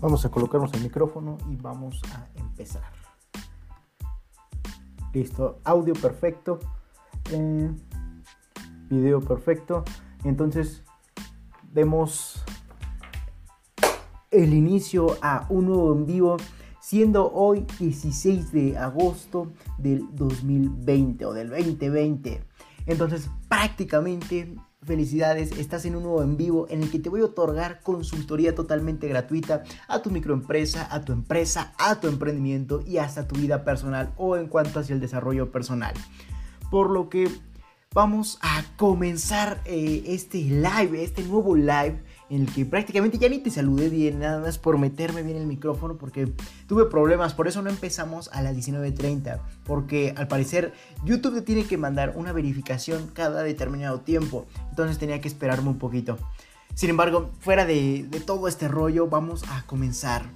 Vamos 0.00 0.24
a 0.26 0.30
colocarnos 0.30 0.72
el 0.74 0.82
micrófono 0.82 1.38
y 1.50 1.56
vamos 1.56 2.02
a 2.14 2.28
empezar. 2.38 2.92
Listo, 5.14 5.60
audio 5.64 5.94
perfecto, 5.94 6.60
eh, 7.30 7.70
video 8.90 9.22
perfecto. 9.22 9.84
Entonces, 10.24 10.82
demos 11.72 12.44
el 14.30 14.52
inicio 14.52 15.16
a 15.22 15.46
un 15.48 15.66
nuevo 15.66 15.94
en 15.94 16.04
vivo, 16.04 16.36
siendo 16.80 17.32
hoy 17.32 17.66
16 17.78 18.52
de 18.52 18.76
agosto 18.76 19.52
del 19.78 20.14
2020 20.14 21.24
o 21.24 21.32
del 21.32 21.48
2020. 21.48 22.44
Entonces, 22.84 23.30
prácticamente 23.48 24.54
Felicidades, 24.86 25.50
estás 25.58 25.84
en 25.84 25.96
un 25.96 26.04
nuevo 26.04 26.22
en 26.22 26.36
vivo 26.36 26.68
en 26.70 26.80
el 26.80 26.92
que 26.92 27.00
te 27.00 27.08
voy 27.08 27.20
a 27.20 27.24
otorgar 27.24 27.80
consultoría 27.82 28.54
totalmente 28.54 29.08
gratuita 29.08 29.64
a 29.88 30.00
tu 30.00 30.12
microempresa, 30.12 30.86
a 30.94 31.04
tu 31.04 31.12
empresa, 31.12 31.74
a 31.76 31.98
tu 31.98 32.06
emprendimiento 32.06 32.80
y 32.86 32.98
hasta 32.98 33.26
tu 33.26 33.34
vida 33.34 33.64
personal 33.64 34.12
o 34.16 34.36
en 34.36 34.46
cuanto 34.46 34.78
hacia 34.78 34.94
el 34.94 35.00
desarrollo 35.00 35.50
personal. 35.50 35.92
Por 36.70 36.90
lo 36.90 37.08
que 37.08 37.28
vamos 37.92 38.38
a 38.42 38.62
comenzar 38.76 39.60
eh, 39.64 40.04
este 40.06 40.38
live, 40.38 41.02
este 41.02 41.24
nuevo 41.24 41.56
live 41.56 42.04
en 42.28 42.42
el 42.42 42.52
que 42.52 42.64
prácticamente 42.64 43.18
ya 43.18 43.28
ni 43.28 43.38
te 43.38 43.50
saludé 43.50 43.88
bien, 43.88 44.18
nada 44.18 44.40
más 44.40 44.58
por 44.58 44.78
meterme 44.78 45.22
bien 45.22 45.36
el 45.36 45.46
micrófono 45.46 45.96
porque 45.96 46.32
tuve 46.66 46.86
problemas, 46.86 47.34
por 47.34 47.48
eso 47.48 47.62
no 47.62 47.70
empezamos 47.70 48.28
a 48.32 48.42
las 48.42 48.56
19.30, 48.56 49.40
porque 49.64 50.12
al 50.16 50.28
parecer 50.28 50.72
YouTube 51.04 51.34
te 51.34 51.42
tiene 51.42 51.64
que 51.64 51.76
mandar 51.76 52.14
una 52.16 52.32
verificación 52.32 53.08
cada 53.12 53.42
determinado 53.42 54.00
tiempo, 54.00 54.46
entonces 54.70 54.98
tenía 54.98 55.20
que 55.20 55.28
esperarme 55.28 55.68
un 55.68 55.78
poquito. 55.78 56.18
Sin 56.74 56.90
embargo, 56.90 57.30
fuera 57.40 57.64
de, 57.64 58.06
de 58.08 58.20
todo 58.20 58.48
este 58.48 58.68
rollo, 58.68 59.06
vamos 59.06 59.44
a 59.48 59.62
comenzar. 59.66 60.26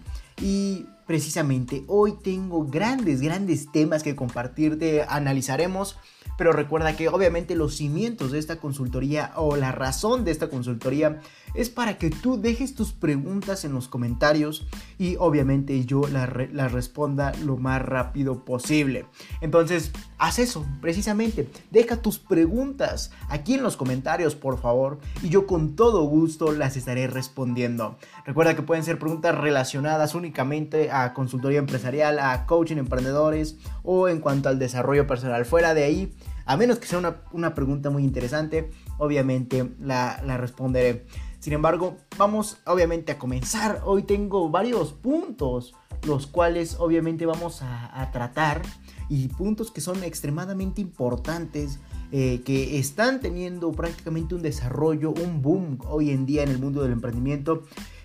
Y 0.40 0.86
precisamente 1.06 1.84
hoy 1.86 2.14
tengo 2.22 2.64
grandes, 2.64 3.20
grandes 3.20 3.70
temas 3.70 4.02
que 4.02 4.16
compartirte, 4.16 5.04
analizaremos 5.06 5.98
pero 6.40 6.52
recuerda 6.52 6.96
que 6.96 7.10
obviamente 7.10 7.54
los 7.54 7.76
cimientos 7.76 8.32
de 8.32 8.38
esta 8.38 8.56
consultoría 8.56 9.32
o 9.36 9.56
la 9.56 9.72
razón 9.72 10.24
de 10.24 10.30
esta 10.30 10.48
consultoría 10.48 11.20
es 11.52 11.68
para 11.68 11.98
que 11.98 12.08
tú 12.08 12.40
dejes 12.40 12.74
tus 12.74 12.92
preguntas 12.92 13.66
en 13.66 13.74
los 13.74 13.88
comentarios 13.88 14.66
y 14.96 15.16
obviamente 15.18 15.84
yo 15.84 16.00
las 16.08 16.72
responda 16.72 17.32
lo 17.44 17.58
más 17.58 17.82
rápido 17.82 18.46
posible. 18.46 19.04
Entonces, 19.42 19.92
haz 20.16 20.38
eso, 20.38 20.64
precisamente. 20.80 21.46
Deja 21.70 22.00
tus 22.00 22.18
preguntas 22.18 23.10
aquí 23.28 23.54
en 23.54 23.62
los 23.62 23.76
comentarios, 23.76 24.34
por 24.34 24.58
favor, 24.58 24.98
y 25.22 25.28
yo 25.28 25.46
con 25.46 25.76
todo 25.76 26.04
gusto 26.04 26.52
las 26.52 26.74
estaré 26.74 27.06
respondiendo. 27.06 27.98
Recuerda 28.24 28.56
que 28.56 28.62
pueden 28.62 28.84
ser 28.84 28.98
preguntas 28.98 29.36
relacionadas 29.36 30.14
únicamente 30.14 30.90
a 30.90 31.12
consultoría 31.12 31.58
empresarial, 31.58 32.18
a 32.18 32.46
coaching 32.46 32.78
emprendedores 32.78 33.58
o 33.82 34.08
en 34.08 34.20
cuanto 34.20 34.48
al 34.48 34.58
desarrollo 34.58 35.06
personal. 35.06 35.44
Fuera 35.44 35.74
de 35.74 35.84
ahí, 35.84 36.14
a 36.50 36.56
menos 36.56 36.80
que 36.80 36.88
sea 36.88 37.22
una, 37.32 37.54
pregunta 37.54 37.90
muy 37.90 38.02
interesante, 38.02 38.72
obviamente 38.98 39.70
la, 39.78 40.16
responderé. 40.36 41.06
Sin 41.38 41.52
embargo, 41.52 41.96
vamos 42.18 42.56
obviamente 42.66 43.12
a 43.12 43.18
comenzar. 43.18 43.82
Hoy 43.84 44.02
tengo 44.02 44.50
varios 44.50 44.92
puntos, 44.92 45.76
los 46.02 46.26
cuales 46.26 46.74
obviamente 46.80 47.24
vamos 47.24 47.62
a, 47.62 48.10
tratar 48.10 48.62
y 49.08 49.28
puntos 49.28 49.70
que 49.70 49.80
son 49.80 50.02
extremadamente 50.02 50.80
importantes, 50.80 51.78
eh, 52.10 52.42
que 52.44 52.80
están 52.80 53.20
teniendo 53.20 53.70
prácticamente 53.70 54.34
un 54.34 54.42
desarrollo, 54.42 55.12
un 55.12 55.42
boom 55.42 55.78
hoy 55.88 56.10
en 56.10 56.26
día 56.26 56.42
en 56.42 56.48
el 56.48 56.58
mundo 56.58 56.82
del 56.82 56.90
emprendimiento, 56.90 57.62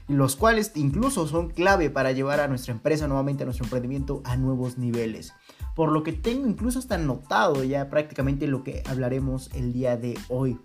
los 0.08 0.36
cuales 0.36 0.72
incluso 0.76 1.28
son 1.28 1.50
clave 1.50 1.90
para 1.90 2.12
llevar 2.12 2.40
a 2.40 2.48
nuestra 2.48 2.74
empresa, 2.74 3.08
nuevamente 3.08 3.44
a 3.44 3.46
nuestro 3.46 3.66
emprendimiento, 3.66 4.22
a 4.24 4.38
nuevos 4.38 4.78
niveles 4.78 5.34
por 5.76 5.92
lo 5.92 6.04
que 6.04 6.14
tengo 6.14 6.48
incluso 6.48 6.80
hasta 6.80 6.98
notado 6.98 7.64
ya 7.64 7.90
prácticamente 7.90 8.48
lo 8.48 8.64
que 8.64 8.82
hablaremos 8.88 9.52
el 9.54 9.74
día 9.74 9.98
de 9.98 10.18
hoy. 10.30 10.58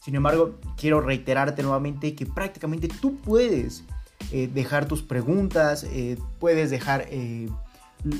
Sin 0.00 0.14
embargo, 0.16 0.56
quiero 0.76 1.00
reiterarte 1.00 1.62
nuevamente 1.62 2.14
que 2.14 2.26
prácticamente 2.26 2.88
tú 2.88 3.16
puedes 3.16 3.84
eh, 4.32 4.50
dejar 4.52 4.86
tus 4.86 5.02
preguntas, 5.02 5.84
eh, 5.84 6.18
puedes 6.40 6.70
dejar 6.70 7.06
eh, 7.10 7.48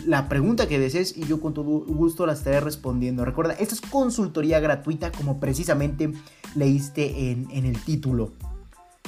la 0.07 0.28
pregunta 0.28 0.69
que 0.69 0.78
desees 0.78 1.17
y 1.17 1.25
yo 1.25 1.41
con 1.41 1.55
todo 1.55 1.65
gusto 1.65 2.25
la 2.25 2.33
estaré 2.33 2.61
respondiendo. 2.61 3.25
Recuerda, 3.25 3.55
esta 3.55 3.75
es 3.75 3.81
consultoría 3.81 4.61
gratuita 4.61 5.11
como 5.11 5.41
precisamente 5.41 6.12
leíste 6.55 7.31
en, 7.31 7.49
en 7.51 7.65
el 7.65 7.81
título. 7.83 8.33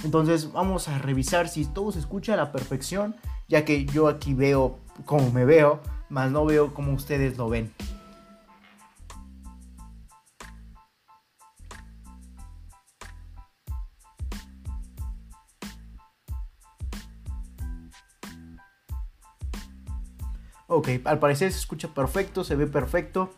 Entonces 0.03 0.53
vamos 0.53 0.89
a 0.89 0.99
revisar 0.99 1.49
si 1.49 1.67
todo 1.67 1.93
se 1.93 1.99
escucha 1.99 2.35
a 2.35 2.37
la 2.37 2.53
perfección, 2.53 3.17
ya 3.49 3.65
que 3.65 3.85
yo 3.85 4.09
aquí 4.09 4.33
veo 4.35 4.79
como 5.05 5.31
me 5.31 5.45
veo, 5.45 5.81
más 6.09 6.31
no 6.31 6.45
veo 6.45 6.73
como 6.73 6.93
ustedes 6.93 7.37
lo 7.37 7.49
ven. 7.49 7.73
Ok, 20.67 20.89
al 21.05 21.19
parecer 21.19 21.53
se 21.53 21.59
escucha 21.59 21.89
perfecto, 21.93 22.45
se 22.45 22.55
ve 22.55 22.67
perfecto. 22.67 23.35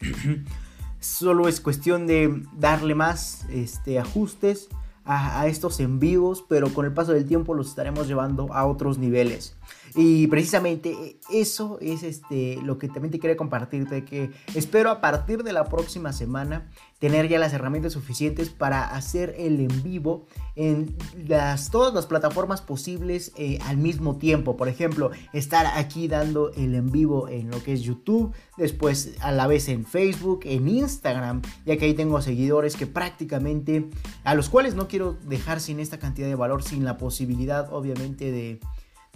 Solo 1.00 1.48
es 1.48 1.60
cuestión 1.60 2.06
de 2.06 2.42
darle 2.54 2.94
más 2.94 3.44
este, 3.50 3.98
ajustes 3.98 4.68
a, 5.10 5.46
estos 5.46 5.80
en 5.80 5.98
vivos, 5.98 6.44
pero 6.46 6.72
con 6.72 6.84
el 6.84 6.92
paso 6.92 7.12
del 7.12 7.26
tiempo 7.26 7.54
los 7.54 7.68
estaremos 7.68 8.06
llevando 8.06 8.52
a 8.52 8.66
otros 8.66 8.98
niveles. 8.98 9.56
Y 9.94 10.26
precisamente 10.28 11.18
eso 11.32 11.78
es 11.80 12.02
este, 12.02 12.60
lo 12.62 12.78
que 12.78 12.88
también 12.88 13.10
te 13.12 13.18
quería 13.18 13.36
compartirte, 13.36 14.04
que 14.04 14.30
espero 14.54 14.90
a 14.90 15.00
partir 15.00 15.42
de 15.42 15.52
la 15.52 15.64
próxima 15.64 16.12
semana 16.12 16.70
tener 16.98 17.28
ya 17.28 17.38
las 17.38 17.52
herramientas 17.52 17.92
suficientes 17.92 18.50
para 18.50 18.84
hacer 18.84 19.34
el 19.38 19.60
en 19.60 19.82
vivo 19.82 20.26
en 20.56 20.96
las, 21.28 21.70
todas 21.70 21.94
las 21.94 22.06
plataformas 22.06 22.60
posibles 22.60 23.32
eh, 23.36 23.58
al 23.64 23.76
mismo 23.76 24.16
tiempo. 24.16 24.56
Por 24.56 24.68
ejemplo, 24.68 25.10
estar 25.32 25.66
aquí 25.66 26.08
dando 26.08 26.50
el 26.54 26.74
en 26.74 26.90
vivo 26.90 27.28
en 27.28 27.50
lo 27.50 27.62
que 27.62 27.72
es 27.72 27.82
YouTube, 27.82 28.34
después 28.56 29.14
a 29.20 29.30
la 29.30 29.46
vez 29.46 29.68
en 29.68 29.84
Facebook, 29.84 30.40
en 30.44 30.66
Instagram, 30.66 31.42
ya 31.64 31.76
que 31.76 31.84
ahí 31.84 31.94
tengo 31.94 32.20
seguidores 32.20 32.76
que 32.76 32.86
prácticamente, 32.86 33.88
a 34.24 34.34
los 34.34 34.48
cuales 34.48 34.74
no 34.74 34.88
quiero 34.88 35.16
dejar 35.24 35.60
sin 35.60 35.78
esta 35.78 35.98
cantidad 35.98 36.26
de 36.26 36.34
valor, 36.34 36.64
sin 36.64 36.84
la 36.84 36.98
posibilidad 36.98 37.72
obviamente 37.72 38.32
de 38.32 38.60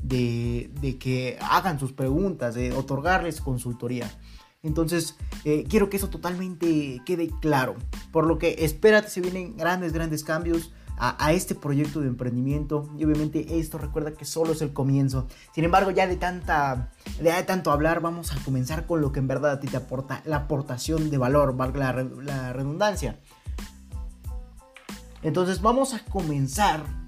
de, 0.03 0.97
que 1.01 1.39
hagan 1.41 1.79
sus 1.79 1.93
preguntas, 1.93 2.55
de 2.55 2.73
otorgarles 2.73 3.41
consultoría. 3.41 4.11
Entonces, 4.63 5.17
eh, 5.45 5.65
quiero 5.69 5.91
que 5.91 5.97
eso 5.97 6.09
totalmente 6.09 7.01
quede 7.05 7.31
claro. 7.41 7.75
Por 8.13 8.27
lo 8.27 8.39
que 8.39 8.65
espérate, 8.65 9.09
se 9.09 9.21
vienen 9.21 9.57
grandes, 9.57 9.93
grandes 9.93 10.23
cambios 10.23 10.73
a, 10.99 11.33
este 11.33 11.57
proyecto 11.57 12.01
de 12.01 12.07
emprendimiento. 12.07 12.89
Y 12.97 13.05
obviamente 13.05 13.59
esto 13.59 13.79
recuerda 13.79 14.13
que 14.13 14.25
solo 14.25 14.53
es 14.53 14.63
el 14.63 14.73
comienzo. 14.73 15.27
Sin 15.53 15.65
embargo, 15.65 15.91
ya 15.91 16.07
de, 16.07 16.17
tanta, 16.17 16.93
de 17.21 17.43
tanto 17.43 17.73
hablar, 17.73 18.01
vamos 18.01 18.33
a 18.33 18.37
comenzar 18.45 18.87
con 18.87 19.01
lo 19.01 19.11
que 19.11 19.19
en 19.19 19.27
verdad 19.27 19.53
a 19.53 19.61
ti 19.61 19.67
te 19.67 19.77
aporta 19.77 20.23
la 20.25 20.37
aportación 20.37 21.11
de 21.11 21.19
valor, 21.19 21.57
valga 21.57 21.93
la 22.23 22.53
redundancia. 22.53 23.19
Entonces, 25.23 25.61
vamos 25.61 25.93
a 25.95 26.05
comenzar 26.05 27.02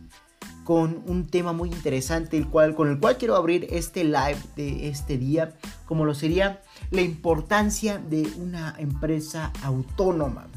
con 0.65 1.03
un 1.07 1.27
tema 1.27 1.53
muy 1.53 1.69
interesante 1.69 2.37
el 2.37 2.49
cual, 2.49 2.75
con 2.75 2.89
el 2.89 2.99
cual 2.99 3.19
quiero 3.19 3.37
abrir 3.37 3.69
este 3.71 4.03
live 4.03 4.39
de 4.57 4.89
este 4.89 5.19
día, 5.19 5.55
como 5.85 6.05
lo 6.05 6.15
sería 6.15 6.63
la 6.91 7.03
importancia 7.03 7.99
de 7.99 8.27
una 8.39 8.75
empresa 8.79 9.53
autónoma. 9.63 10.49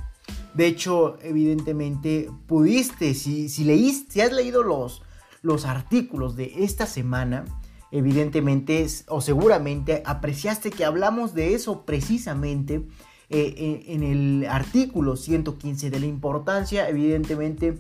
De 0.53 0.65
hecho, 0.65 1.19
evidentemente, 1.21 2.31
pudiste, 2.47 3.13
si, 3.13 3.49
si 3.49 3.63
leíste, 3.63 4.13
si 4.13 4.21
has 4.21 4.31
leído 4.31 4.63
los, 4.63 5.03
los 5.41 5.65
artículos 5.65 6.35
de 6.35 6.63
esta 6.63 6.85
semana, 6.87 7.45
evidentemente 7.91 8.85
o 9.07 9.21
seguramente 9.21 10.01
apreciaste 10.05 10.71
que 10.71 10.85
hablamos 10.85 11.33
de 11.33 11.53
eso 11.53 11.85
precisamente 11.85 12.87
eh, 13.29 13.83
en 13.87 14.03
el 14.03 14.47
artículo 14.49 15.17
115 15.17 15.89
de 15.89 15.99
la 15.99 16.05
importancia, 16.05 16.87
evidentemente, 16.87 17.77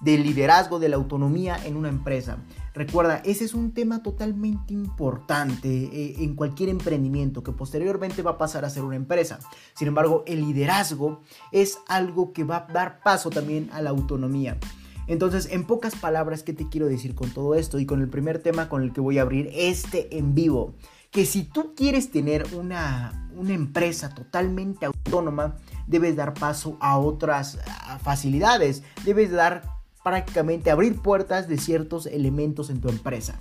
del 0.00 0.22
liderazgo, 0.22 0.78
de 0.78 0.88
la 0.88 0.96
autonomía 0.96 1.58
en 1.64 1.76
una 1.76 1.88
empresa. 1.88 2.38
Recuerda, 2.74 3.20
ese 3.24 3.44
es 3.44 3.54
un 3.54 3.72
tema 3.72 4.02
totalmente 4.02 4.72
importante 4.72 5.68
eh, 5.68 6.14
en 6.18 6.34
cualquier 6.34 6.68
emprendimiento 6.68 7.42
que 7.42 7.52
posteriormente 7.52 8.22
va 8.22 8.32
a 8.32 8.38
pasar 8.38 8.64
a 8.64 8.70
ser 8.70 8.84
una 8.84 8.96
empresa. 8.96 9.38
Sin 9.74 9.88
embargo, 9.88 10.22
el 10.26 10.40
liderazgo 10.40 11.20
es 11.52 11.78
algo 11.88 12.32
que 12.32 12.44
va 12.44 12.66
a 12.68 12.72
dar 12.72 13.00
paso 13.02 13.30
también 13.30 13.68
a 13.72 13.82
la 13.82 13.90
autonomía. 13.90 14.58
Entonces, 15.06 15.48
en 15.50 15.64
pocas 15.66 15.96
palabras, 15.96 16.44
¿qué 16.44 16.52
te 16.52 16.68
quiero 16.68 16.86
decir 16.86 17.16
con 17.16 17.30
todo 17.30 17.56
esto? 17.56 17.80
Y 17.80 17.86
con 17.86 18.00
el 18.00 18.08
primer 18.08 18.40
tema 18.40 18.68
con 18.68 18.82
el 18.82 18.92
que 18.92 19.00
voy 19.00 19.18
a 19.18 19.22
abrir 19.22 19.50
este 19.52 20.16
en 20.16 20.34
vivo. 20.34 20.74
Que 21.10 21.26
si 21.26 21.42
tú 21.42 21.74
quieres 21.74 22.12
tener 22.12 22.46
una, 22.54 23.28
una 23.34 23.52
empresa 23.52 24.10
totalmente 24.10 24.86
autónoma, 24.86 25.56
debes 25.88 26.14
dar 26.14 26.34
paso 26.34 26.78
a 26.80 26.96
otras 26.98 27.58
facilidades. 28.04 28.84
Debes 29.04 29.32
dar 29.32 29.79
prácticamente 30.02 30.70
abrir 30.70 31.00
puertas 31.00 31.48
de 31.48 31.58
ciertos 31.58 32.06
elementos 32.06 32.70
en 32.70 32.80
tu 32.80 32.88
empresa. 32.88 33.38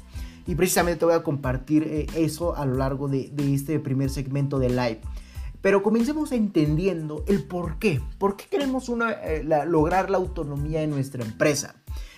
Y 0.48 0.56
precisamente 0.56 1.00
te 1.00 1.06
voy 1.06 1.14
a 1.14 1.24
compartir 1.24 1.84
eh, 1.84 2.08
eso 2.16 2.56
a 2.56 2.66
lo 2.66 2.76
largo 2.76 3.08
de, 3.08 3.32
este 3.54 3.80
primer 3.80 4.10
segmento 4.10 4.60
de 4.60 4.70
live. 4.70 5.02
Pero 5.62 5.84
comencemos 5.84 6.32
entendiendo 6.32 7.24
el 7.28 7.44
por 7.44 7.78
qué. 7.80 8.02
¿Por 8.18 8.36
qué 8.36 8.46
queremos 8.50 8.90
eh, 8.90 9.44
lograr 9.68 10.10
la 10.10 10.18
autonomía 10.18 10.82
en 10.82 10.90
nuestra 10.90 11.24
empresa? 11.24 11.76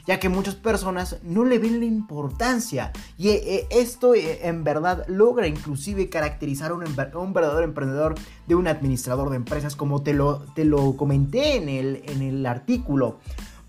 ya 0.08 0.20
que 0.20 0.30
muchas 0.30 0.56
personas 0.56 1.18
no 1.24 1.46
le 1.46 1.60
ven 1.60 1.80
la 1.80 1.86
importancia 1.86 2.92
y 3.18 3.30
eh, 3.30 3.68
esto 3.70 4.14
en 4.16 4.64
verdad 4.64 5.06
logra 5.08 5.48
inclusive 5.48 6.10
caracterizar 6.10 6.72
a 6.72 6.74
un, 6.74 6.84
un, 6.84 7.34
verdadero 7.34 7.64
emprendedor 7.64 8.16
de 8.48 8.56
un 8.56 8.68
administrador 8.68 9.30
de 9.30 9.36
empresas 9.36 9.76
como 9.76 10.02
te 10.02 10.14
lo, 10.14 10.40
te 10.56 10.66
lo 10.66 10.98
comenté 10.98 11.56
en 11.56 11.70
el, 11.70 12.04
en 12.08 12.22
el 12.22 12.46
artículo. 12.46 13.20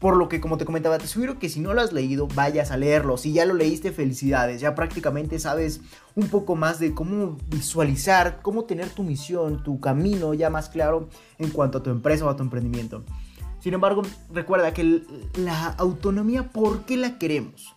Por 0.03 0.17
lo 0.17 0.29
que, 0.29 0.41
como 0.41 0.59
te 0.59 0.65
comentaba, 0.65 0.99
te 0.99 1.07
sugiero 1.07 1.39
que 1.39 1.49
si 1.49 1.61
no 1.61 1.75
lo 1.75 1.81
has 1.81 1.93
leído, 1.93 2.27
vayas 2.35 2.73
a 2.73 2.77
leerlo. 2.77 3.17
Si 3.17 3.33
ya 3.33 3.47
lo 3.47 3.55
leíste, 3.55 3.93
felicidades. 3.93 4.61
Ya 4.61 4.75
prácticamente 4.75 5.39
sabes 5.39 5.81
un 6.17 6.27
poco 6.27 6.57
más 6.57 6.81
de 6.81 6.93
cómo 6.93 7.39
visualizar, 7.47 8.41
cómo 8.43 8.65
tener 8.65 8.89
tu 8.89 9.05
misión, 9.05 9.63
tu 9.63 9.79
camino 9.79 10.35
ya 10.35 10.51
más 10.51 10.69
claro 10.71 11.09
en 11.39 11.51
cuanto 11.51 11.79
a 11.79 11.85
tu 11.85 11.91
empresa 11.91 12.27
o 12.27 12.29
a 12.29 12.35
tu 12.35 12.43
emprendimiento. 12.43 13.05
Sin 13.61 13.75
embargo, 13.75 14.03
recuerda 14.33 14.75
que 14.75 15.05
la 15.37 15.69
autonomía, 15.69 16.51
¿por 16.51 16.85
qué 16.85 16.97
la 16.97 17.17
queremos? 17.17 17.77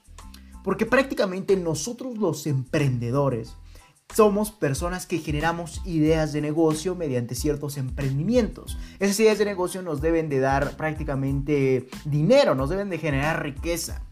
Porque 0.64 0.88
prácticamente 0.88 1.56
nosotros 1.58 2.18
los 2.18 2.48
emprendedores 2.48 3.56
somos 4.16 4.52
personas 4.52 5.06
que 5.06 5.20
generamos 5.20 5.82
ideas 5.86 6.32
de 6.32 6.40
negocio 6.40 6.96
mediante 6.96 7.36
ciertos 7.36 7.78
emprendimientos. 7.78 8.78
Esas 9.00 9.20
ideas 9.20 9.38
de 9.40 9.46
negocio 9.46 9.82
nos 9.82 10.00
deben 10.00 10.30
de 10.30 10.40
dar 10.40 10.78
prácticamente 10.78 11.90
dinero, 12.06 12.56
nos 12.56 12.70
deben 12.70 12.90
de 12.90 12.98
generar 12.98 13.44
riqueza. 13.44 14.04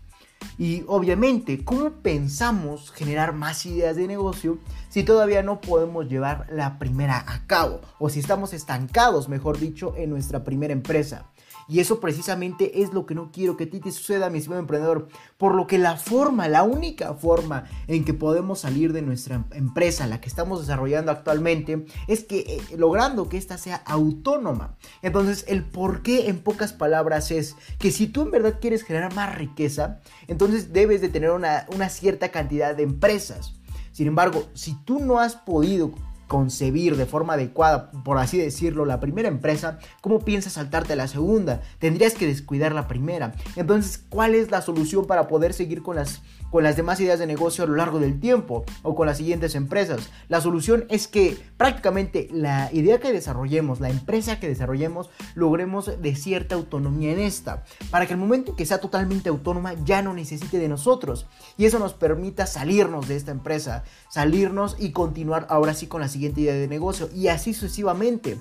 Y 0.58 0.84
obviamente, 0.88 1.64
¿cómo 1.64 1.90
pensamos 1.90 2.92
generar 2.92 3.34
más 3.34 3.66
ideas 3.66 3.96
de 3.96 4.08
negocio 4.08 4.58
si 4.90 5.04
todavía 5.04 5.42
no 5.42 5.62
podemos 5.62 6.10
llevar 6.10 6.48
la 6.52 6.80
primera 6.80 7.24
a 7.26 7.48
cabo? 7.48 7.80
O 7.98 8.10
si 8.10 8.20
estamos 8.20 8.54
estancados, 8.54 9.30
mejor 9.30 9.58
dicho, 9.58 9.96
en 9.96 10.10
nuestra 10.10 10.44
primera 10.44 10.74
empresa. 10.74 11.28
Y 11.68 11.80
eso 11.80 12.00
precisamente 12.00 12.82
es 12.82 12.94
lo 12.94 13.06
que 13.06 13.16
no 13.16 13.32
quiero 13.32 13.58
que 13.58 13.66
a 13.66 13.70
ti 13.70 13.80
te 13.80 13.92
suceda, 13.92 14.30
mi 14.30 14.40
estimado 14.40 14.62
emprendedor. 14.62 15.08
Por 15.38 15.56
lo 15.56 15.68
que 15.68 15.78
la 15.78 15.98
forma, 15.98 16.48
la 16.48 16.64
única 16.64 17.14
forma 17.14 17.66
en 17.88 18.06
que 18.06 18.14
podemos 18.14 18.60
salir 18.60 18.94
de 18.94 19.02
nuestra 19.02 19.46
empresa, 19.52 20.08
la 20.08 20.22
que 20.22 20.30
estamos 20.30 20.62
desarrollando 20.62 21.12
actualmente, 21.12 21.86
es 22.08 22.24
que 22.24 22.40
eh, 22.40 22.78
logrando 22.78 23.30
que 23.30 23.38
ésta 23.38 23.58
sea 23.58 23.78
autónoma. 23.86 24.76
Entonces, 25.02 25.46
el 25.48 25.64
por 25.64 26.02
qué 26.02 26.30
en 26.30 26.40
pocas 26.40 26.74
palabras 26.74 27.32
es 27.32 27.56
que 27.80 27.92
si 27.92 28.08
tú 28.08 28.24
en 28.24 28.32
verdad 28.32 28.60
quieres 28.60 28.84
generar 28.84 29.14
más 29.14 29.36
riqueza, 29.36 30.00
entonces 30.28 30.74
debes 30.74 31.02
de 31.02 31.10
tener 31.10 31.32
una, 31.32 31.66
una 31.74 31.90
cierta 31.90 32.30
cantidad 32.30 32.76
de 32.76 32.84
empresas. 32.84 33.54
Sin 33.92 34.08
embargo, 34.08 34.48
si 34.54 34.76
tú 34.86 35.00
no 35.00 35.20
has 35.20 35.36
podido 35.36 35.92
concebir 36.28 36.98
de 36.98 37.06
forma 37.06 37.34
adecuada, 37.34 37.92
por 38.04 38.18
así 38.18 38.38
decirlo, 38.38 38.86
la 38.86 39.00
primera 39.00 39.28
empresa, 39.28 39.80
¿cómo 40.02 40.20
piensas 40.20 40.54
saltarte 40.54 40.94
a 40.94 40.96
la 40.98 41.08
segunda? 41.08 41.62
Tendrías 41.80 42.14
que 42.14 42.28
descuidar 42.28 42.74
la 42.74 42.88
primera. 42.88 43.34
Entonces, 43.56 44.04
¿cuál 44.10 44.36
es 44.36 44.52
la 44.52 44.62
solución 44.62 45.06
para 45.06 45.28
poder 45.28 45.54
seguir 45.54 45.82
con 45.82 45.96
las 45.96 46.22
con 46.54 46.64
las 46.64 46.76
demás 46.76 47.00
ideas 47.00 47.18
de 47.18 47.26
negocio 47.26 47.64
a 47.64 47.68
lo 47.68 47.76
largo 47.76 47.98
del 47.98 48.20
tiempo 48.20 48.64
o 48.84 48.94
con 48.94 49.08
las 49.08 49.18
siguientes 49.18 49.56
empresas. 49.56 50.12
La 50.30 50.40
solución 50.40 50.86
es 50.88 51.08
que 51.08 51.36
prácticamente 51.58 52.28
la 52.32 52.70
idea 52.72 53.00
que 53.00 53.12
desarrollemos, 53.12 53.80
la 53.80 53.90
empresa 53.90 54.40
que 54.40 54.48
desarrollemos, 54.48 55.10
logremos 55.34 56.00
de 56.00 56.16
cierta 56.16 56.54
autonomía 56.54 57.12
en 57.12 57.18
esta, 57.18 57.64
para 57.90 58.06
que 58.06 58.14
el 58.14 58.20
momento 58.20 58.56
que 58.56 58.68
sea 58.68 58.78
totalmente 58.78 59.30
autónoma 59.30 59.74
ya 59.84 60.04
no 60.04 60.14
necesite 60.14 60.60
de 60.60 60.70
nosotros 60.70 61.26
y 61.58 61.66
eso 61.66 61.80
nos 61.80 61.96
permita 61.96 62.46
salirnos 62.46 63.08
de 63.08 63.16
esta 63.16 63.32
empresa, 63.32 63.84
salirnos 64.12 64.76
y 64.78 64.92
continuar 64.92 65.48
ahora 65.50 65.74
sí 65.74 65.88
con 65.88 66.02
la 66.02 66.08
siguiente 66.08 66.42
idea 66.42 66.54
de 66.54 66.68
negocio 66.68 67.10
y 67.16 67.30
así 67.30 67.56
sucesivamente. 67.56 68.38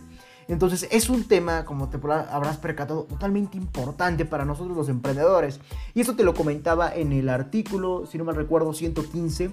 Entonces 0.53 0.87
es 0.91 1.09
un 1.09 1.25
tema, 1.25 1.65
como 1.65 1.89
te 1.89 1.97
habrás 1.97 2.59
percatado, 2.59 3.05
totalmente 3.05 3.57
importante 3.57 4.27
para 4.27 4.45
nosotros 4.45 4.77
los 4.77 4.91
emprendedores. 4.91 5.61
Y 5.95 6.03
eso 6.03 6.15
te 6.15 6.25
lo 6.25 6.35
comentaba 6.35 6.95
en 6.95 7.15
el 7.15 7.31
artículo, 7.31 8.05
si 8.05 8.19
no 8.19 8.25
me 8.25 8.35
recuerdo, 8.35 8.75
115. 8.75 9.51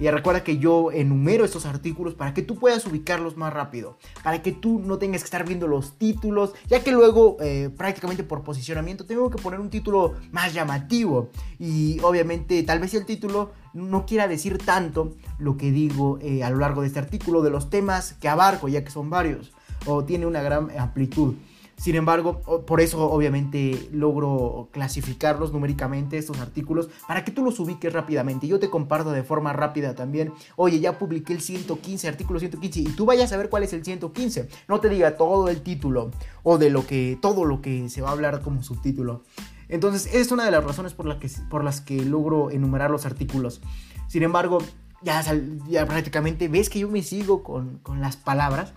Y 0.00 0.10
recuerda 0.10 0.42
que 0.42 0.58
yo 0.58 0.90
enumero 0.90 1.44
estos 1.44 1.66
artículos 1.66 2.14
para 2.14 2.34
que 2.34 2.42
tú 2.42 2.56
puedas 2.56 2.84
ubicarlos 2.84 3.36
más 3.36 3.52
rápido, 3.52 3.96
para 4.24 4.42
que 4.42 4.50
tú 4.50 4.80
no 4.80 4.98
tengas 4.98 5.20
que 5.20 5.26
estar 5.26 5.46
viendo 5.46 5.68
los 5.68 5.98
títulos, 5.98 6.52
ya 6.66 6.82
que 6.82 6.90
luego 6.90 7.36
eh, 7.40 7.70
prácticamente 7.76 8.24
por 8.24 8.42
posicionamiento 8.42 9.06
tengo 9.06 9.30
que 9.30 9.40
poner 9.40 9.60
un 9.60 9.70
título 9.70 10.14
más 10.32 10.52
llamativo. 10.52 11.28
Y 11.60 12.00
obviamente 12.02 12.60
tal 12.64 12.80
vez 12.80 12.92
el 12.94 13.06
título 13.06 13.52
no 13.72 14.04
quiera 14.04 14.26
decir 14.26 14.58
tanto 14.58 15.14
lo 15.38 15.56
que 15.56 15.70
digo 15.70 16.18
eh, 16.20 16.42
a 16.42 16.50
lo 16.50 16.56
largo 16.56 16.80
de 16.80 16.88
este 16.88 16.98
artículo, 16.98 17.40
de 17.40 17.50
los 17.50 17.70
temas 17.70 18.14
que 18.14 18.28
abarco, 18.28 18.66
ya 18.66 18.82
que 18.82 18.90
son 18.90 19.10
varios 19.10 19.52
o 19.86 20.04
tiene 20.04 20.26
una 20.26 20.42
gran 20.42 20.70
amplitud. 20.78 21.34
Sin 21.80 21.94
embargo, 21.94 22.42
por 22.66 22.82
eso 22.82 23.10
obviamente 23.10 23.88
logro 23.90 24.68
clasificarlos 24.70 25.50
numéricamente, 25.50 26.18
estos 26.18 26.38
artículos, 26.38 26.90
para 27.08 27.24
que 27.24 27.30
tú 27.32 27.42
los 27.42 27.58
ubiques 27.58 27.90
rápidamente. 27.90 28.46
Yo 28.46 28.60
te 28.60 28.68
comparto 28.68 29.12
de 29.12 29.22
forma 29.22 29.54
rápida 29.54 29.94
también. 29.94 30.30
Oye, 30.56 30.78
ya 30.80 30.98
publiqué 30.98 31.32
el 31.32 31.40
115, 31.40 32.06
artículo 32.06 32.38
115, 32.38 32.80
y 32.80 32.84
tú 32.92 33.06
vayas 33.06 33.32
a 33.32 33.38
ver 33.38 33.48
cuál 33.48 33.62
es 33.62 33.72
el 33.72 33.82
115. 33.82 34.46
No 34.68 34.80
te 34.80 34.90
diga 34.90 35.16
todo 35.16 35.48
el 35.48 35.62
título 35.62 36.10
o 36.42 36.58
de 36.58 36.68
lo 36.68 36.86
que, 36.86 37.18
todo 37.22 37.46
lo 37.46 37.62
que 37.62 37.88
se 37.88 38.02
va 38.02 38.10
a 38.10 38.12
hablar 38.12 38.42
como 38.42 38.62
subtítulo. 38.62 39.22
Entonces, 39.70 40.14
es 40.14 40.30
una 40.32 40.44
de 40.44 40.50
las 40.50 40.62
razones 40.62 40.92
por, 40.92 41.18
que, 41.18 41.30
por 41.48 41.64
las 41.64 41.80
que 41.80 42.04
logro 42.04 42.50
enumerar 42.50 42.90
los 42.90 43.06
artículos. 43.06 43.62
Sin 44.06 44.22
embargo, 44.22 44.58
ya, 45.00 45.24
ya 45.66 45.86
prácticamente 45.86 46.48
ves 46.48 46.68
que 46.68 46.80
yo 46.80 46.90
me 46.90 47.02
sigo 47.02 47.42
con, 47.42 47.78
con 47.78 48.02
las 48.02 48.18
palabras 48.18 48.74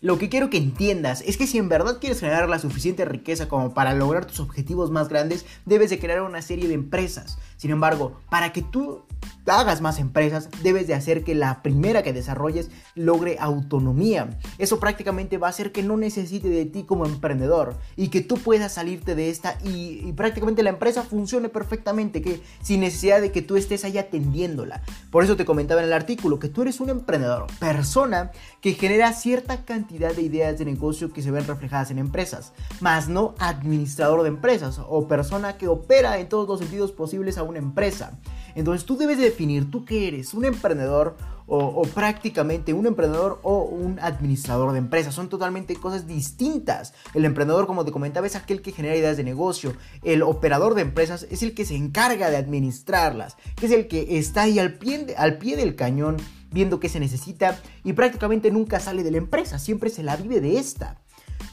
lo 0.00 0.18
que 0.18 0.28
quiero 0.28 0.48
que 0.48 0.58
entiendas 0.58 1.22
es 1.26 1.36
que 1.36 1.46
si 1.46 1.58
en 1.58 1.68
verdad 1.68 1.98
quieres 2.00 2.20
generar 2.20 2.48
la 2.48 2.58
suficiente 2.58 3.04
riqueza 3.04 3.48
como 3.48 3.74
para 3.74 3.94
lograr 3.94 4.26
tus 4.26 4.38
objetivos 4.40 4.90
más 4.90 5.08
grandes, 5.08 5.44
debes 5.66 5.90
de 5.90 5.98
crear 5.98 6.22
una 6.22 6.42
serie 6.42 6.68
de 6.68 6.74
empresas. 6.74 7.38
Sin 7.56 7.70
embargo, 7.70 8.20
para 8.30 8.52
que 8.52 8.62
tú 8.62 9.02
hagas 9.46 9.80
más 9.80 9.98
empresas, 9.98 10.48
debes 10.62 10.86
de 10.86 10.94
hacer 10.94 11.24
que 11.24 11.34
la 11.34 11.62
primera 11.62 12.02
que 12.02 12.12
desarrolles 12.12 12.70
logre 12.94 13.36
autonomía. 13.40 14.38
Eso 14.58 14.80
prácticamente 14.80 15.38
va 15.38 15.46
a 15.46 15.50
hacer 15.50 15.72
que 15.72 15.82
no 15.82 15.96
necesite 15.96 16.48
de 16.48 16.66
ti 16.66 16.84
como 16.84 17.06
emprendedor 17.06 17.76
y 17.96 18.08
que 18.08 18.20
tú 18.20 18.36
puedas 18.36 18.72
salirte 18.72 19.14
de 19.14 19.30
esta 19.30 19.58
y, 19.64 20.12
prácticamente 20.12 20.62
la 20.62 20.70
empresa 20.70 21.02
funcione 21.02 21.48
perfectamente, 21.48 22.22
que 22.22 22.42
sin 22.62 22.80
necesidad 22.80 23.20
de 23.20 23.32
que 23.32 23.42
tú 23.42 23.56
estés 23.56 23.84
ahí 23.84 23.98
atendiéndola. 23.98 24.82
Por 25.10 25.24
eso 25.24 25.36
te 25.36 25.44
comentaba 25.44 25.80
en 25.80 25.86
el 25.86 25.92
artículo 25.92 26.38
que 26.38 26.48
tú 26.48 26.62
eres 26.62 26.80
un 26.80 26.90
emprendedor, 26.90 27.46
persona 27.58 28.30
que 28.60 28.74
genera 28.74 29.12
cierta 29.12 29.64
cantidad 29.64 30.14
de 30.14 30.22
ideas 30.22 30.58
de 30.58 30.64
negocio 30.64 31.12
que 31.12 31.22
se 31.22 31.30
ven 31.30 31.46
reflejadas 31.46 31.90
en 31.90 31.98
empresas, 31.98 32.52
más 32.80 33.08
no 33.08 33.34
administrador 33.38 34.22
de 34.22 34.28
empresas 34.28 34.80
o 34.86 35.08
persona 35.08 35.56
que 35.56 35.68
opera 35.68 36.18
en 36.18 36.28
todos 36.28 36.48
los 36.48 36.58
sentidos 36.58 36.92
posibles 36.92 37.38
a 37.38 37.42
una 37.42 37.58
empresa. 37.58 38.18
Entonces 38.58 38.84
tú 38.84 38.96
debes 38.96 39.18
definir 39.18 39.70
tú 39.70 39.84
qué 39.84 40.08
eres, 40.08 40.34
un 40.34 40.44
emprendedor 40.44 41.16
o, 41.46 41.82
prácticamente 41.94 42.74
un 42.74 42.86
emprendedor 42.86 43.38
o 43.44 43.62
un 43.62 44.00
administrador 44.00 44.72
de 44.72 44.78
empresas. 44.78 45.14
Son 45.14 45.28
totalmente 45.28 45.76
cosas 45.76 46.08
distintas. 46.08 46.92
El 47.14 47.24
emprendedor, 47.24 47.68
como 47.68 47.84
te 47.84 47.92
comentaba, 47.92 48.26
es 48.26 48.34
aquel 48.34 48.60
que 48.60 48.72
genera 48.72 48.96
ideas 48.96 49.16
de 49.16 49.22
negocio. 49.22 49.74
El 50.02 50.22
operador 50.22 50.74
de 50.74 50.82
empresas 50.82 51.24
es 51.30 51.44
el 51.44 51.54
que 51.54 51.64
se 51.64 51.76
encarga 51.76 52.30
de 52.30 52.36
administrarlas, 52.36 53.36
que 53.54 53.66
es 53.66 53.72
el 53.72 53.86
que 53.86 54.18
está 54.18 54.42
ahí 54.42 54.58
al 54.58 54.74
pie, 54.74 55.14
al 55.16 55.38
pie 55.38 55.56
del 55.56 55.76
cañón 55.76 56.16
viendo 56.50 56.80
qué 56.80 56.88
se 56.88 56.98
necesita 56.98 57.60
y 57.84 57.92
prácticamente 57.92 58.50
nunca 58.50 58.80
sale 58.80 59.04
de 59.04 59.12
la 59.12 59.18
empresa, 59.18 59.60
siempre 59.60 59.88
se 59.88 60.02
la 60.02 60.16
vive 60.16 60.40
de 60.40 60.58
esta. 60.58 61.00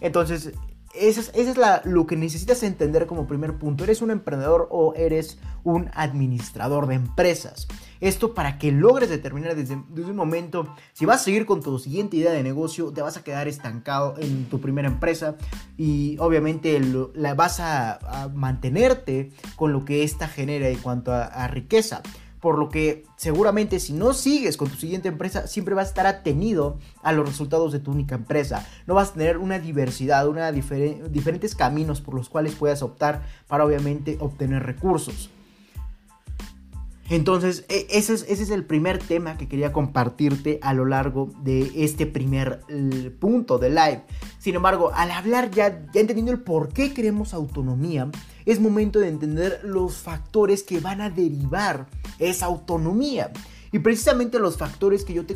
Entonces, 0.02 0.54
eso 0.98 1.22
es, 1.34 1.58
lo 1.86 2.08
que 2.08 2.16
necesitas 2.16 2.64
entender 2.64 3.08
como 3.08 3.28
primer 3.28 3.58
punto. 3.58 3.84
¿Eres 3.84 4.02
un 4.02 4.12
emprendedor 4.12 4.68
o 4.72 4.94
eres 4.96 5.38
un 5.64 5.90
administrador 5.94 6.88
de 6.88 6.96
empresas? 6.96 7.68
Esto 8.02 8.34
para 8.34 8.58
que 8.58 8.72
logres 8.72 9.10
determinar 9.10 9.56
desde, 9.56 9.76
un 9.76 10.16
momento 10.16 10.76
si 10.94 11.06
vas 11.06 11.22
a 11.22 11.24
seguir 11.24 11.46
con 11.46 11.62
tu 11.62 11.80
siguiente 11.80 12.18
idea 12.18 12.32
de 12.32 12.44
negocio, 12.44 12.92
te 12.92 13.02
vas 13.02 13.18
a 13.18 13.24
quedar 13.24 13.48
estancado 13.48 14.16
en 14.20 14.46
tu 14.46 14.60
primera 14.60 14.88
empresa 14.88 15.36
y 15.78 16.18
obviamente 16.20 16.80
la 17.14 17.34
vas 17.34 17.60
a, 17.60 18.30
mantenerte 18.34 19.32
con 19.56 19.72
lo 19.72 19.86
que 19.86 20.04
esta 20.04 20.28
genera 20.28 20.68
en 20.68 20.78
cuanto 20.78 21.14
a 21.14 21.48
riqueza 21.48 22.02
por 22.46 22.60
lo 22.60 22.70
que 22.70 23.06
seguramente 23.16 23.80
si 23.80 23.92
no 23.92 24.14
sigues 24.14 24.56
con 24.56 24.70
tu 24.70 24.76
siguiente 24.76 25.08
empresa, 25.08 25.48
siempre 25.48 25.74
vas 25.74 25.88
a 25.88 25.90
estar 25.90 26.06
atenido 26.06 26.78
a 27.02 27.12
los 27.12 27.28
resultados 27.28 27.72
de 27.72 27.80
tu 27.80 27.90
única 27.90 28.14
empresa. 28.14 28.68
No 28.86 28.94
vas 28.94 29.10
a 29.10 29.14
tener 29.14 29.40
una 29.40 29.58
diversidad, 29.58 30.28
diferentes 31.10 31.56
caminos 31.56 32.02
por 32.02 32.14
los 32.14 32.30
cuales 32.30 32.54
puedas 32.54 32.84
optar 32.84 33.24
para 33.48 33.66
obviamente 33.66 34.18
obtener 34.20 34.62
recursos. 34.62 35.32
Entonces, 37.10 37.66
e, 37.68 37.88
ese 37.90 38.14
es, 38.14 38.26
ese 38.30 38.44
es, 38.44 38.52
el 38.52 38.64
primer 38.64 39.00
tema 39.00 39.40
que 39.40 39.48
quería 39.48 39.74
compartirte 39.74 40.60
a 40.62 40.76
lo 40.76 40.86
largo 40.86 41.32
de 41.42 41.72
este 41.84 42.06
primer 42.06 42.60
punto 43.20 43.58
de 43.58 43.70
live. 43.70 44.04
Sin 44.38 44.54
embargo, 44.54 44.92
al 44.94 45.10
hablar 45.10 45.50
ya, 45.50 45.82
ya 45.92 46.00
entendiendo 46.00 46.32
el 46.32 46.42
por 46.42 46.72
qué 46.74 46.94
queremos 46.94 47.34
autonomía, 47.34 48.12
es 48.46 48.60
momento 48.60 49.00
de 49.00 49.10
entender 49.10 49.62
los 49.64 49.98
factores 49.98 50.64
que 50.64 50.80
van 50.80 51.02
a 51.02 51.10
derivar 51.10 51.88
esa 52.20 52.46
autonomía. 52.46 53.32
Y 53.72 53.80
precisamente 53.80 54.40
los 54.40 54.58
factores 54.58 55.04
que 55.04 55.14
yo, 55.14 55.26
te 55.26 55.36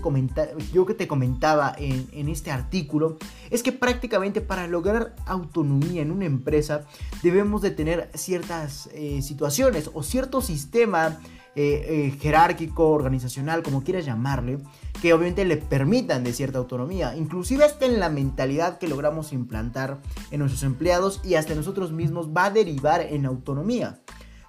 yo 0.72 0.86
que 0.86 0.94
te 0.94 1.10
comentaba 1.10 1.76
en, 1.78 2.30
este 2.30 2.52
artículo 2.52 3.18
es 3.50 3.64
que 3.64 3.74
prácticamente 3.74 4.40
para 4.40 4.66
lograr 4.66 5.14
autonomía 5.26 6.02
en 6.02 6.10
una 6.12 6.24
empresa 6.24 6.86
debemos 7.22 7.62
de 7.62 7.72
tener 7.72 8.10
ciertas 8.14 8.90
eh, 8.94 9.22
situaciones 9.22 9.90
o 9.94 10.04
cierto 10.04 10.40
sistema 10.40 11.20
eh, 11.56 12.12
eh, 12.16 12.18
jerárquico, 12.20 12.90
organizacional, 12.90 13.64
como 13.64 13.84
quieras 13.84 14.06
llamarle, 14.06 14.60
que 15.02 15.14
obviamente 15.14 15.46
le 15.46 15.58
permitan 15.58 16.24
de 16.24 16.34
cierta 16.34 16.60
autonomía, 16.60 17.16
inclusive 17.16 17.66
hasta 17.66 17.86
en 17.86 18.00
la 18.00 18.10
mentalidad 18.10 18.78
que 18.78 18.88
logramos 18.88 19.34
implantar 19.34 20.00
en 20.32 20.40
nuestros 20.40 20.64
empleados 20.64 21.22
y 21.24 21.36
hasta 21.36 21.56
nosotros 21.56 21.92
mismos 21.92 22.30
va 22.30 22.46
a 22.46 22.52
derivar 22.52 23.02
en 23.02 23.26
autonomía. 23.26 24.00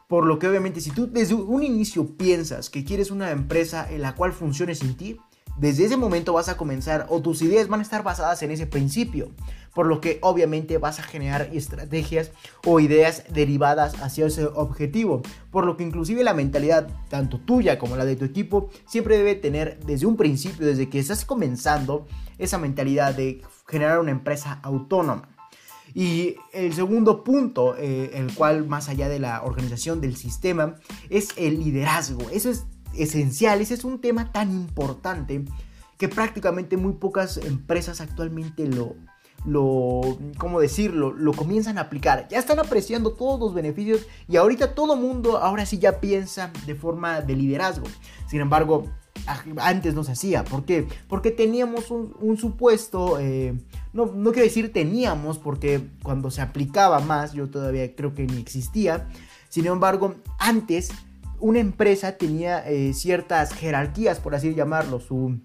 Por 0.09 0.27
lo 0.27 0.39
que 0.39 0.49
obviamente 0.49 0.81
si 0.81 0.91
tú 0.91 1.09
desde 1.11 1.35
un 1.35 1.63
inicio 1.63 2.17
piensas 2.17 2.69
que 2.69 2.85
quieres 2.85 3.11
una 3.11 3.31
empresa 3.31 3.91
en 3.91 4.03
la 4.03 4.15
cual 4.15 4.33
funcione 4.33 4.75
sin 4.75 4.97
ti, 4.97 5.17
desde 5.61 5.85
ese 5.85 5.99
momento 5.99 6.33
vas 6.33 6.49
a 6.49 6.57
comenzar 6.57 7.07
o 7.11 7.21
tus 7.21 7.43
ideas 7.43 7.69
van 7.69 7.81
a 7.81 7.83
estar 7.83 8.03
basadas 8.03 8.43
en 8.43 8.51
ese 8.51 8.67
principio. 8.67 9.31
Por 9.75 9.87
lo 9.87 10.01
que 10.01 10.19
obviamente 10.23 10.79
vas 10.79 10.99
a 10.99 11.03
generar 11.03 11.51
estrategias 11.53 12.33
o 12.65 12.81
ideas 12.81 13.25
derivadas 13.29 14.01
hacia 14.03 14.27
ese 14.27 14.47
objetivo. 14.47 15.21
Por 15.51 15.67
lo 15.67 15.77
que 15.77 15.85
inclusive 15.85 16.25
la 16.25 16.33
mentalidad, 16.33 16.89
tanto 17.11 17.39
tuya 17.39 17.79
como 17.79 17.97
la 17.97 18.07
de 18.07 18.17
tu 18.17 18.25
equipo, 18.25 18.71
siempre 18.87 19.19
debe 19.19 19.35
tener 19.35 19.79
desde 19.85 20.07
un 20.07 20.17
principio, 20.17 20.67
desde 20.67 20.89
que 20.89 20.99
estás 20.99 21.27
comenzando, 21.27 22.07
esa 22.39 22.57
mentalidad 22.57 23.15
de 23.15 23.43
generar 23.69 24.01
una 24.01 24.13
empresa 24.13 24.61
autónoma. 24.63 25.29
Y 25.95 26.37
el 26.55 26.73
segundo 26.73 27.23
punto, 27.23 27.77
eh, 27.77 28.13
el 28.15 28.33
cual 28.35 28.67
más 28.67 28.89
allá 28.89 29.11
de 29.11 29.19
la 29.19 29.43
organización 29.43 30.01
del 30.01 30.17
sistema, 30.17 30.77
es 31.11 31.29
el 31.37 31.63
liderazgo. 31.63 32.31
Eso 32.31 32.49
es 32.49 32.65
esencial, 32.95 33.61
ese 33.61 33.75
es 33.75 33.85
un 33.85 34.01
tema 34.01 34.33
tan 34.33 34.51
importante 34.51 35.45
que 35.99 36.09
prácticamente 36.09 36.77
muy 36.77 36.95
pocas 36.95 37.37
empresas 37.37 38.01
actualmente 38.01 38.67
lo, 38.67 38.97
lo, 39.45 40.19
¿cómo 40.39 40.61
decirlo? 40.61 41.13
Lo 41.13 41.33
comienzan 41.33 41.79
a 41.79 41.83
aplicar. 41.83 42.27
Ya 42.31 42.39
están 42.39 42.59
apreciando 42.59 43.13
todos 43.13 43.41
los 43.41 43.55
beneficios 43.55 44.07
y 44.29 44.37
ahorita 44.37 44.75
todo 44.75 44.97
mundo 44.97 45.39
ahora 45.39 45.67
sí 45.67 45.79
ya 45.79 46.01
piensa 46.01 46.53
de 46.67 46.75
forma 46.75 47.21
de 47.21 47.37
liderazgo. 47.37 47.87
Sin 48.29 48.41
embargo, 48.41 48.87
antes 49.59 49.95
no 49.95 50.05
se 50.05 50.13
hacía. 50.13 50.45
¿Por 50.45 50.65
qué? 50.65 50.87
Porque 51.09 51.31
teníamos 51.31 51.91
un, 51.91 52.37
supuesto, 52.39 53.19
eh, 53.19 53.55
no, 53.93 54.07
no 54.07 54.33
quiero 54.33 54.47
decir 54.47 54.73
teníamos, 54.73 55.39
porque 55.39 55.89
cuando 56.03 56.31
se 56.31 56.41
aplicaba 56.41 57.01
más, 57.01 57.33
yo 57.33 57.49
todavía 57.49 57.95
creo 57.95 58.15
que 58.15 58.27
ni 58.27 58.39
existía. 58.39 59.09
Sin 59.49 59.67
embargo, 59.67 60.15
antes 60.39 60.91
una 61.41 61.59
empresa 61.59 62.17
tenía 62.17 62.67
eh, 62.69 62.93
ciertas 62.95 63.53
jerarquías, 63.53 64.21
por 64.21 64.35
así 64.35 64.55
llamarlo, 64.55 65.01
su, 65.01 65.41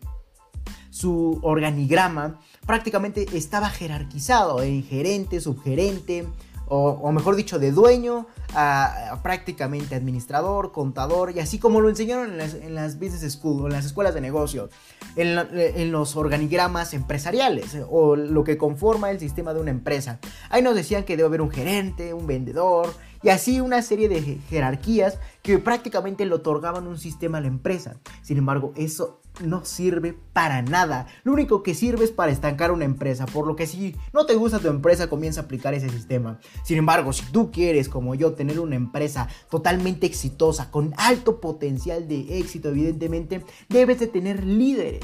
su 0.90 1.40
organigrama 1.42 2.40
prácticamente 2.66 3.26
estaba 3.34 3.70
jerarquizado 3.70 4.62
en 4.62 4.84
gerente, 4.84 5.40
subgerente, 5.40 6.26
o, 6.68 7.12
mejor 7.12 7.36
dicho, 7.36 7.60
de 7.60 7.72
dueño 7.72 8.28
a, 8.56 9.20
prácticamente 9.22 9.96
administrador, 9.96 10.72
contador, 10.72 11.32
y 11.36 11.40
así 11.40 11.60
como 11.60 11.80
lo 11.80 11.90
enseñaron 11.90 12.32
en 12.32 12.38
las, 12.38 12.54
en 12.56 13.00
business 13.00 13.34
school 13.34 13.66
en 13.66 13.74
las 13.74 13.86
escuelas 13.86 14.14
de 14.14 14.22
negocio, 14.22 14.70
en, 15.16 15.38
en, 15.54 15.92
los 15.92 16.16
organigramas 16.16 16.94
empresariales 16.94 17.78
o 17.90 18.16
lo 18.16 18.44
que 18.44 18.58
conforma 18.58 19.12
el 19.12 19.20
sistema 19.20 19.54
de 19.54 19.62
una 19.62 19.72
empresa. 19.72 20.20
Ahí 20.50 20.62
nos 20.62 20.76
decían 20.76 21.04
que 21.04 21.16
debe 21.16 21.28
haber 21.28 21.42
un 21.42 21.52
gerente, 21.52 22.14
un 22.14 22.26
vendedor, 22.26 22.94
y 23.26 23.30
así 23.30 23.60
una 23.60 23.82
serie 23.82 24.08
de 24.08 24.22
jerarquías 24.52 25.18
que 25.42 25.58
prácticamente 25.58 26.28
le 26.28 26.36
otorgaban 26.36 26.86
un 26.86 27.00
sistema 27.00 27.40
a 27.40 27.42
la 27.42 27.48
empresa. 27.48 27.96
Sin 28.22 28.38
embargo, 28.38 28.72
eso 28.76 29.20
no 29.44 29.66
sirve 29.66 30.16
para 30.32 30.62
nada. 30.62 31.08
Lo 31.24 31.34
único 31.34 31.64
que 31.64 31.74
sirve 31.74 32.06
es 32.06 32.12
para 32.12 32.32
estancar 32.32 32.72
una 32.72 32.86
empresa. 32.86 33.26
Por 33.26 33.48
lo 33.48 33.56
que 33.56 33.66
si 33.66 33.96
no 34.14 34.28
te 34.28 34.36
gusta 34.36 34.60
tu 34.60 34.68
empresa, 34.68 35.10
comienza 35.10 35.42
a 35.42 35.46
aplicar 35.46 35.74
ese 35.74 35.90
sistema. 35.90 36.40
Sin 36.64 36.78
embargo, 36.78 37.14
si 37.14 37.26
tú 37.32 37.50
quieres, 37.52 37.90
como 37.90 38.14
yo, 38.14 38.34
tener 38.34 38.60
una 38.60 38.76
empresa 38.76 39.28
totalmente 39.50 40.06
exitosa, 40.06 40.70
con 40.70 40.94
alto 40.96 41.42
potencial 41.42 42.08
de 42.08 42.38
éxito, 42.38 42.70
evidentemente, 42.70 43.44
debes 43.70 44.00
de 44.00 44.06
tener 44.06 44.44
líderes. 44.44 45.04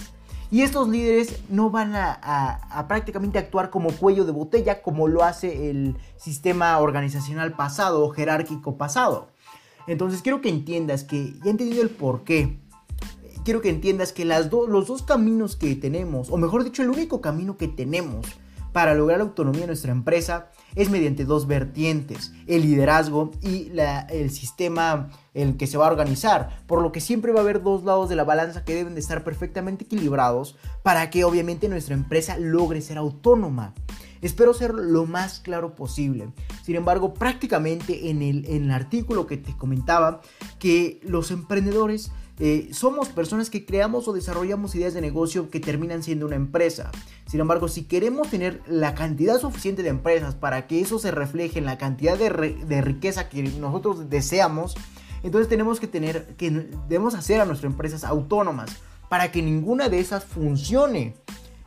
Y 0.51 0.63
estos 0.63 0.89
líderes 0.89 1.39
no 1.49 1.69
van 1.69 1.95
a, 1.95 2.85
prácticamente 2.87 3.39
actuar 3.39 3.69
como 3.69 3.91
cuello 3.91 4.25
de 4.25 4.33
botella 4.33 4.81
como 4.81 5.07
lo 5.07 5.23
hace 5.23 5.69
el 5.69 5.95
sistema 6.17 6.77
organizacional 6.79 7.53
pasado 7.53 8.03
o 8.03 8.09
jerárquico 8.09 8.75
pasado. 8.77 9.29
Entonces 9.87 10.21
quiero 10.21 10.41
que 10.41 10.49
entiendas 10.49 11.05
que 11.05 11.33
ya 11.39 11.45
he 11.45 11.49
entendido 11.49 11.81
el 11.81 11.89
por 11.89 12.23
qué 12.23 12.59
quiero 13.43 13.61
que 13.61 13.69
entiendas 13.69 14.13
que 14.13 14.25
las 14.25 14.51
los 14.51 14.87
dos 14.87 15.03
caminos 15.03 15.55
que 15.55 15.75
tenemos, 15.75 16.29
o 16.29 16.37
mejor 16.37 16.63
dicho, 16.63 16.81
el 16.83 16.89
único 16.89 17.21
camino 17.21 17.57
que 17.57 17.67
tenemos 17.67 18.25
para 18.71 18.93
lograr 18.93 19.19
la 19.19 19.25
autonomía 19.25 19.61
de 19.61 19.67
nuestra 19.67 19.91
empresa 19.91 20.51
es 20.75 20.89
mediante 20.89 21.25
dos 21.25 21.47
vertientes, 21.47 22.33
el 22.47 22.63
liderazgo 22.63 23.31
y 23.41 23.71
el 24.09 24.31
sistema 24.31 25.09
el 25.33 25.55
que 25.57 25.67
se 25.67 25.77
va 25.77 25.87
a 25.87 25.91
organizar, 25.91 26.63
por 26.67 26.81
lo 26.81 26.91
que 26.91 26.99
siempre 26.99 27.31
va 27.31 27.39
a 27.39 27.43
haber 27.43 27.63
dos 27.63 27.83
lados 27.83 28.09
de 28.09 28.15
la 28.15 28.23
balanza 28.23 28.65
que 28.65 28.75
deben 28.75 28.95
de 28.95 28.99
estar 28.99 29.23
perfectamente 29.23 29.85
equilibrados 29.85 30.57
para 30.83 31.09
que 31.09 31.23
obviamente 31.23 31.69
nuestra 31.69 31.95
empresa 31.95 32.37
logre 32.37 32.81
ser 32.81 32.97
autónoma. 32.97 33.73
Espero 34.21 34.53
ser 34.53 34.73
lo 34.73 35.05
más 35.05 35.39
claro 35.39 35.75
posible. 35.75 36.31
Sin 36.63 36.75
embargo, 36.75 37.13
prácticamente 37.13 38.09
en 38.09 38.21
el, 38.21 38.45
en 38.45 38.65
el 38.65 38.71
artículo 38.71 39.25
que 39.25 39.37
te 39.37 39.57
comentaba 39.57 40.21
que 40.59 40.99
los 41.03 41.31
emprendedores 41.31 42.11
eh, 42.43 42.69
somos 42.73 43.09
personas 43.09 43.51
que 43.51 43.67
creamos 43.67 44.07
o 44.07 44.13
desarrollamos 44.13 44.73
ideas 44.73 44.95
de 44.95 45.01
negocio 45.01 45.51
que 45.51 45.59
terminan 45.59 46.01
siendo 46.01 46.25
una 46.25 46.37
empresa. 46.37 46.89
Sin 47.27 47.39
embargo, 47.39 47.67
si 47.67 47.83
queremos 47.83 48.31
tener 48.31 48.63
la 48.65 48.95
cantidad 48.95 49.39
suficiente 49.39 49.83
de 49.83 49.89
empresas 49.89 50.33
para 50.33 50.65
que 50.65 50.81
eso 50.81 50.97
se 50.97 51.11
refleje 51.11 51.59
en 51.59 51.65
la 51.65 51.77
cantidad 51.77 52.17
de, 52.17 52.81
riqueza 52.81 53.29
que 53.29 53.43
nosotros 53.43 54.09
deseamos, 54.09 54.73
entonces 55.21 55.49
tenemos 55.49 55.79
que 55.79 55.85
tener, 55.85 56.35
que 56.35 56.49
debemos 56.89 57.13
hacer 57.13 57.41
a 57.41 57.45
nuestras 57.45 57.71
empresas 57.71 58.03
autónomas 58.03 58.71
para 59.07 59.31
que 59.31 59.43
ninguna 59.43 59.87
de 59.87 59.99
esas 59.99 60.25
funcione 60.25 61.13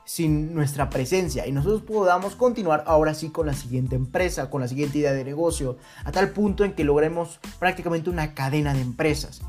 sin 0.04 0.56
nuestra 0.56 0.90
presencia 0.90 1.46
y 1.46 1.52
nosotros 1.52 1.82
podamos 1.82 2.34
continuar 2.34 2.82
ahora 2.88 3.14
sí 3.14 3.30
con 3.30 3.46
la 3.46 3.54
siguiente 3.54 3.94
empresa, 3.94 4.50
con 4.50 4.60
la 4.60 4.66
siguiente 4.66 4.98
idea 4.98 5.12
de 5.12 5.22
negocio, 5.22 5.76
a 6.04 6.10
tal 6.10 6.30
punto 6.30 6.64
en 6.64 6.72
que 6.72 6.82
logremos 6.82 7.38
prácticamente 7.60 8.10
una 8.10 8.34
cadena 8.34 8.74
de 8.74 8.80
empresas. 8.80 9.40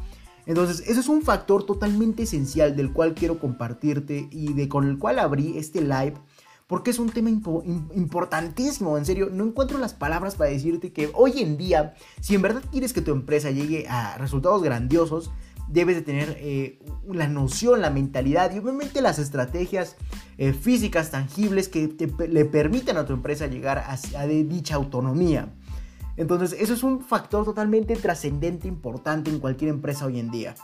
Entonces, 0.46 0.84
eso 0.88 1.00
es 1.00 1.08
un 1.08 1.22
factor 1.22 1.66
totalmente 1.66 2.24
esencial 2.24 2.76
del 2.76 2.94
cual 2.94 3.14
quiero 3.14 3.40
compartirte 3.40 4.28
y 4.32 4.54
de 4.54 4.70
con 4.70 4.88
el 4.88 4.98
cual 4.98 5.20
abrí 5.20 5.58
este 5.58 5.82
live 5.82 6.16
porque 6.68 6.90
es 6.90 6.98
un 6.98 7.10
tema 7.12 7.30
importantísimo, 7.30 8.98
en 8.98 9.06
serio, 9.06 9.30
no 9.32 9.44
encuentro 9.44 9.78
las 9.78 9.94
palabras 9.94 10.36
para 10.36 10.50
decirte 10.50 10.92
que 10.92 11.12
hoy 11.14 11.40
en 11.40 11.58
día, 11.58 11.94
si 12.22 12.34
en 12.34 12.42
verdad 12.42 12.64
quieres 12.72 12.92
que 12.92 13.02
tu 13.02 13.12
empresa 13.12 13.52
llegue 13.52 13.88
a 13.88 14.18
resultados 14.18 14.64
grandiosos, 14.64 15.30
debes 15.68 15.96
de 15.96 16.02
tener 16.02 16.38
eh, 16.40 16.80
la 17.08 17.28
noción, 17.28 17.82
la 17.82 17.92
mentalidad 17.92 18.54
y 18.54 18.60
obviamente 18.60 19.02
las 19.02 19.20
estrategias 19.20 19.96
eh, 20.38 20.54
físicas 20.54 21.12
tangibles 21.12 21.70
que 21.70 21.96
le 22.30 22.46
permitan 22.46 22.98
a 22.98 23.06
tu 23.06 23.14
empresa 23.14 23.46
llegar 23.48 23.78
a, 23.78 23.98
a 24.18 24.28
dicha 24.28 24.76
autonomía. 24.76 25.54
Entonces, 26.18 26.56
eso 26.60 26.74
es 26.74 26.84
un 26.84 27.02
factor 27.02 27.46
totalmente 27.46 27.96
trascendente, 27.96 28.68
importante 28.68 29.30
en 29.30 29.40
cualquier 29.40 29.70
empresa 29.70 30.06
hoy 30.06 30.20
en 30.20 30.32
día. 30.32 30.56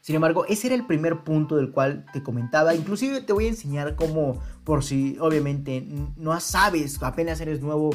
Sin 0.00 0.14
embargo, 0.14 0.44
ese 0.46 0.68
era 0.68 0.76
el 0.76 0.86
primer 0.86 1.24
punto 1.24 1.56
del 1.56 1.70
cual 1.70 2.06
te 2.12 2.22
comentaba. 2.22 2.74
Inclusive 2.74 3.20
te 3.20 3.32
voy 3.32 3.46
a 3.46 3.48
enseñar 3.48 3.96
cómo, 3.96 4.40
por 4.64 4.84
si 4.84 5.18
obviamente 5.20 5.84
no 6.16 6.38
sabes, 6.40 7.02
apenas 7.02 7.40
eres 7.40 7.60
nuevo 7.60 7.90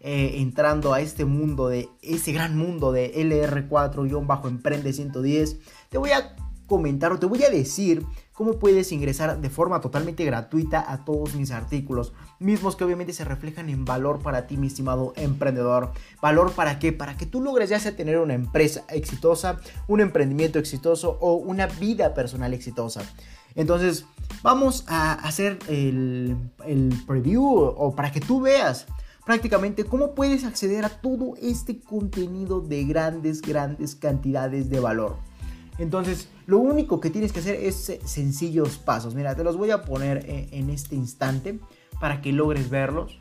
eh, 0.00 0.34
entrando 0.36 0.94
a 0.94 1.00
este 1.00 1.24
mundo, 1.24 1.68
de 1.68 1.88
ese 2.00 2.32
gran 2.32 2.56
mundo 2.56 2.92
de 2.92 3.12
LR4-Emprende 3.14 4.92
110, 4.92 5.58
te 5.88 5.98
voy 5.98 6.12
a 6.12 6.36
comentar 6.66 7.10
o 7.12 7.18
te 7.18 7.26
voy 7.26 7.42
a 7.42 7.50
decir 7.50 8.06
cómo 8.38 8.60
puedes 8.60 8.92
ingresar 8.92 9.40
de 9.40 9.50
forma 9.50 9.80
totalmente 9.80 10.24
gratuita 10.24 10.92
a 10.92 11.04
todos 11.04 11.34
mis 11.34 11.50
artículos, 11.50 12.12
mismos 12.38 12.76
que 12.76 12.84
obviamente 12.84 13.12
se 13.12 13.24
reflejan 13.24 13.68
en 13.68 13.84
valor 13.84 14.22
para 14.22 14.46
ti, 14.46 14.56
mi 14.56 14.68
estimado 14.68 15.12
emprendedor. 15.16 15.90
¿Valor 16.22 16.52
para 16.52 16.78
qué? 16.78 16.92
Para 16.92 17.16
que 17.16 17.26
tú 17.26 17.42
logres 17.42 17.68
ya 17.68 17.80
sea 17.80 17.96
tener 17.96 18.16
una 18.16 18.34
empresa 18.34 18.84
exitosa, 18.90 19.58
un 19.88 20.00
emprendimiento 20.00 20.60
exitoso 20.60 21.18
o 21.20 21.34
una 21.34 21.66
vida 21.66 22.14
personal 22.14 22.54
exitosa. 22.54 23.02
Entonces, 23.56 24.04
vamos 24.44 24.84
a 24.86 25.14
hacer 25.14 25.58
el, 25.66 26.36
el 26.64 26.94
preview 27.08 27.44
o 27.44 27.96
para 27.96 28.12
que 28.12 28.20
tú 28.20 28.40
veas 28.40 28.86
prácticamente 29.26 29.82
cómo 29.82 30.14
puedes 30.14 30.44
acceder 30.44 30.84
a 30.84 30.90
todo 30.90 31.34
este 31.42 31.80
contenido 31.80 32.60
de 32.60 32.84
grandes, 32.84 33.42
grandes 33.42 33.96
cantidades 33.96 34.70
de 34.70 34.78
valor. 34.78 35.16
Entonces, 35.78 36.28
lo 36.46 36.58
único 36.58 37.00
que 37.00 37.10
tienes 37.10 37.32
que 37.32 37.40
hacer 37.40 37.54
es 37.56 37.98
sencillos 38.04 38.78
pasos. 38.78 39.14
Mira, 39.14 39.34
te 39.34 39.44
los 39.44 39.56
voy 39.56 39.70
a 39.70 39.82
poner 39.82 40.24
eh, 40.26 40.48
en 40.52 40.70
este 40.70 40.96
instante 40.96 41.60
para 42.00 42.20
que 42.20 42.32
logres 42.32 42.68
verlos. 42.68 43.18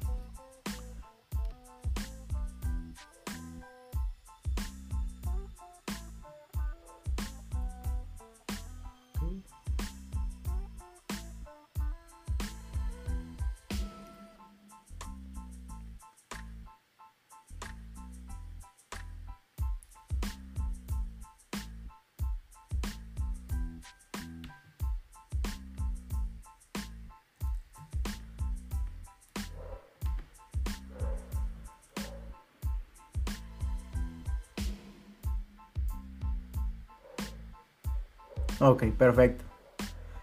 Ok, 38.60 38.86
perfecto. 38.98 39.44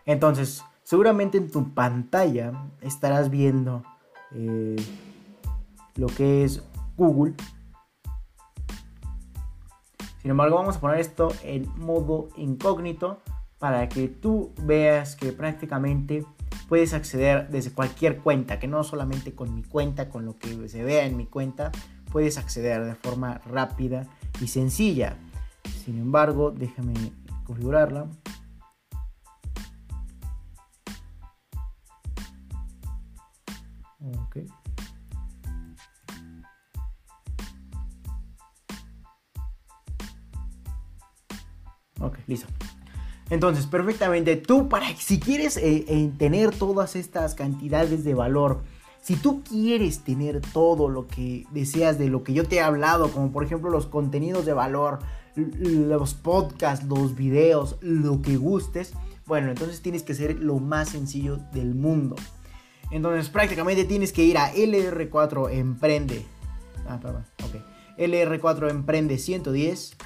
Entonces, 0.07 0.65
seguramente 0.83 1.39
en 1.39 1.51
tu 1.51 1.73
pantalla 1.73 2.53
estarás 2.81 3.31
viendo 3.31 3.83
eh, 4.33 4.77
lo 5.97 6.07
que 6.09 6.45
es 6.45 6.63
Google. 6.97 7.35
Sin 10.21 10.31
embargo, 10.31 10.57
vamos 10.57 10.77
a 10.77 10.81
poner 10.81 10.99
esto 11.01 11.33
en 11.43 11.69
modo 11.79 12.29
incógnito 12.37 13.21
para 13.59 13.89
que 13.89 14.09
tú 14.09 14.53
veas 14.63 15.17
que 15.17 15.33
prácticamente 15.33 16.25
puedes 16.69 16.93
acceder 16.93 17.49
desde 17.51 17.73
cualquier 17.73 18.19
cuenta, 18.19 18.59
que 18.59 18.67
no 18.67 18.83
solamente 18.85 19.35
con 19.35 19.55
mi 19.55 19.63
cuenta, 19.63 20.09
con 20.09 20.25
lo 20.25 20.39
que 20.39 20.69
se 20.69 20.83
vea 20.83 21.05
en 21.07 21.17
mi 21.17 21.27
cuenta, 21.27 21.71
puedes 22.11 22.39
acceder 22.39 22.85
de 22.85 22.95
forma 22.95 23.41
rápida 23.47 24.07
y 24.41 24.49
sencilla. 24.49 25.17
Sin 25.85 25.99
embargo, 25.99 26.51
déjame 26.51 26.95
configurarla. 27.45 28.09
Ok. 34.01 34.37
Ok, 42.01 42.19
listo. 42.27 42.49
Entonces, 43.31 43.67
perfectamente, 43.67 44.37
tú 44.37 44.69
para, 44.69 44.95
si 44.97 45.19
quieres 45.19 45.57
eh, 45.57 46.13
tener 46.19 46.55
todas 46.55 46.97
estas 46.97 47.35
cantidades 47.35 48.05
de 48.05 48.15
valor, 48.15 48.63
si 49.01 49.17
tú 49.17 49.43
quieres 49.43 50.01
tener 50.01 50.41
todo 50.41 50.89
lo 50.89 51.07
que 51.07 51.47
deseas 51.51 51.99
de 51.99 52.09
lo 52.09 52.23
que 52.23 52.33
yo 52.33 52.47
te 52.47 52.57
he 52.57 52.61
hablado, 52.61 53.11
como 53.11 53.33
por 53.33 53.45
ejemplo 53.45 53.71
los 53.71 53.87
contenidos 53.87 54.45
de 54.45 54.53
valor, 54.53 54.99
los 55.37 56.15
podcasts, 56.15 56.87
los 56.87 57.15
videos, 57.15 57.77
lo 57.81 58.23
que 58.23 58.37
gustes, 58.37 58.93
bueno, 59.27 59.49
entonces 59.49 59.81
tienes 59.81 60.03
que 60.03 60.15
ser 60.15 60.39
lo 60.39 60.59
más 60.59 60.91
sencillo 60.91 61.39
del 61.53 61.75
mundo. 61.75 62.17
Entonces 62.91 63.29
prácticamente 63.31 63.85
tienes 63.85 64.13
que 64.13 64.25
ir 64.25 64.39
a 64.39 64.53
LR4 64.53 65.51
Emprende. 65.53 66.25
Ah, 66.87 67.01
ok. 67.43 67.57
LR4 67.99 68.71
Emprende 68.71 69.19
110 69.19 69.97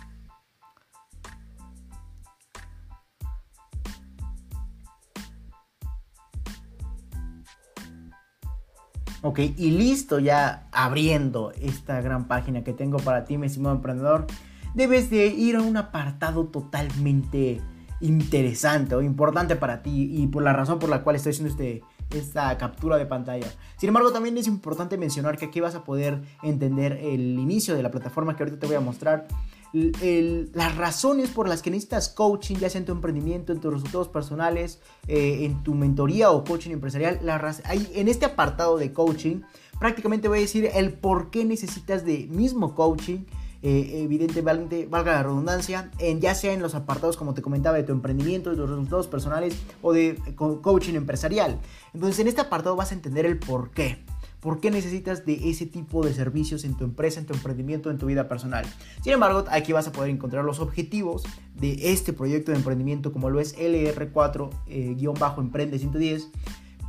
Ok, 9.21 9.41
y 9.41 9.73
listo 9.73 10.21
ya 10.21 10.69
abriendo 10.71 11.53
esta 11.61 12.01
gran 12.01 12.29
página 12.29 12.63
que 12.63 12.73
tengo 12.73 12.99
para 12.99 13.25
ti, 13.25 13.37
mi 13.37 13.49
estimado 13.49 13.75
emprendedor. 13.75 14.27
Debes 14.75 15.11
de 15.11 15.27
ir 15.27 15.57
a 15.57 15.63
un 15.63 15.77
apartado 15.77 16.47
totalmente 16.47 17.61
interesante 18.01 18.95
o 18.95 19.03
importante 19.03 19.57
para 19.57 19.83
ti 19.83 20.11
y 20.13 20.27
por 20.29 20.43
la 20.43 20.53
razón 20.53 20.79
por 20.79 20.89
la 20.89 21.03
cual 21.03 21.17
estoy 21.17 21.31
haciendo 21.31 21.51
este, 21.51 21.83
esta 22.11 22.57
captura 22.57 22.97
de 22.97 23.07
pantalla. 23.07 23.47
Sin 23.77 23.89
embargo, 23.89 24.13
también 24.13 24.37
es 24.39 24.47
importante 24.47 24.97
mencionar 24.97 25.37
que 25.37 25.47
aquí 25.47 25.61
vas 25.61 25.75
a 25.75 25.85
poder 25.85 26.23
entender 26.43 26.93
el 26.93 27.39
inicio 27.39 27.75
de 27.75 27.83
la 27.83 27.91
plataforma 27.91 28.37
que 28.37 28.45
ahorita 28.45 28.61
te 28.61 28.67
voy 28.67 28.77
a 28.77 28.81
mostrar 28.81 29.27
las 29.73 30.77
razones 30.77 31.29
por 31.29 31.47
las 31.49 31.61
que 31.61 31.71
necesitas 31.71 32.09
coaching, 32.09 32.57
ya 32.57 32.71
sea 32.71 32.79
en 32.79 32.87
tu 32.87 32.93
emprendimiento, 32.93 33.53
en 33.53 33.61
tus 33.61 33.73
resultados 33.73 34.09
personales, 34.09 34.81
eh, 35.07 35.45
en 35.45 35.63
tu 35.63 35.75
mentoría 35.75 36.31
o 36.31 36.43
coaching 36.45 36.71
empresarial. 36.71 37.21
en 37.69 38.09
este 38.09 38.25
apartado 38.25 38.79
de 38.79 38.93
coaching, 38.93 39.43
prácticamente 39.79 40.29
voy 40.29 40.39
a 40.39 40.41
decir 40.43 40.71
el 40.75 40.95
por 40.95 41.31
qué 41.31 41.45
necesitas 41.45 42.05
de 42.05 42.27
mismo 42.31 42.75
coaching. 42.75 43.25
Eh, 43.63 44.03
evidentemente, 44.05 44.87
valga 44.87 45.13
la 45.13 45.25
redundancia, 45.25 45.91
en, 45.99 46.21
ya 46.21 46.35
sea 46.35 46.53
en 46.53 46.63
los 46.63 46.75
apartados, 46.75 47.17
como 47.17 47.35
te 47.35 47.43
comentaba, 47.43 47.77
de 47.77 47.83
tu 47.83 47.93
emprendimiento, 47.93 48.51
de 48.51 48.57
tus 48.57 48.71
resultados 48.71 49.09
personales 49.09 49.57
o 49.83 49.93
de 49.93 50.17
coaching 50.37 50.95
empresarial. 50.95 51.59
Entonces, 51.93 52.21
en 52.21 52.29
este 52.29 52.41
apartado 52.41 52.77
vas 52.77 52.93
a 52.93 52.95
entender 52.95 53.27
el 53.27 53.39
por 53.39 53.71
qué. 53.71 53.99
¿Por 54.41 54.61
qué 54.61 54.71
necesitas 54.71 55.27
de 55.27 55.51
ese 55.51 55.67
tipo 55.67 56.07
de 56.07 56.15
servicios 56.15 56.63
en 56.63 56.77
tu 56.77 56.85
empresa, 56.85 57.19
en 57.19 57.27
tu 57.27 57.35
emprendimiento, 57.35 57.91
en 57.91 57.99
tu 57.99 58.07
vida 58.07 58.29
personal? 58.29 58.65
Sin 59.03 59.13
embargo, 59.13 59.43
aquí 59.51 59.73
vas 59.73 59.89
a 59.89 59.93
poder 59.93 60.11
encontrar 60.11 60.45
los 60.45 60.61
objetivos 60.61 61.25
de 61.57 61.91
este 61.93 62.13
proyecto 62.13 62.53
de 62.53 62.59
emprendimiento 62.59 63.13
como 63.13 63.31
lo 63.31 63.41
es 63.41 63.59
LR4-Emprende 63.59 65.81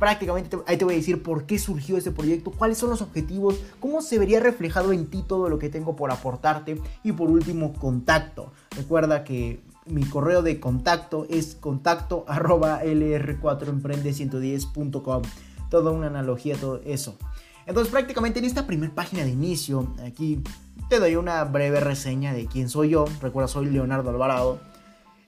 prácticamente 0.00 0.58
ahí 0.66 0.76
te 0.78 0.84
voy 0.84 0.94
a 0.94 0.96
decir 0.96 1.22
por 1.22 1.44
qué 1.44 1.58
surgió 1.58 1.98
este 1.98 2.10
proyecto, 2.10 2.50
cuáles 2.50 2.78
son 2.78 2.88
los 2.90 3.02
objetivos, 3.02 3.60
cómo 3.78 4.00
se 4.00 4.18
vería 4.18 4.40
reflejado 4.40 4.92
en 4.92 5.06
ti 5.06 5.22
todo 5.26 5.50
lo 5.50 5.58
que 5.58 5.68
tengo 5.68 5.94
por 5.94 6.10
aportarte 6.10 6.80
y 7.04 7.12
por 7.12 7.30
último 7.30 7.74
contacto. 7.74 8.50
Recuerda 8.74 9.22
que 9.24 9.60
mi 9.84 10.04
correo 10.04 10.40
de 10.42 10.58
contacto 10.58 11.26
es 11.28 11.54
contacto 11.54 12.24
arroba 12.28 12.82
lr4emprende110.com. 12.82 15.22
Toda 15.68 15.90
una 15.92 16.06
analogía, 16.08 16.56
todo 16.56 16.80
eso. 16.84 17.16
Entonces 17.66 17.92
prácticamente 17.92 18.38
en 18.38 18.46
esta 18.46 18.66
primera 18.66 18.94
página 18.94 19.22
de 19.22 19.28
inicio, 19.30 19.92
aquí 20.04 20.42
te 20.88 20.98
doy 20.98 21.16
una 21.16 21.44
breve 21.44 21.78
reseña 21.78 22.32
de 22.32 22.46
quién 22.46 22.70
soy 22.70 22.88
yo. 22.90 23.04
Recuerda, 23.20 23.48
soy 23.48 23.66
Leonardo 23.66 24.08
Alvarado. 24.10 24.60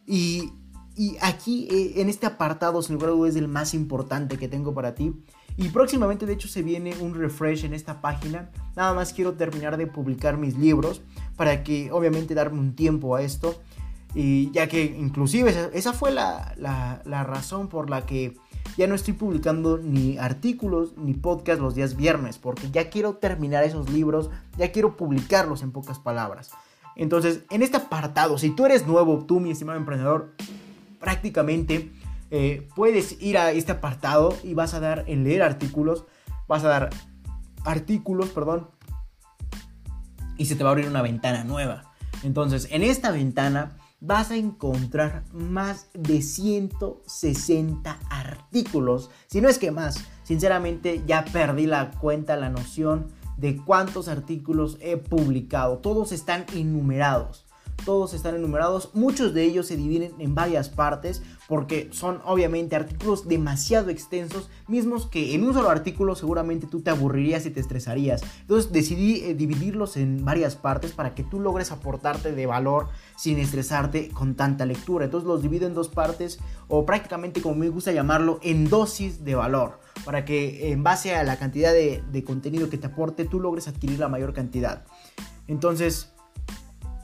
Y, 0.07 0.51
aquí 1.21 1.69
eh, 1.71 2.01
en 2.01 2.09
este 2.09 2.27
apartado, 2.27 2.83
sin 2.83 2.97
lugar 2.97 3.13
es 3.29 3.37
el 3.37 3.49
más 3.49 3.75
importante 3.75 4.39
que 4.39 4.49
tengo 4.49 4.75
para 4.75 4.95
ti. 4.95 5.15
Y 5.57 5.69
próximamente 5.69 6.25
de 6.25 6.33
hecho 6.33 6.49
se 6.49 6.63
viene 6.63 6.95
un 7.01 7.15
refresh 7.15 7.65
en 7.65 7.75
esta 7.75 8.01
página. 8.01 8.51
Nada 8.75 8.95
más 8.95 9.13
quiero 9.13 9.35
terminar 9.35 9.77
de 9.77 9.87
publicar 9.87 10.39
mis 10.39 10.57
libros 10.57 11.03
para 11.37 11.63
que 11.63 11.93
obviamente 11.93 12.35
darme 12.35 12.61
un 12.61 12.75
tiempo 12.75 13.15
a 13.15 13.23
esto. 13.23 13.61
Y 14.15 14.51
ya 14.53 14.67
que 14.67 14.85
inclusive 14.85 15.71
esa, 15.73 15.93
fue 15.93 16.11
la, 16.11 16.55
la 16.57 17.25
razón 17.25 17.69
por 17.69 17.89
la 17.89 18.05
que 18.05 18.37
ya 18.77 18.87
no 18.87 18.95
estoy 18.95 19.15
publicando 19.15 19.79
ni 19.79 20.19
artículos 20.19 20.97
ni 20.97 21.15
podcast 21.15 21.61
los 21.61 21.75
días 21.75 21.97
viernes, 21.97 22.39
porque 22.39 22.71
ya 22.71 22.91
quiero 22.91 23.17
terminar 23.17 23.65
esos 23.65 23.91
libros, 23.91 24.31
ya 24.57 24.73
quiero 24.73 24.97
publicarlos 24.97 25.63
en 25.63 25.73
pocas 25.73 25.99
palabras. 25.99 26.51
Entonces, 26.97 27.43
en 27.51 27.63
este 27.63 27.77
apartado, 27.77 28.39
si 28.39 28.51
tú 28.51 28.67
eres 28.67 28.87
nuevo, 28.87 29.25
tú, 29.25 29.41
mi 29.41 29.51
estimado 29.51 29.79
emprendedor, 29.79 30.35
prácticamente 31.03 31.93
eh, 32.31 32.67
puedes 32.75 33.21
ir 33.21 33.37
a 33.37 33.51
este 33.51 33.73
apartado 33.73 34.35
y 34.43 34.55
vas 34.55 34.73
a 34.73 34.81
dar 34.81 35.05
en 35.07 35.25
leer 35.25 35.43
artículos, 35.43 36.07
vas 36.49 36.65
a 36.65 36.69
dar 36.69 36.91
artículos, 37.65 38.31
perdón, 38.31 38.71
y 40.39 40.47
se 40.47 40.57
te 40.57 40.65
va 40.65 40.71
a 40.71 40.73
abrir 40.73 40.89
una 40.89 41.03
ventana 41.03 41.45
nueva. 41.45 41.93
Entonces, 42.23 42.69
en 42.71 42.83
esta 42.83 43.11
ventana 43.11 43.77
vas 44.01 44.31
a 44.31 44.37
encontrar 44.37 45.25
más 45.33 45.89
de 45.93 46.23
160 46.23 47.99
artículos. 48.09 49.11
Si 49.27 49.41
no 49.41 49.49
es 49.49 49.59
que 49.59 49.71
más, 49.71 50.03
sinceramente 50.23 51.03
ya 51.07 51.25
perdí 51.27 51.67
la 51.67 51.91
cuenta, 51.91 52.37
la 52.37 52.49
noción 52.49 53.09
de 53.37 53.57
cuántos 53.57 54.09
artículos 54.09 54.79
he 54.81 54.97
publicado. 54.97 55.79
Todos 55.79 56.13
están 56.13 56.47
enumerados 56.55 57.45
todos 57.85 58.15
están 58.15 58.35
enumerados, 58.35 58.91
muchos 58.95 59.35
de 59.35 59.45
ellos 59.45 59.67
se 59.67 59.77
dividen 59.77 60.13
en 60.19 60.35
varias 60.35 60.69
partes 60.69 61.23
porque 61.49 61.89
son 61.93 62.21
obviamente 62.25 62.77
artículos 62.77 63.29
demasiado 63.29 63.91
extensos, 63.91 64.49
mismos 64.69 65.07
que 65.07 65.35
en 65.35 65.45
un 65.45 65.53
solo 65.53 65.69
artículo 65.69 66.15
seguramente 66.15 66.67
tú 66.67 66.81
te 66.81 66.91
aburrirías 66.91 67.45
y 67.47 67.51
te 67.51 67.61
estresarías. 67.61 68.23
Entonces 68.41 68.73
decidí 68.73 69.17
eh, 69.25 69.35
dividirlos 69.35 69.97
en 69.97 70.25
varias 70.25 70.57
partes 70.57 70.93
para 70.93 71.15
que 71.15 71.25
tú 71.25 71.41
logres 71.41 71.73
aportarte 71.73 72.33
de 72.33 72.47
valor 72.47 72.89
sin 73.17 73.39
estresarte 73.39 74.09
con 74.09 74.35
tanta 74.35 74.65
lectura. 74.65 75.05
Entonces 75.05 75.27
los 75.27 75.43
divido 75.43 75.67
en 75.67 75.75
dos 75.75 75.89
partes 75.89 76.39
o 76.69 76.87
prácticamente 76.87 77.43
como 77.43 77.57
me 77.57 77.69
gusta 77.69 77.93
llamarlo 77.93 78.39
en 78.43 78.69
dosis 78.69 79.25
de 79.25 79.35
valor 79.35 79.81
para 80.05 80.25
que 80.25 80.73
en 80.73 80.83
base 80.83 81.15
a 81.15 81.25
la 81.25 81.39
cantidad 81.39 81.73
de, 81.73 82.03
de 82.11 82.25
contenido 82.25 82.71
que 82.71 82.79
te 82.79 82.87
aporte 82.87 83.25
tú 83.25 83.41
logres 83.41 83.69
adquirir 83.69 83.99
la 83.99 84.09
mayor 84.09 84.33
cantidad. 84.33 84.85
Entonces, 85.49 86.13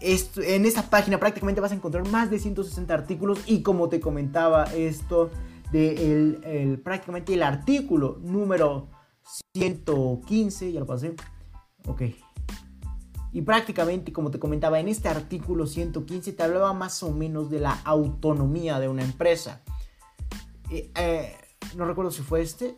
en 0.01 0.65
esta 0.65 0.89
página 0.89 1.19
prácticamente 1.19 1.61
vas 1.61 1.73
a 1.73 1.75
encontrar 1.75 2.07
más 2.09 2.31
de 2.31 2.39
160 2.39 2.93
artículos 2.95 3.41
y 3.47 3.63
como 3.63 3.89
te 3.89 4.01
comentaba 4.01 4.65
esto 4.65 5.31
de 5.73 6.41
el, 6.43 6.81
prácticamente 6.81 7.35
el 7.35 7.43
artículo 7.43 8.19
número 8.23 8.89
115, 9.55 10.73
ya 10.73 10.81
lo 10.81 10.87
pasé, 10.87 11.15
ok. 11.87 12.03
Y 13.33 13.43
prácticamente, 13.43 14.13
como 14.13 14.31
te 14.31 14.39
comentaba, 14.39 14.81
en 14.81 14.89
este 14.89 15.09
artículo 15.09 15.67
115 15.67 16.33
te 16.33 16.43
hablaba 16.43 16.73
más 16.73 17.03
o 17.03 17.13
menos 17.13 17.51
de 17.51 17.61
la 17.61 17.73
autonomía 17.85 18.81
de 18.81 18.89
una 18.89 19.05
empresa. 19.05 19.63
Eh, 20.71 20.91
eh, 20.95 21.37
no 21.77 21.85
recuerdo 21.85 22.11
si 22.11 22.23
fue 22.23 22.41
este. 22.41 22.77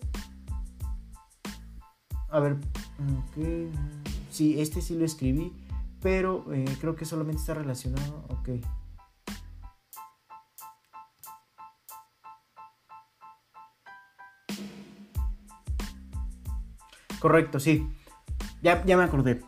A 2.30 2.40
ver, 2.40 2.56
okay. 3.30 3.70
sí, 4.30 4.60
este 4.60 4.80
sí 4.80 4.96
lo 4.96 5.04
escribí 5.04 5.52
pero 6.02 6.44
eh, 6.52 6.64
creo 6.80 6.96
que 6.96 7.04
solamente 7.04 7.40
está 7.40 7.54
relacionado, 7.54 8.24
ok. 8.28 8.48
Correcto, 17.20 17.60
sí. 17.60 17.86
Ya, 18.62 18.84
ya 18.84 18.96
me 18.96 19.04
acordé. 19.04 19.42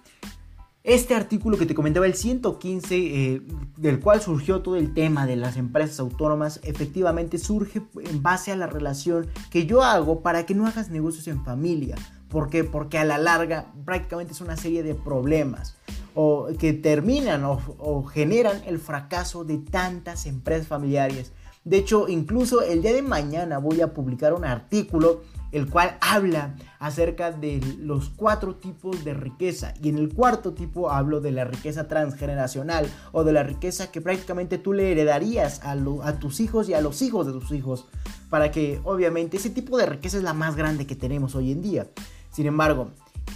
Este 0.84 1.14
artículo 1.14 1.56
que 1.56 1.64
te 1.64 1.74
comentaba, 1.74 2.06
el 2.06 2.14
115, 2.14 2.96
eh, 2.96 3.42
del 3.76 4.00
cual 4.00 4.20
surgió 4.20 4.62
todo 4.62 4.76
el 4.76 4.92
tema 4.92 5.26
de 5.26 5.36
las 5.36 5.56
empresas 5.56 6.00
autónomas, 6.00 6.60
efectivamente 6.64 7.38
surge 7.38 7.82
en 8.00 8.22
base 8.22 8.50
a 8.50 8.56
la 8.56 8.66
relación 8.66 9.28
que 9.50 9.64
yo 9.64 9.82
hago 9.84 10.22
para 10.22 10.44
que 10.44 10.54
no 10.54 10.66
hagas 10.66 10.90
negocios 10.90 11.28
en 11.28 11.44
familia. 11.44 11.94
¿Por 12.32 12.48
qué? 12.48 12.64
Porque 12.64 12.96
a 12.96 13.04
la 13.04 13.18
larga 13.18 13.66
prácticamente 13.84 14.32
es 14.32 14.40
una 14.40 14.56
serie 14.56 14.82
de 14.82 14.94
problemas 14.94 15.76
o 16.14 16.48
que 16.58 16.72
terminan 16.72 17.44
o 17.44 18.04
generan 18.04 18.62
el 18.66 18.78
fracaso 18.78 19.44
de 19.44 19.58
tantas 19.58 20.24
empresas 20.24 20.66
familiares. 20.66 21.32
De 21.64 21.76
hecho, 21.76 22.08
incluso 22.08 22.62
el 22.62 22.80
día 22.80 22.94
de 22.94 23.02
mañana 23.02 23.58
voy 23.58 23.82
a 23.82 23.92
publicar 23.92 24.32
un 24.32 24.46
artículo 24.46 25.22
el 25.52 25.68
cual 25.68 25.98
habla 26.00 26.56
acerca 26.78 27.30
de 27.30 27.60
los 27.78 28.08
cuatro 28.08 28.56
tipos 28.56 29.04
de 29.04 29.14
riqueza. 29.14 29.74
Y 29.82 29.90
en 29.90 29.98
el 29.98 30.08
cuarto 30.12 30.54
tipo 30.54 30.90
hablo 30.90 31.20
de 31.20 31.30
la 31.30 31.44
riqueza 31.44 31.86
transgeneracional 31.86 32.90
o 33.12 33.22
de 33.22 33.32
la 33.32 33.42
riqueza 33.42 33.92
que 33.92 34.00
prácticamente 34.00 34.58
tú 34.58 34.72
le 34.72 34.90
heredarías 34.90 35.60
a, 35.62 35.72
a 35.72 36.18
tus 36.18 36.40
hijos 36.40 36.68
y 36.68 36.74
a 36.74 36.80
los 36.80 37.02
hijos 37.02 37.26
de 37.26 37.32
tus 37.32 37.52
hijos. 37.52 37.86
Para 38.30 38.50
que 38.50 38.80
obviamente 38.84 39.36
ese 39.36 39.50
tipo 39.50 39.76
de 39.76 39.86
riqueza 39.86 40.16
es 40.16 40.22
la 40.22 40.32
más 40.32 40.56
grande 40.56 40.86
que 40.86 40.96
tenemos 40.96 41.34
hoy 41.34 41.52
en 41.52 41.62
día. 41.62 41.86
Sin 42.32 42.46
embargo, 42.46 42.90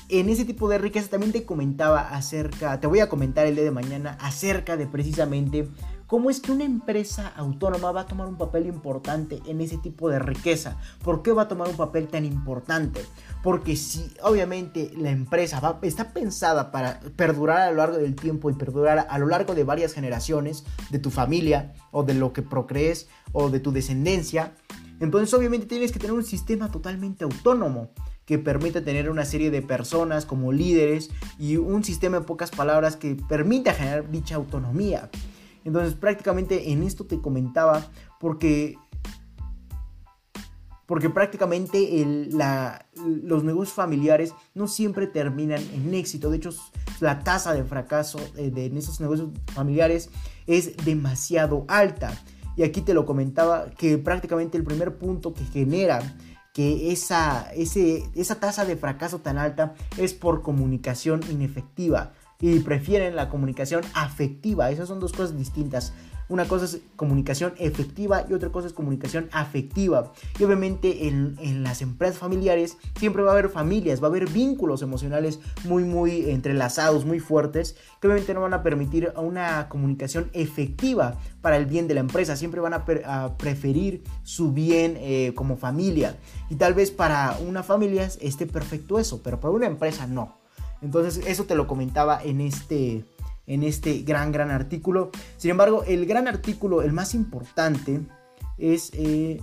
en 0.09 0.29
ese 0.29 0.45
tipo 0.45 0.69
de 0.69 0.79
riqueza 0.79 1.09
también 1.09 1.33
te 1.33 1.45
comentaba 1.45 2.01
acerca, 2.01 2.81
te 2.81 2.87
voy 2.87 3.01
a 3.01 3.09
comentar 3.09 3.47
el 3.47 3.55
día 3.55 3.65
de 3.65 3.71
mañana 3.71 4.17
acerca 4.21 4.77
de 4.77 4.87
precisamente 4.87 5.69
¿Cómo 6.07 6.31
es 6.31 6.39
que 6.39 6.53
una 6.53 6.63
empresa 6.63 7.33
autónoma 7.35 7.91
va 7.91 8.03
a 8.03 8.07
tomar 8.07 8.29
un 8.29 8.39
papel 8.39 8.67
importante 8.67 9.43
en 9.47 9.61
ese 9.61 9.77
tipo 9.77 10.09
de 10.09 10.21
riqueza? 10.21 10.77
¿Por 11.03 11.21
qué 11.21 11.33
va 11.33 11.43
a 11.43 11.49
tomar 11.49 11.69
un 11.69 11.77
papel 11.77 12.07
tan 12.07 12.25
importante? 12.25 13.05
Porque 13.43 13.75
si 13.75 14.15
obviamente 14.23 14.93
la 14.97 15.11
empresa 15.11 15.61
está 15.83 16.13
pensada 16.13 16.71
para 16.71 17.01
perdurar 17.17 17.63
a 17.63 17.71
lo 17.73 17.79
largo 17.79 17.97
del 17.97 18.15
tiempo 18.15 18.49
y 18.51 18.55
perdurar 18.55 19.09
a 19.11 19.19
lo 19.19 19.27
largo 19.27 19.57
de 19.57 19.65
varias 19.65 19.95
generaciones 19.95 20.65
de 20.91 21.01
tu 21.01 21.11
familia 21.11 21.75
o 21.91 22.05
de 22.05 22.15
lo 22.15 22.33
que 22.33 22.43
procrees 22.43 23.09
o 23.33 23.51
de 23.51 23.59
tu 23.59 23.73
descendencia, 23.73 24.55
entonces 25.01 25.35
obviamente 25.35 25.67
tienes 25.67 25.91
que 25.91 25.99
tener 25.99 26.15
un 26.15 26.25
sistema 26.25 26.71
totalmente 26.71 27.25
autónomo 27.25 27.91
que 28.27 28.39
permita 28.39 28.83
tener 28.83 29.09
una 29.09 29.25
serie 29.25 29.51
de 29.51 29.63
personas 29.63 30.27
como 30.27 30.53
líderes 30.53 31.11
y 31.39 31.57
un 31.57 31.85
sistema 31.85 32.19
en 32.19 32.25
pocas 32.25 32.51
palabras 32.51 32.97
que 32.97 33.15
permita 33.15 33.73
generar 33.73 34.11
dicha 34.11 34.35
autonomía. 34.35 35.09
Entonces 35.65 35.95
prácticamente 35.95 36.73
en 36.73 36.83
esto 36.83 37.07
te 37.07 37.21
comentaba 37.21 37.87
porque 38.21 38.77
porque 40.87 41.11
prácticamente 41.11 42.07
los 43.25 43.43
negocios 43.43 43.75
familiares 43.75 44.33
no 44.55 44.69
siempre 44.69 45.09
terminan 45.09 45.61
en 45.75 45.93
éxito. 45.95 46.31
De 46.31 46.37
hecho, 46.37 46.51
la 47.01 47.21
tasa 47.21 47.53
de 47.53 47.65
fracaso 47.65 48.21
eh, 48.37 48.51
de, 48.51 48.67
en 48.67 48.77
esos 48.77 49.01
negocios 49.01 49.31
familiares 49.53 50.11
es 50.47 50.77
demasiado 50.85 51.65
alta. 51.67 52.17
Y 52.57 52.63
aquí 52.63 52.83
te 52.83 52.95
lo 52.95 53.05
comentaba 53.05 53.71
que 53.71 53.99
prácticamente 53.99 54.57
el 54.57 54.65
primer 54.65 54.97
punto 54.97 55.35
que 55.35 55.45
genera 55.45 56.01
que 56.57 56.91
esa, 56.91 57.51
esa 57.53 58.41
tasa 58.41 58.65
de 58.65 58.77
fracaso 58.77 59.19
tan 59.19 59.37
alta 59.37 59.75
es 59.99 60.15
por 60.15 60.41
comunicación 60.41 61.21
inefectiva 61.31 62.15
y 62.41 62.61
prefieren 62.61 63.17
la 63.17 63.29
comunicación 63.29 63.83
afectiva. 63.95 64.71
Esas 64.71 64.89
son 64.89 65.01
dos 65.01 65.13
cosas 65.13 65.37
distintas. 65.37 65.93
Una 66.29 66.47
cosa 66.47 66.65
es 66.65 66.81
comunicación 66.97 67.55
efectiva 67.57 68.25
y 68.29 68.33
otra 68.33 68.51
cosa 68.51 68.67
es 68.67 68.73
comunicación 68.73 69.29
afectiva. 69.31 70.13
Y 70.39 70.45
obviamente 70.45 71.07
en, 71.07 71.63
las 71.63 71.83
empresas 71.83 72.19
familiares 72.19 72.79
siempre 72.99 73.23
va 73.23 73.31
a 73.31 73.33
haber 73.35 73.49
familias, 73.49 74.03
va 74.03 74.09
a 74.09 74.11
haber 74.11 74.29
vínculos 74.29 74.83
emocionales 74.83 75.39
muy, 75.65 75.85
muy 75.85 76.29
entrelazados, 76.31 77.05
muy 77.05 77.21
fuertes, 77.21 77.77
que 78.01 78.09
obviamente 78.09 78.35
no 78.35 78.41
van 78.41 78.55
a 78.55 78.65
permitir 78.65 79.13
una 79.17 79.69
comunicación 79.69 80.29
efectiva 80.33 81.17
para 81.43 81.57
el 81.57 81.67
bien 81.67 81.87
de 81.87 81.95
la 81.95 82.01
empresa. 82.01 82.35
Siempre 82.35 82.61
van 82.61 82.75
a, 82.75 82.85
preferir 83.37 84.03
su 84.25 84.53
bien 84.53 84.97
eh, 84.99 85.33
como 85.37 85.57
familia. 85.57 86.17
Y 86.51 86.57
tal 86.57 86.75
vez 86.75 86.91
para 86.91 87.39
una 87.47 87.63
familia 87.63 88.11
esté 88.21 88.47
perfecto 88.47 88.99
eso, 88.99 89.23
pero 89.23 89.39
para 89.39 89.55
una 89.55 89.67
empresa 89.67 90.09
no. 90.09 90.46
Entonces 90.83 91.25
eso 91.27 91.45
te 91.45 91.55
lo 91.55 91.67
comentaba 91.67 92.23
en 92.23 92.41
este, 92.41 93.05
en 93.47 93.63
este 93.63 94.03
gran, 94.03 94.33
gran 94.33 94.51
artículo. 94.51 95.11
Sin 95.37 95.51
embargo, 95.51 95.85
el 95.87 96.07
gran 96.07 96.29
artículo, 96.29 96.83
el 96.83 96.93
más 96.93 97.15
importante, 97.15 98.01
es... 98.59 98.91
Eh, 98.95 99.41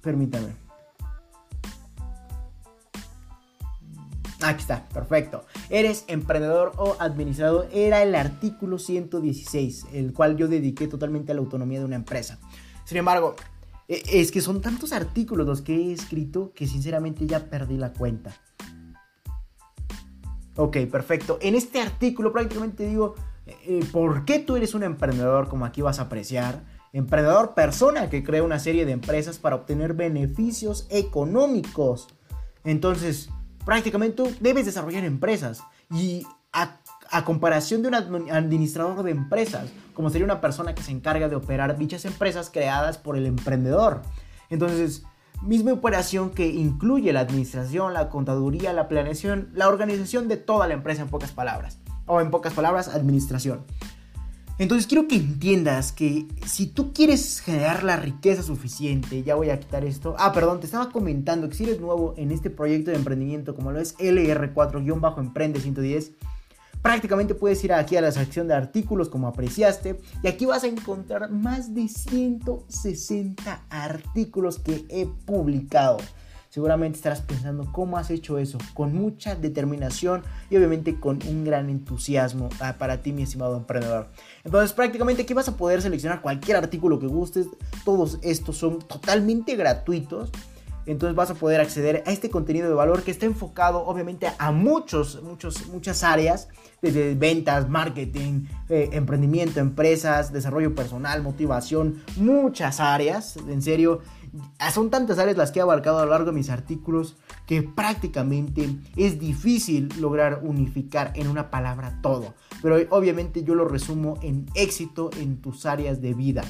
permítame. 0.00 0.64
Aquí 4.44 4.60
está, 4.60 4.84
perfecto. 4.90 5.46
Eres 5.70 6.04
emprendedor 6.06 6.72
o 6.76 6.96
administrador. 6.98 7.66
Era 7.72 8.02
el 8.02 8.14
artículo 8.14 8.78
116, 8.78 9.86
el 9.94 10.12
cual 10.12 10.36
yo 10.36 10.48
dediqué 10.48 10.86
totalmente 10.86 11.32
a 11.32 11.34
la 11.34 11.40
autonomía 11.40 11.78
de 11.78 11.86
una 11.86 11.96
empresa. 11.96 12.38
Sin 12.84 12.98
embargo, 12.98 13.36
e, 13.88 14.02
es 14.06 14.30
que 14.30 14.42
son 14.42 14.60
tantos 14.60 14.92
artículos 14.92 15.46
los 15.46 15.62
que 15.62 15.74
he 15.74 15.92
escrito 15.92 16.52
que 16.54 16.66
sinceramente 16.66 17.26
ya 17.26 17.46
perdí 17.46 17.78
la 17.78 17.94
cuenta. 17.94 18.36
Ok, 20.56 20.78
perfecto. 20.90 21.38
En 21.40 21.54
este 21.54 21.80
artículo 21.80 22.32
prácticamente 22.32 22.86
digo, 22.86 23.14
eh, 23.46 23.84
¿por 23.92 24.24
qué 24.24 24.38
tú 24.38 24.56
eres 24.56 24.74
un 24.74 24.82
emprendedor 24.82 25.48
como 25.48 25.64
aquí 25.64 25.82
vas 25.82 25.98
a 25.98 26.02
apreciar? 26.02 26.62
Emprendedor 26.92 27.54
persona 27.54 28.08
que 28.08 28.22
crea 28.22 28.42
una 28.42 28.60
serie 28.60 28.86
de 28.86 28.92
empresas 28.92 29.38
para 29.38 29.56
obtener 29.56 29.94
beneficios 29.94 30.86
económicos. 30.90 32.08
Entonces, 32.62 33.30
prácticamente 33.64 34.22
tú 34.22 34.30
debes 34.40 34.66
desarrollar 34.66 35.04
empresas. 35.04 35.62
Y 35.90 36.24
a 36.52 37.24
comparación 37.24 37.82
de 37.82 37.88
un 37.88 37.94
administrador 37.94 39.02
de 39.02 39.10
empresas, 39.10 39.70
como 39.92 40.10
sería 40.10 40.24
una 40.24 40.40
persona 40.40 40.74
que 40.74 40.82
se 40.82 40.92
encarga 40.92 41.28
de 41.28 41.36
operar 41.36 41.76
dichas 41.76 42.04
empresas 42.04 42.48
creadas 42.48 42.96
por 42.96 43.16
el 43.16 43.26
emprendedor. 43.26 44.02
Entonces, 44.50 45.04
misma 45.44 45.72
operación 45.72 46.30
que 46.30 46.48
incluye 46.48 47.12
la 47.12 47.20
administración, 47.20 47.92
la 47.94 48.08
contaduría, 48.08 48.72
la 48.72 48.88
planeación, 48.88 49.50
la 49.54 49.68
organización 49.68 50.28
de 50.28 50.36
toda 50.36 50.66
la 50.66 50.74
empresa 50.74 51.02
en 51.02 51.08
pocas 51.08 51.32
palabras, 51.32 51.78
o 52.06 52.20
en 52.20 52.30
pocas 52.30 52.52
palabras, 52.54 52.88
administración. 52.88 53.64
Entonces 54.56 54.86
quiero 54.86 55.08
que 55.08 55.16
entiendas 55.16 55.90
que 55.90 56.28
si 56.46 56.66
tú 56.66 56.92
quieres 56.92 57.40
generar 57.40 57.82
la 57.82 57.96
riqueza 57.96 58.42
suficiente, 58.42 59.24
ya 59.24 59.34
voy 59.34 59.50
a 59.50 59.58
quitar 59.58 59.84
esto. 59.84 60.14
Ah, 60.16 60.32
perdón, 60.32 60.60
te 60.60 60.66
estaba 60.66 60.90
comentando 60.90 61.48
que 61.48 61.56
si 61.56 61.64
eres 61.64 61.80
nuevo 61.80 62.14
en 62.16 62.30
este 62.30 62.50
proyecto 62.50 62.92
de 62.92 62.96
emprendimiento 62.96 63.56
como 63.56 63.72
lo 63.72 63.80
es 63.80 63.98
LR4-Emprende 63.98 65.60
110, 65.60 66.12
Prácticamente 66.84 67.34
puedes 67.34 67.64
ir 67.64 67.72
aquí 67.72 67.96
a 67.96 68.02
la 68.02 68.12
sección 68.12 68.46
de 68.46 68.52
artículos 68.52 69.08
como 69.08 69.26
apreciaste 69.26 69.98
y 70.22 70.28
aquí 70.28 70.44
vas 70.44 70.64
a 70.64 70.66
encontrar 70.66 71.30
más 71.30 71.74
de 71.74 71.88
160 71.88 73.64
artículos 73.70 74.58
que 74.58 74.84
he 74.90 75.06
publicado. 75.06 75.96
Seguramente 76.50 76.96
estarás 76.96 77.22
pensando 77.22 77.72
cómo 77.72 77.96
has 77.96 78.10
hecho 78.10 78.36
eso, 78.36 78.58
con 78.74 78.94
mucha 78.94 79.34
determinación 79.34 80.24
y 80.50 80.58
obviamente 80.58 81.00
con 81.00 81.20
un 81.26 81.42
gran 81.42 81.70
entusiasmo 81.70 82.50
ah, 82.60 82.74
para 82.78 83.00
ti, 83.00 83.14
mi 83.14 83.22
estimado 83.22 83.56
emprendedor. 83.56 84.08
Entonces, 84.44 84.74
prácticamente 84.74 85.22
aquí 85.22 85.32
vas 85.32 85.48
a 85.48 85.56
poder 85.56 85.80
seleccionar 85.80 86.20
cualquier 86.20 86.58
artículo 86.58 86.98
que 86.98 87.06
gustes. 87.06 87.46
Todos 87.86 88.18
estos 88.20 88.58
son 88.58 88.80
totalmente 88.80 89.56
gratuitos 89.56 90.30
entonces 90.86 91.16
vas 91.16 91.30
a 91.30 91.34
poder 91.34 91.60
acceder 91.60 92.02
a 92.06 92.12
este 92.12 92.30
contenido 92.30 92.68
de 92.68 92.74
valor 92.74 93.02
que 93.02 93.10
está 93.10 93.26
enfocado 93.26 93.84
obviamente 93.84 94.28
a 94.38 94.52
muchos, 94.52 95.22
muchos, 95.22 95.66
muchas 95.68 96.02
áreas, 96.02 96.48
desde 96.82 97.14
ventas, 97.14 97.68
marketing, 97.68 98.46
eh, 98.68 98.90
emprendimiento, 98.92 99.60
empresas, 99.60 100.32
desarrollo 100.32 100.74
personal, 100.74 101.22
motivación, 101.22 102.02
muchas 102.16 102.80
áreas, 102.80 103.36
en 103.36 103.62
serio, 103.62 104.02
son 104.72 104.90
tantas 104.90 105.18
áreas 105.18 105.36
las 105.36 105.52
que 105.52 105.60
he 105.60 105.62
abarcado 105.62 105.98
a 105.98 106.04
lo 106.04 106.10
largo 106.10 106.26
de 106.26 106.32
mis 106.32 106.50
artículos 106.50 107.16
que 107.46 107.62
prácticamente 107.62 108.68
es 108.96 109.18
difícil 109.18 109.88
lograr 110.00 110.40
unificar 110.42 111.12
en 111.14 111.28
una 111.28 111.50
palabra 111.50 111.98
todo, 112.02 112.34
pero 112.62 112.76
obviamente 112.90 113.44
yo 113.44 113.54
lo 113.54 113.66
resumo 113.66 114.18
en 114.22 114.46
éxito 114.54 115.10
en 115.18 115.40
tus 115.40 115.66
áreas 115.66 116.00
de 116.00 116.14
vida. 116.14 116.42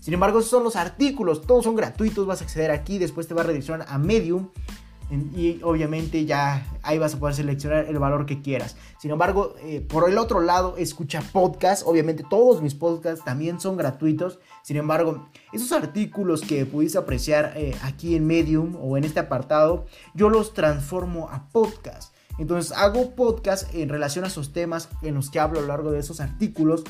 Sin 0.00 0.14
embargo, 0.14 0.38
esos 0.38 0.50
son 0.50 0.64
los 0.64 0.76
artículos, 0.76 1.42
todos 1.42 1.64
son 1.64 1.76
gratuitos, 1.76 2.26
vas 2.26 2.40
a 2.40 2.44
acceder 2.44 2.70
aquí, 2.70 2.98
después 2.98 3.26
te 3.26 3.34
va 3.34 3.42
a 3.42 3.44
redireccionar 3.44 3.86
a 3.88 3.98
Medium 3.98 4.48
y 5.10 5.60
obviamente 5.62 6.26
ya 6.26 6.66
ahí 6.82 6.98
vas 6.98 7.14
a 7.14 7.18
poder 7.18 7.34
seleccionar 7.34 7.86
el 7.86 7.98
valor 7.98 8.26
que 8.26 8.42
quieras. 8.42 8.76
Sin 8.98 9.10
embargo, 9.10 9.54
eh, 9.62 9.80
por 9.80 10.08
el 10.08 10.18
otro 10.18 10.40
lado, 10.40 10.76
escucha 10.76 11.22
podcast. 11.32 11.82
Obviamente 11.86 12.24
todos 12.28 12.60
mis 12.60 12.74
podcasts 12.74 13.24
también 13.24 13.58
son 13.58 13.76
gratuitos. 13.76 14.38
Sin 14.62 14.76
embargo, 14.76 15.28
esos 15.52 15.72
artículos 15.72 16.42
que 16.42 16.66
pudiste 16.66 16.98
apreciar 16.98 17.54
eh, 17.56 17.74
aquí 17.82 18.16
en 18.16 18.26
Medium 18.26 18.76
o 18.80 18.98
en 18.98 19.04
este 19.04 19.20
apartado, 19.20 19.86
yo 20.14 20.28
los 20.28 20.52
transformo 20.52 21.30
a 21.30 21.48
podcast. 21.48 22.14
Entonces 22.38 22.76
hago 22.76 23.14
podcast 23.14 23.74
en 23.74 23.88
relación 23.88 24.24
a 24.24 24.28
esos 24.28 24.52
temas 24.52 24.90
en 25.02 25.14
los 25.14 25.30
que 25.30 25.40
hablo 25.40 25.58
a 25.58 25.62
lo 25.62 25.68
largo 25.68 25.90
de 25.90 26.00
esos 26.00 26.20
artículos 26.20 26.84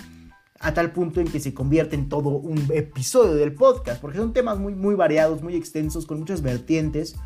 a 0.60 0.74
tal 0.74 0.92
punto 0.92 1.20
en 1.20 1.28
que 1.28 1.40
se 1.40 1.54
convierte 1.54 1.94
en 1.94 2.08
todo 2.08 2.30
un 2.30 2.68
episodio 2.72 3.34
del 3.34 3.54
podcast, 3.54 4.00
porque 4.00 4.18
son 4.18 4.32
temas 4.32 4.58
muy, 4.58 4.74
muy 4.74 4.94
variados, 4.94 5.42
muy 5.42 5.54
extensos, 5.54 6.06
con 6.06 6.18
muchas 6.18 6.42
vertientes, 6.42 7.16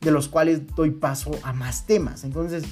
de 0.00 0.10
los 0.10 0.28
cuales 0.28 0.66
doy 0.74 0.90
paso 0.90 1.30
a 1.44 1.52
más 1.52 1.86
temas. 1.86 2.24
Entonces, 2.24 2.64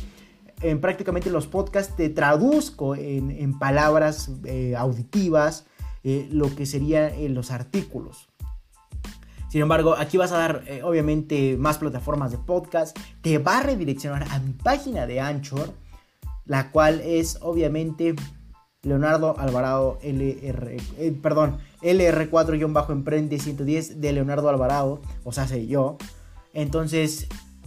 en 0.62 0.80
prácticamente 0.80 1.30
los 1.30 1.46
podcasts 1.46 1.94
te 1.96 2.08
traduzco 2.08 2.96
en, 2.96 3.58
palabras 3.58 4.30
eh, 4.44 4.74
auditivas 4.76 5.66
eh, 6.02 6.28
lo 6.32 6.54
que 6.54 6.66
serían 6.66 7.12
los 7.34 7.50
artículos. 7.50 8.28
Sin 9.48 9.62
embargo, 9.62 9.96
aquí 9.96 10.16
vas 10.16 10.32
a 10.32 10.38
dar 10.38 10.64
obviamente 10.84 11.56
más 11.56 11.78
plataformas 11.78 12.30
de 12.30 12.38
podcast. 12.38 12.96
Te 13.20 13.38
va 13.38 13.58
a 13.58 13.62
redireccionar 13.62 14.24
a 14.30 14.38
mi 14.38 14.52
página 14.52 15.06
de 15.06 15.20
Anchor, 15.20 15.72
la 16.44 16.70
cual 16.70 17.00
es 17.00 17.38
obviamente 17.40 18.14
Leonardo 18.82 19.38
Alvarado 19.38 19.98
LR, 20.02 20.76
perdón, 21.20 21.58
LR4-Emprende 21.82 23.38
110 23.38 24.00
de 24.00 24.12
Leonardo 24.12 24.48
Alvarado, 24.48 25.02
o 25.22 25.32
sea, 25.32 25.46
sé 25.46 25.66
yo. 25.66 25.98
Entonces, 26.54 27.26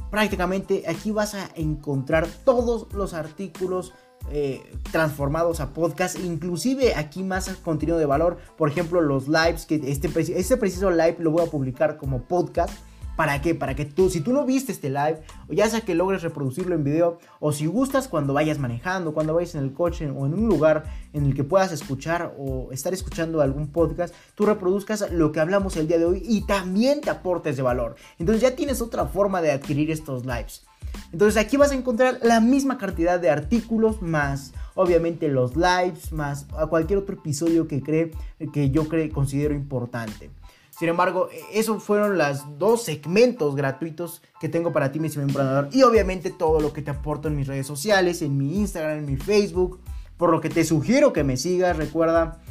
prácticamente 0.09 0.83
aquí 0.87 1.11
vas 1.11 1.35
a 1.35 1.49
encontrar 1.55 2.27
todos 2.45 2.91
los 2.93 3.13
artículos 3.13 3.93
eh, 4.31 4.63
transformados 4.91 5.59
a 5.59 5.73
podcast, 5.73 6.17
inclusive 6.17 6.95
aquí 6.95 7.23
más 7.23 7.49
contenido 7.57 7.97
de 7.99 8.05
valor, 8.05 8.37
por 8.57 8.69
ejemplo 8.69 9.01
los 9.01 9.27
lives, 9.27 9.65
que 9.65 9.75
este, 9.75 10.09
este 10.39 10.57
preciso 10.57 10.89
live 10.89 11.17
lo 11.19 11.29
voy 11.29 11.45
a 11.45 11.51
publicar 11.51 11.97
como 11.97 12.23
podcast 12.23 12.73
¿Para 13.15 13.41
qué? 13.41 13.53
Para 13.53 13.75
que 13.75 13.85
tú, 13.85 14.09
si 14.09 14.21
tú 14.21 14.33
no 14.33 14.45
viste 14.45 14.71
este 14.71 14.89
live, 14.89 15.21
o 15.47 15.53
ya 15.53 15.69
sea 15.69 15.81
que 15.81 15.93
logres 15.93 16.23
reproducirlo 16.23 16.73
en 16.73 16.83
video, 16.83 17.19
o 17.39 17.51
si 17.51 17.67
gustas 17.67 18.07
cuando 18.07 18.33
vayas 18.33 18.57
manejando, 18.57 19.13
cuando 19.13 19.33
vayas 19.33 19.55
en 19.55 19.63
el 19.63 19.73
coche 19.73 20.09
o 20.09 20.25
en 20.25 20.33
un 20.33 20.47
lugar 20.47 20.85
en 21.13 21.25
el 21.25 21.35
que 21.35 21.43
puedas 21.43 21.71
escuchar 21.71 22.33
o 22.37 22.71
estar 22.71 22.93
escuchando 22.93 23.41
algún 23.41 23.67
podcast, 23.67 24.15
tú 24.35 24.45
reproduzcas 24.45 25.11
lo 25.11 25.31
que 25.31 25.39
hablamos 25.39 25.77
el 25.77 25.87
día 25.87 25.99
de 25.99 26.05
hoy 26.05 26.23
y 26.25 26.45
también 26.45 27.01
te 27.01 27.09
aportes 27.09 27.55
de 27.55 27.61
valor. 27.61 27.95
Entonces 28.17 28.41
ya 28.41 28.55
tienes 28.55 28.81
otra 28.81 29.05
forma 29.05 29.41
de 29.41 29.51
adquirir 29.51 29.91
estos 29.91 30.25
lives. 30.25 30.65
Entonces 31.11 31.41
aquí 31.43 31.57
vas 31.57 31.71
a 31.71 31.75
encontrar 31.75 32.19
la 32.23 32.39
misma 32.39 32.77
cantidad 32.77 33.19
de 33.19 33.29
artículos 33.29 34.01
más 34.01 34.53
obviamente 34.75 35.27
los 35.27 35.55
lives 35.55 36.11
más 36.11 36.47
a 36.57 36.67
cualquier 36.67 36.99
otro 36.99 37.15
episodio 37.15 37.67
que 37.67 37.81
cree 37.81 38.11
que 38.51 38.69
yo 38.69 38.87
creo 38.87 39.11
considero 39.11 39.53
importante. 39.53 40.31
Sin 40.77 40.89
embargo, 40.89 41.29
e, 41.31 41.59
esos 41.59 41.83
fueron 41.83 42.17
los 42.17 42.57
dos 42.57 42.83
segmentos 42.83 43.55
gratuitos 43.55 44.21
que 44.39 44.49
tengo 44.49 44.73
para 44.73 44.91
ti, 44.91 44.99
mi 44.99 45.07
emprendedor. 45.07 45.69
Y 45.71 45.83
obviamente 45.83 46.31
todo 46.31 46.59
lo 46.59 46.73
que 46.73 46.81
te 46.81 46.91
aporto 46.91 47.27
en 47.27 47.35
mis 47.35 47.47
redes 47.47 47.67
sociales, 47.67 48.21
en 48.21 48.37
mi 48.37 48.57
Instagram, 48.57 48.99
en 48.99 49.05
mi 49.05 49.17
Facebook. 49.17 49.79
Por 50.17 50.31
lo 50.31 50.41
que 50.41 50.49
te 50.49 50.63
sugiero 50.63 51.13
que 51.13 51.23
me 51.23 51.37
sigas. 51.37 51.77
Recuerda, 51.77 52.41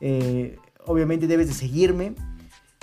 eh, 0.00 0.58
obviamente 0.86 1.26
debes 1.26 1.48
de 1.48 1.54
seguirme. 1.54 2.14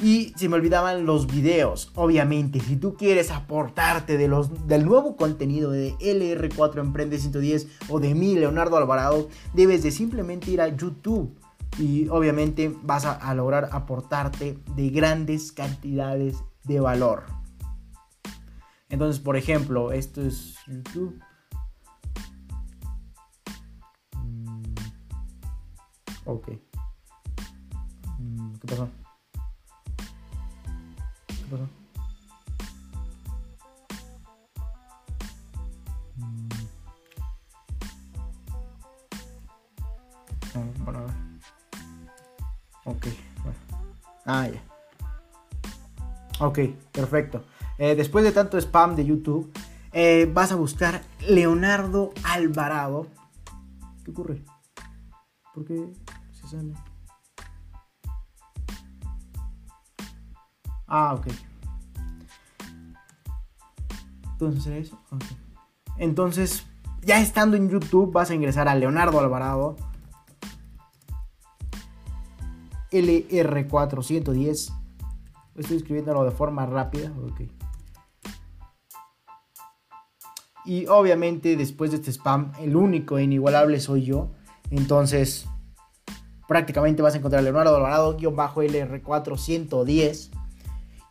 Y 0.01 0.33
se 0.38 0.47
me 0.47 0.55
olvidaban 0.55 1.05
los 1.05 1.27
videos. 1.27 1.91
Obviamente, 1.95 2.62
si 2.62 2.77
tú 2.77 2.95
quieres 2.95 3.31
aportarte 3.31 4.17
de 4.17 4.29
los, 4.29 4.65
del 4.65 4.85
nuevo 4.85 5.17
contenido 5.17 5.71
de 5.71 5.93
LR4 5.95 6.79
Emprende 6.79 7.17
110 7.17 7.67
o 7.89 7.99
de 7.99 8.15
mí, 8.15 8.35
Leonardo 8.35 8.77
Alvarado, 8.77 9.27
debes 9.53 9.83
de 9.83 9.91
simplemente 9.91 10.51
ir 10.51 10.62
a 10.62 10.69
YouTube 10.69 11.35
y 11.77 12.08
obviamente 12.10 12.75
vas 12.84 13.05
a, 13.05 13.34
lograr 13.34 13.69
aportarte 13.71 14.58
de 14.75 14.89
grandes 14.89 15.51
cantidades 15.51 16.43
de 16.63 16.79
valor. 16.79 17.25
Entonces, 18.89 19.21
por 19.21 19.38
ejemplo, 19.38 19.91
esto 19.91 20.21
es 20.21 20.55
YouTube. 20.67 21.19
Mm, 24.15 24.63
ok. 26.25 26.49
Mm, 28.17 28.53
¿Qué 28.55 28.67
pasó? 28.67 28.89
¿Qué 31.27 31.45
pasó? 31.51 31.79
Ok. 42.89 43.06
Ah, 44.25 44.47
ya. 44.47 44.62
Ok, 46.39 46.60
perfecto. 46.91 47.43
Eh, 47.78 47.95
después 47.95 48.23
de 48.23 48.32
tanto 48.32 48.58
spam 48.58 48.95
de 48.95 49.06
YouTube, 49.06 49.52
eh, 49.93 50.30
vas 50.34 50.52
a 50.52 50.56
buscar 50.56 51.04
Leonardo 51.28 52.12
Alvarado. 52.23 53.08
¿Qué 54.04 54.12
ocurre? 54.12 54.43
¿Por 55.54 55.65
qué 55.65 55.93
se 56.32 56.47
sale? 56.47 56.73
Ah, 60.88 61.13
ok. 61.13 61.28
Entonces, 64.32 64.88
eso. 64.88 64.99
Entonces, 65.97 66.65
ya 67.04 67.21
estando 67.21 67.56
en 67.56 67.69
YouTube, 67.69 68.12
vas 68.12 68.32
a 68.32 68.34
ingresar 68.34 68.67
a 68.67 68.73
Leonardo 68.73 69.19
Alvarado 69.19 69.75
LR410. 72.91 74.73
Estoy 75.56 75.78
escribiéndolo 75.78 76.23
de 76.23 76.32
forma 76.32 76.65
rápida. 76.65 77.13
Y 80.65 80.88
obviamente 80.88 81.56
después 81.56 81.91
de 81.91 81.97
este 81.97 82.10
spam, 82.12 82.52
el 82.60 82.75
único 82.75 83.17
e 83.17 83.23
inigualable 83.23 83.80
soy 83.80 84.04
yo. 84.04 84.32
Entonces, 84.69 85.45
prácticamente 86.47 87.02
vas 87.02 87.15
a 87.15 87.17
encontrar 87.17 87.41
Leonardo 87.43 87.75
Alvarado-LR410. 87.75 90.30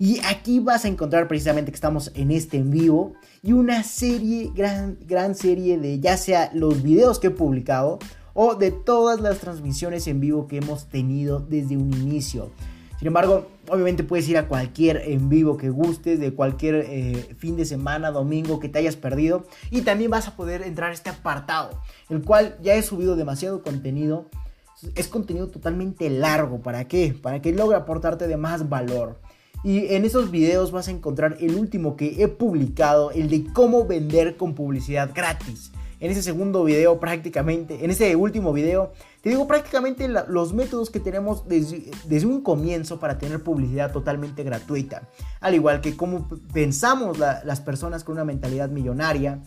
Y 0.01 0.21
aquí 0.25 0.61
vas 0.61 0.85
a 0.85 0.88
encontrar 0.88 1.27
precisamente 1.27 1.73
que 1.73 1.77
estamos 1.77 2.12
en 2.14 2.31
este 2.31 2.59
en 2.59 2.71
vivo 2.71 3.14
y 3.43 3.53
una 3.53 3.83
serie, 3.83 4.53
gran, 4.55 4.97
gran 5.07 5.35
serie 5.35 5.77
de 5.77 5.99
ya 5.99 6.17
sea 6.17 6.53
los 6.55 6.85
videos 6.85 7.19
que 7.19 7.27
he 7.29 7.31
publicado 7.31 7.99
o 8.40 8.55
de 8.55 8.70
todas 8.70 9.20
las 9.20 9.40
transmisiones 9.40 10.07
en 10.07 10.20
vivo 10.20 10.46
que 10.46 10.59
hemos 10.59 10.88
tenido 10.88 11.40
desde 11.40 11.77
un 11.77 11.92
inicio. 11.92 12.53
Sin 12.96 13.09
embargo, 13.09 13.48
obviamente 13.68 14.05
puedes 14.05 14.29
ir 14.29 14.38
a 14.38 14.46
cualquier 14.46 14.98
en 15.07 15.29
vivo 15.29 15.57
que 15.57 15.70
gustes, 15.70 16.20
de 16.20 16.33
cualquier 16.33 16.87
eh, 16.88 17.35
fin 17.37 17.57
de 17.57 17.64
semana, 17.64 18.12
domingo 18.12 18.61
que 18.61 18.68
te 18.68 18.79
hayas 18.79 18.94
perdido. 18.94 19.44
Y 19.72 19.81
también 19.81 20.12
vas 20.12 20.29
a 20.29 20.37
poder 20.37 20.62
entrar 20.62 20.90
a 20.90 20.94
este 20.94 21.11
apartado, 21.11 21.81
el 22.11 22.22
cual 22.22 22.57
ya 22.62 22.77
he 22.77 22.83
subido 22.85 23.16
demasiado 23.16 23.64
contenido. 23.64 24.27
Es 24.94 25.09
contenido 25.09 25.48
totalmente 25.48 26.09
largo. 26.09 26.61
¿Para 26.61 26.87
qué? 26.87 27.16
Para 27.20 27.42
que 27.42 27.53
logre 27.53 27.77
aportarte 27.77 28.29
de 28.29 28.37
más 28.37 28.68
valor. 28.68 29.18
Y 29.64 29.92
en 29.94 30.05
esos 30.05 30.31
videos 30.31 30.70
vas 30.70 30.87
a 30.87 30.92
encontrar 30.92 31.38
el 31.40 31.57
último 31.57 31.96
que 31.96 32.22
he 32.22 32.29
publicado, 32.29 33.11
el 33.11 33.31
de 33.31 33.53
cómo 33.53 33.85
vender 33.85 34.37
con 34.37 34.55
publicidad 34.55 35.11
gratis 35.12 35.72
en 36.01 36.11
ese 36.11 36.23
segundo 36.23 36.65
video 36.65 37.01
prácticamente, 37.01 37.85
en 37.85 37.91
ese 37.91 38.15
último 38.17 38.53
video, 38.53 38.93
te 39.21 39.31
digo 39.31 39.47
prácticamente 39.47 40.09
los 40.09 40.53
métodos 40.53 40.91
que 40.91 41.01
tenemos 41.01 41.49
desde, 41.49 42.27
un 42.27 42.43
comienzo 42.43 43.01
para 43.01 43.19
tener 43.19 43.43
publicidad 43.43 43.93
totalmente 43.93 44.45
gratuita. 44.45 45.09
Al 45.41 45.55
igual 45.55 45.81
que 45.81 45.97
cómo 45.97 46.29
pensamos 46.53 47.19
las 47.19 47.61
personas 47.61 48.05
con 48.05 48.15
una 48.15 48.25
mentalidad 48.25 48.69
millonaria 48.69 49.43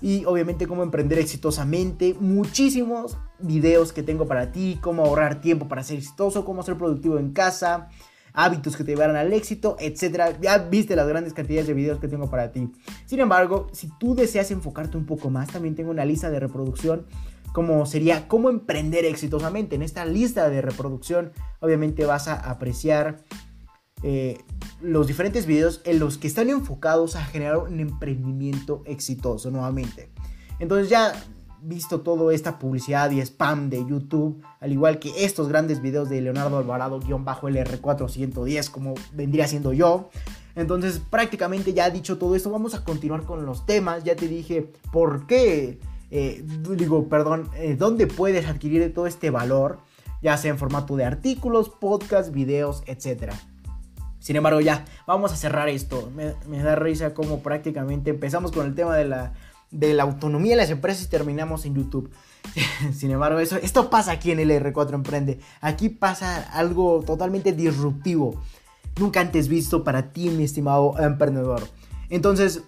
y 0.00 0.24
obviamente 0.24 0.66
cómo 0.66 0.82
emprender 0.82 1.18
exitosamente. 1.18 2.14
Muchísimos 2.20 3.18
videos 3.40 3.92
que 3.92 4.02
tengo 4.02 4.26
para 4.26 4.52
ti, 4.52 4.78
cómo 4.80 5.04
ahorrar 5.04 5.40
tiempo 5.40 5.66
para 5.66 5.82
ser 5.82 5.98
exitoso, 5.98 6.44
cómo 6.44 6.62
ser 6.62 6.76
productivo 6.76 7.18
en 7.18 7.32
casa 7.32 7.88
hábitos 8.36 8.76
que 8.76 8.84
te 8.84 8.92
llevarán 8.92 9.16
al 9.16 9.32
éxito, 9.32 9.76
etcétera. 9.80 10.38
Ya 10.40 10.58
viste 10.58 10.94
las 10.94 11.08
grandes 11.08 11.32
cantidades 11.32 11.66
de 11.66 11.74
videos 11.74 11.98
que 11.98 12.06
tengo 12.06 12.30
para 12.30 12.52
ti. 12.52 12.70
Sin 13.06 13.18
embargo, 13.18 13.68
si 13.72 13.88
tú 13.98 14.14
deseas 14.14 14.50
enfocarte 14.52 14.96
un 14.96 15.06
poco 15.06 15.30
más, 15.30 15.48
también 15.48 15.74
tengo 15.74 15.90
una 15.90 16.04
lista 16.04 16.30
de 16.30 16.38
reproducción 16.38 17.06
como 17.52 17.86
sería 17.86 18.28
cómo 18.28 18.50
emprender 18.50 19.06
exitosamente. 19.06 19.76
En 19.76 19.82
esta 19.82 20.04
lista 20.04 20.50
de 20.50 20.60
reproducción, 20.60 21.32
obviamente 21.60 22.04
vas 22.04 22.28
a 22.28 22.34
apreciar 22.34 23.24
eh, 24.02 24.36
los 24.82 25.06
diferentes 25.06 25.46
videos 25.46 25.80
en 25.84 25.98
los 25.98 26.18
que 26.18 26.26
están 26.26 26.50
enfocados 26.50 27.16
a 27.16 27.24
generar 27.24 27.56
un 27.56 27.80
emprendimiento 27.80 28.82
exitoso 28.84 29.50
nuevamente. 29.50 30.10
Entonces 30.58 30.90
ya 30.90 31.14
visto 31.66 32.00
toda 32.00 32.32
esta 32.32 32.58
publicidad 32.58 33.10
y 33.10 33.20
spam 33.20 33.68
de 33.68 33.78
YouTube, 33.78 34.42
al 34.60 34.72
igual 34.72 34.98
que 34.98 35.24
estos 35.24 35.48
grandes 35.48 35.82
videos 35.82 36.08
de 36.08 36.20
Leonardo 36.20 36.58
Alvarado-LR410, 36.58 38.70
como 38.70 38.94
vendría 39.12 39.48
siendo 39.48 39.72
yo. 39.72 40.10
Entonces, 40.54 41.02
prácticamente 41.10 41.74
ya 41.74 41.90
dicho 41.90 42.18
todo 42.18 42.36
esto, 42.36 42.50
vamos 42.50 42.74
a 42.74 42.84
continuar 42.84 43.24
con 43.24 43.44
los 43.44 43.66
temas. 43.66 44.04
Ya 44.04 44.16
te 44.16 44.28
dije 44.28 44.72
por 44.92 45.26
qué, 45.26 45.80
eh, 46.10 46.44
digo, 46.76 47.08
perdón, 47.08 47.50
eh, 47.56 47.76
dónde 47.76 48.06
puedes 48.06 48.46
adquirir 48.46 48.94
todo 48.94 49.06
este 49.06 49.30
valor, 49.30 49.78
ya 50.22 50.36
sea 50.36 50.52
en 50.52 50.58
formato 50.58 50.96
de 50.96 51.04
artículos, 51.04 51.68
podcasts, 51.68 52.32
videos, 52.32 52.82
etc. 52.86 53.32
Sin 54.18 54.36
embargo, 54.36 54.60
ya, 54.60 54.84
vamos 55.06 55.32
a 55.32 55.36
cerrar 55.36 55.68
esto. 55.68 56.10
Me, 56.14 56.34
me 56.48 56.62
da 56.62 56.76
risa 56.76 57.12
como 57.12 57.40
prácticamente 57.40 58.10
empezamos 58.10 58.52
con 58.52 58.66
el 58.66 58.74
tema 58.74 58.96
de 58.96 59.04
la 59.04 59.34
de 59.78 59.94
la 59.94 60.02
autonomía 60.04 60.52
de 60.52 60.62
las 60.62 60.70
empresas 60.70 61.04
y 61.04 61.08
terminamos 61.08 61.64
en 61.66 61.74
YouTube. 61.74 62.10
Sin 62.94 63.10
embargo, 63.10 63.38
eso, 63.38 63.56
esto 63.56 63.90
pasa 63.90 64.12
aquí 64.12 64.30
en 64.30 64.40
el 64.40 64.50
R4 64.50 64.94
Emprende. 64.94 65.38
Aquí 65.60 65.88
pasa 65.88 66.42
algo 66.52 67.02
totalmente 67.04 67.52
disruptivo. 67.52 68.42
Nunca 68.98 69.20
antes 69.20 69.48
visto 69.48 69.84
para 69.84 70.12
ti, 70.12 70.30
mi 70.30 70.44
estimado 70.44 70.94
emprendedor. 70.98 71.62
Entonces, 72.08 72.62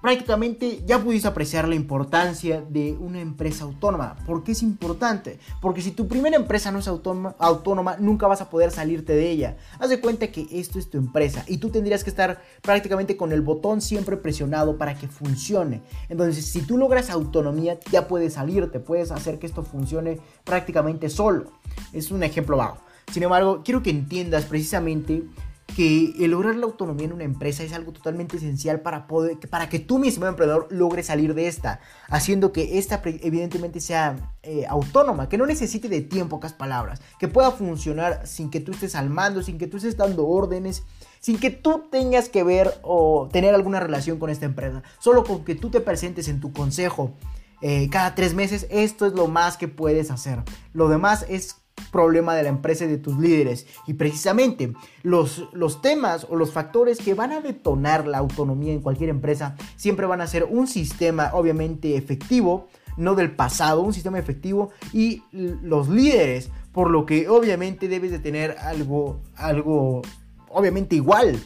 prácticamente 0.00 0.82
ya 0.86 0.98
pudiste 0.98 1.28
apreciar 1.28 1.68
la 1.68 1.74
importancia 1.74 2.64
de 2.68 2.92
una 2.92 3.20
empresa 3.20 3.64
autónoma. 3.64 4.16
¿Por 4.26 4.44
qué 4.44 4.52
es 4.52 4.62
importante? 4.62 5.38
Porque 5.60 5.82
si 5.82 5.90
tu 5.90 6.08
primera 6.08 6.36
empresa 6.36 6.70
no 6.70 6.78
es 6.78 6.88
autónoma, 6.88 7.34
autónoma, 7.38 7.96
nunca 7.98 8.26
vas 8.26 8.40
a 8.40 8.50
poder 8.50 8.70
salirte 8.70 9.14
de 9.14 9.30
ella. 9.30 9.56
Haz 9.78 9.90
de 9.90 10.00
cuenta 10.00 10.28
que 10.28 10.46
esto 10.50 10.78
es 10.78 10.90
tu 10.90 10.98
empresa 10.98 11.44
y 11.46 11.58
tú 11.58 11.70
tendrías 11.70 12.04
que 12.04 12.10
estar 12.10 12.40
prácticamente 12.62 13.16
con 13.16 13.32
el 13.32 13.42
botón 13.42 13.80
siempre 13.80 14.16
presionado 14.16 14.78
para 14.78 14.94
que 14.94 15.08
funcione. 15.08 15.82
Entonces, 16.08 16.46
si 16.46 16.62
tú 16.62 16.78
logras 16.78 17.10
autonomía, 17.10 17.78
ya 17.90 18.08
puedes 18.08 18.34
salirte, 18.34 18.80
puedes 18.80 19.10
hacer 19.10 19.38
que 19.38 19.46
esto 19.46 19.62
funcione 19.62 20.20
prácticamente 20.44 21.08
solo. 21.08 21.52
Es 21.92 22.10
un 22.10 22.22
ejemplo 22.22 22.56
bajo. 22.56 22.78
Sin 23.12 23.22
embargo, 23.22 23.62
quiero 23.64 23.82
que 23.82 23.90
entiendas 23.90 24.44
precisamente 24.44 25.24
que 25.74 26.14
el 26.18 26.30
lograr 26.30 26.56
la 26.56 26.66
autonomía 26.66 27.06
en 27.06 27.12
una 27.12 27.24
empresa 27.24 27.62
es 27.62 27.72
algo 27.72 27.92
totalmente 27.92 28.36
esencial 28.38 28.80
para, 28.80 29.06
poder, 29.06 29.38
para 29.50 29.68
que 29.68 29.78
tú 29.78 29.98
mismo 29.98 30.26
emprendedor 30.26 30.66
logres 30.70 31.06
salir 31.06 31.34
de 31.34 31.46
esta, 31.46 31.80
haciendo 32.08 32.52
que 32.52 32.78
esta 32.78 33.00
evidentemente 33.04 33.80
sea 33.80 34.34
eh, 34.42 34.66
autónoma, 34.68 35.28
que 35.28 35.38
no 35.38 35.46
necesite 35.46 35.88
de 35.88 36.00
ti 36.00 36.18
en 36.18 36.28
pocas 36.28 36.52
palabras, 36.52 37.00
que 37.18 37.28
pueda 37.28 37.50
funcionar 37.50 38.26
sin 38.26 38.50
que 38.50 38.60
tú 38.60 38.72
estés 38.72 38.94
al 38.94 39.10
mando, 39.10 39.42
sin 39.42 39.58
que 39.58 39.66
tú 39.66 39.76
estés 39.76 39.96
dando 39.96 40.26
órdenes, 40.26 40.84
sin 41.20 41.38
que 41.38 41.50
tú 41.50 41.88
tengas 41.90 42.28
que 42.28 42.42
ver 42.42 42.74
o 42.82 43.28
tener 43.30 43.54
alguna 43.54 43.78
relación 43.78 44.18
con 44.18 44.30
esta 44.30 44.46
empresa, 44.46 44.82
solo 44.98 45.22
con 45.22 45.44
que 45.44 45.54
tú 45.54 45.70
te 45.70 45.80
presentes 45.80 46.28
en 46.28 46.40
tu 46.40 46.52
consejo 46.52 47.12
eh, 47.60 47.88
cada 47.90 48.14
tres 48.14 48.34
meses, 48.34 48.66
esto 48.70 49.06
es 49.06 49.12
lo 49.12 49.26
más 49.26 49.56
que 49.56 49.68
puedes 49.68 50.10
hacer. 50.10 50.42
Lo 50.72 50.88
demás 50.88 51.26
es 51.28 51.56
problema 51.90 52.34
de 52.34 52.42
la 52.42 52.48
empresa 52.48 52.84
y 52.84 52.88
de 52.88 52.98
tus 52.98 53.18
líderes. 53.18 53.66
Y 53.86 53.94
precisamente 53.94 54.72
los, 55.02 55.48
los 55.52 55.80
temas 55.82 56.26
o 56.28 56.36
los 56.36 56.52
factores 56.52 56.98
que 56.98 57.14
van 57.14 57.32
a 57.32 57.40
detonar 57.40 58.06
la 58.06 58.18
autonomía 58.18 58.72
en 58.72 58.80
cualquier 58.80 59.10
empresa 59.10 59.56
siempre 59.76 60.06
van 60.06 60.20
a 60.20 60.26
ser 60.26 60.44
un 60.44 60.66
sistema 60.66 61.30
obviamente 61.32 61.96
efectivo, 61.96 62.68
no 62.96 63.14
del 63.14 63.30
pasado, 63.30 63.82
un 63.82 63.92
sistema 63.92 64.18
efectivo 64.18 64.70
y 64.92 65.22
los 65.32 65.88
líderes, 65.88 66.50
por 66.72 66.90
lo 66.90 67.06
que 67.06 67.28
obviamente 67.28 67.88
debes 67.88 68.10
de 68.10 68.18
tener 68.18 68.56
algo, 68.58 69.20
algo 69.36 70.02
obviamente 70.48 70.96
igual 70.96 71.38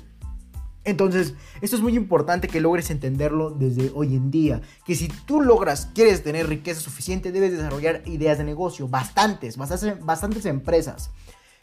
entonces, 0.84 1.34
esto 1.60 1.76
es 1.76 1.82
muy 1.82 1.94
importante 1.94 2.48
que 2.48 2.60
logres 2.60 2.90
entenderlo 2.90 3.50
desde 3.50 3.92
hoy 3.94 4.16
en 4.16 4.30
día. 4.30 4.62
Que 4.84 4.96
si 4.96 5.08
tú 5.08 5.40
logras, 5.40 5.86
quieres 5.94 6.24
tener 6.24 6.48
riqueza 6.48 6.80
suficiente, 6.80 7.30
debes 7.30 7.52
desarrollar 7.52 8.02
ideas 8.06 8.38
de 8.38 8.44
negocio, 8.44 8.88
bastantes, 8.88 9.56
bastantes, 9.56 10.04
bastantes 10.04 10.44
empresas. 10.44 11.10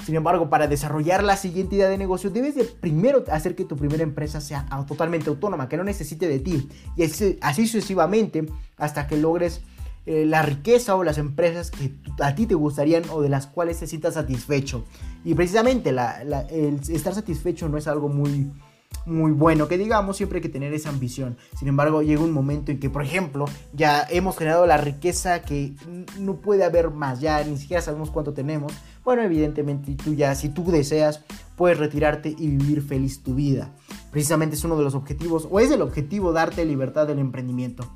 Sin 0.06 0.16
embargo, 0.16 0.50
para 0.50 0.68
desarrollar 0.68 1.22
la 1.24 1.36
siguiente 1.36 1.76
idea 1.76 1.90
de 1.90 1.98
negocio, 1.98 2.30
debes 2.30 2.56
de 2.56 2.64
primero 2.64 3.26
hacer 3.30 3.56
que 3.56 3.66
tu 3.66 3.76
primera 3.76 4.04
empresa 4.04 4.40
sea 4.40 4.66
totalmente 4.88 5.30
autónoma, 5.30 5.68
que 5.68 5.76
no 5.76 5.84
necesite 5.84 6.28
de 6.30 6.40
ti. 6.40 6.70
Y 6.96 7.04
así, 7.04 7.68
sucesivamente 7.68 8.46
hasta 8.78 9.08
que 9.08 9.18
logres 9.18 9.62
eh, 10.06 10.26
la 10.26 10.42
riqueza 10.42 10.96
o 10.96 11.04
las 11.04 11.18
empresas 11.18 11.72
que 11.72 11.94
a 12.22 12.34
ti 12.34 12.46
te 12.46 12.56
gustarían 12.56 13.04
o 13.12 13.22
de 13.22 13.28
las 13.28 13.48
cuales 13.48 13.80
te 13.80 13.88
sientas 13.88 14.14
satisfecho. 14.14 14.86
Y 15.26 15.34
precisamente 15.34 15.90
el 15.90 16.80
estar 16.90 17.14
satisfecho 17.14 17.68
no 17.68 17.78
es 17.78 17.88
algo 17.88 18.08
muy 18.08 18.50
muy 19.06 19.32
bueno 19.32 19.68
que 19.68 19.78
digamos, 19.78 20.18
siempre 20.18 20.38
hay 20.38 20.42
que 20.42 20.50
tener 20.50 20.74
esa 20.74 20.90
ambición. 20.90 21.38
Sin 21.58 21.68
embargo, 21.68 22.02
llega 22.02 22.22
un 22.22 22.32
momento 22.32 22.72
en 22.72 22.80
que, 22.80 22.90
por 22.90 23.02
ejemplo, 23.02 23.46
ya 23.74 24.06
hemos 24.10 24.38
generado 24.38 24.66
la 24.66 24.78
riqueza 24.78 25.42
que 25.42 25.74
no 26.20 26.36
puede 26.36 26.64
haber 26.64 26.92
más, 26.92 27.20
ya 27.20 27.44
ni 27.44 27.58
siquiera 27.58 27.82
sabemos 27.82 28.12
cuánto 28.12 28.34
tenemos. 28.34 28.74
Bueno, 29.04 29.24
evidentemente 29.24 29.96
tú 29.96 30.14
ya, 30.14 30.36
si 30.36 30.50
tú 30.50 30.70
deseas, 30.72 31.24
puedes 31.56 31.78
retirarte 31.78 32.30
y 32.38 32.48
vivir 32.48 32.82
feliz 32.82 33.24
tu 33.24 33.36
vida. 33.36 33.74
Precisamente 34.12 34.56
es 34.56 34.64
uno 34.64 34.78
de 34.78 34.84
los 34.84 34.96
objetivos, 34.96 35.48
o 35.50 35.60
es 35.60 35.72
el 35.72 35.82
objetivo, 35.82 36.32
darte 36.32 36.66
libertad 36.66 37.08
del 37.08 37.20
emprendimiento. 37.20 37.90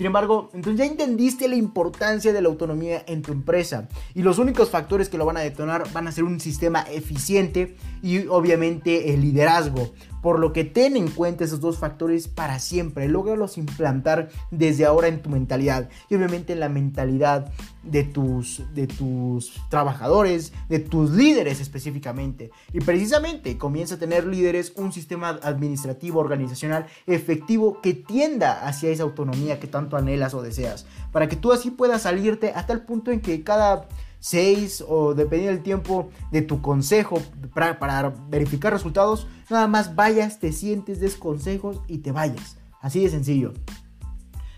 Sin 0.00 0.06
embargo, 0.06 0.48
entonces 0.54 0.78
ya 0.78 0.90
entendiste 0.90 1.46
la 1.46 1.56
importancia 1.56 2.32
de 2.32 2.40
la 2.40 2.48
autonomía 2.48 3.04
en 3.06 3.20
tu 3.20 3.32
empresa 3.32 3.86
y 4.14 4.22
los 4.22 4.38
únicos 4.38 4.70
factores 4.70 5.10
que 5.10 5.18
lo 5.18 5.26
van 5.26 5.36
a 5.36 5.40
detonar 5.40 5.92
van 5.92 6.08
a 6.08 6.12
ser 6.12 6.24
un 6.24 6.40
sistema 6.40 6.86
eficiente 6.90 7.76
y 8.02 8.26
obviamente 8.28 9.12
el 9.12 9.20
liderazgo. 9.20 9.92
Por 10.22 10.38
lo 10.38 10.52
que 10.52 10.64
ten 10.64 10.96
en 10.96 11.08
cuenta 11.08 11.44
esos 11.44 11.60
dos 11.60 11.78
factores 11.78 12.28
para 12.28 12.58
siempre. 12.58 13.08
Lógralos 13.08 13.58
implantar 13.58 14.28
desde 14.50 14.84
ahora 14.84 15.08
en 15.08 15.22
tu 15.22 15.30
mentalidad. 15.30 15.88
Y 16.08 16.14
obviamente 16.14 16.52
en 16.52 16.60
la 16.60 16.68
mentalidad 16.68 17.50
de 17.82 18.04
tus, 18.04 18.62
de 18.74 18.86
tus 18.86 19.52
trabajadores, 19.70 20.52
de 20.68 20.78
tus 20.78 21.10
líderes 21.10 21.60
específicamente. 21.60 22.50
Y 22.72 22.80
precisamente 22.80 23.56
comienza 23.58 23.94
a 23.94 23.98
tener 23.98 24.26
líderes 24.26 24.72
un 24.76 24.92
sistema 24.92 25.38
administrativo, 25.42 26.20
organizacional 26.20 26.86
efectivo 27.06 27.80
que 27.80 27.94
tienda 27.94 28.66
hacia 28.66 28.90
esa 28.90 29.02
autonomía 29.02 29.60
que 29.60 29.66
tanto 29.66 29.96
anhelas 29.96 30.34
o 30.34 30.42
deseas. 30.42 30.86
Para 31.12 31.28
que 31.28 31.36
tú 31.36 31.52
así 31.52 31.70
puedas 31.70 32.02
salirte 32.02 32.52
hasta 32.54 32.72
el 32.72 32.82
punto 32.82 33.10
en 33.10 33.20
que 33.20 33.42
cada 33.42 33.88
6 34.20 34.84
o 34.88 35.14
dependiendo 35.14 35.54
del 35.54 35.62
tiempo 35.62 36.10
de 36.30 36.42
tu 36.42 36.62
consejo 36.62 37.20
para, 37.54 38.14
verificar 38.28 38.72
resultados, 38.72 39.26
nada 39.48 39.66
más 39.66 39.96
vayas, 39.96 40.38
te 40.38 40.52
sientes, 40.52 41.00
des 41.00 41.16
consejos 41.16 41.80
y 41.88 41.98
te 41.98 42.12
vayas. 42.12 42.58
Así 42.80 43.02
de 43.02 43.10
sencillo. 43.10 43.52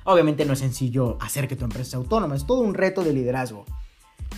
Obviamente 0.05 0.45
no 0.45 0.53
es 0.53 0.59
sencillo 0.59 1.17
hacer 1.21 1.49
que 1.49 1.57
tu 1.57 1.65
empresa 1.65 1.91
sea 1.91 1.99
autónoma, 1.99 2.35
es 2.35 2.47
todo 2.47 2.61
un 2.61 2.75
reto 2.75 3.03
de 3.03 3.13
liderazgo. 3.13 3.65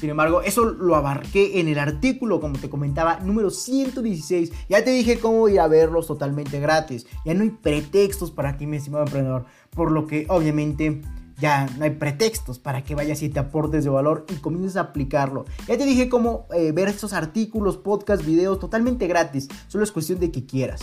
Sin 0.01 0.11
embargo, 0.11 0.43
eso 0.43 0.65
lo 0.65 0.97
abarqué 0.97 1.61
en 1.61 1.69
el 1.69 1.79
artículo, 1.79 2.41
como 2.41 2.59
te 2.59 2.69
comentaba, 2.69 3.21
número 3.21 3.51
116. 3.51 4.53
Ya 4.69 4.85
te 4.85 4.91
dije 4.91 5.19
cómo 5.21 5.49
ir 5.49 5.61
a 5.61 5.69
verlos 5.69 6.07
totalmente 6.07 6.61
gratis. 6.61 7.07
Ya 7.25 7.33
no 7.35 7.43
hay 7.43 7.51
pretextos 7.51 8.31
para 8.31 8.57
ti, 8.57 8.67
mi 8.67 8.77
estimado 8.77 9.05
emprendedor. 9.05 9.47
Por 9.71 9.93
lo 9.93 10.07
que, 10.07 10.27
obviamente, 10.29 11.01
ya 11.38 11.66
no 11.79 11.85
hay 11.85 11.90
pretextos 11.90 12.59
para 12.59 12.83
que 12.83 12.94
vayas 12.94 13.23
y 13.23 13.29
te 13.29 13.40
aportes 13.40 13.85
de 13.85 13.90
valor 13.90 14.27
y 14.31 14.35
comiences 14.37 14.77
a 14.77 14.81
aplicarlo. 14.81 15.44
Ya 15.66 15.77
te 15.77 15.87
dije 15.87 16.09
cómo 16.09 16.47
eh, 16.55 16.73
ver 16.73 16.88
estos 16.88 17.12
artículos, 17.12 17.77
podcasts, 17.77 18.25
videos 18.25 18.59
totalmente 18.59 19.07
gratis. 19.07 19.49
Solo 19.68 19.85
es 19.85 19.92
cuestión 19.92 20.20
de 20.20 20.31
que 20.31 20.47
quieras. 20.47 20.81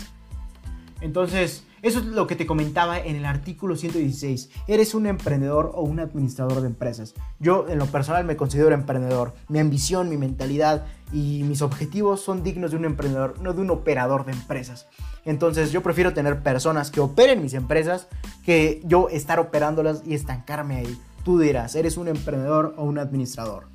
Entonces, 1.01 1.63
eso 1.81 1.97
es 1.97 2.05
lo 2.05 2.27
que 2.27 2.35
te 2.35 2.45
comentaba 2.45 2.99
en 2.99 3.15
el 3.15 3.25
artículo 3.25 3.75
116. 3.75 4.51
Eres 4.67 4.93
un 4.93 5.07
emprendedor 5.07 5.71
o 5.73 5.81
un 5.81 5.99
administrador 5.99 6.61
de 6.61 6.67
empresas. 6.67 7.15
Yo 7.39 7.65
en 7.67 7.79
lo 7.79 7.87
personal 7.87 8.23
me 8.23 8.37
considero 8.37 8.71
emprendedor. 8.71 9.33
Mi 9.47 9.57
ambición, 9.57 10.07
mi 10.07 10.17
mentalidad 10.17 10.85
y 11.11 11.41
mis 11.43 11.63
objetivos 11.63 12.21
son 12.21 12.43
dignos 12.43 12.71
de 12.71 12.77
un 12.77 12.85
emprendedor, 12.85 13.41
no 13.41 13.53
de 13.53 13.61
un 13.61 13.71
operador 13.71 14.25
de 14.25 14.33
empresas. 14.33 14.87
Entonces 15.25 15.71
yo 15.71 15.83
prefiero 15.83 16.13
tener 16.13 16.41
personas 16.41 16.91
que 16.91 16.99
operen 16.99 17.41
mis 17.41 17.53
empresas 17.53 18.07
que 18.43 18.81
yo 18.85 19.09
estar 19.09 19.39
operándolas 19.39 20.03
y 20.05 20.13
estancarme 20.15 20.77
ahí. 20.77 20.99
Tú 21.23 21.39
dirás, 21.39 21.75
¿eres 21.75 21.97
un 21.97 22.07
emprendedor 22.07 22.73
o 22.77 22.83
un 22.83 22.97
administrador? 22.97 23.67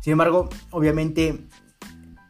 Sin 0.00 0.12
embargo, 0.12 0.50
obviamente, 0.70 1.46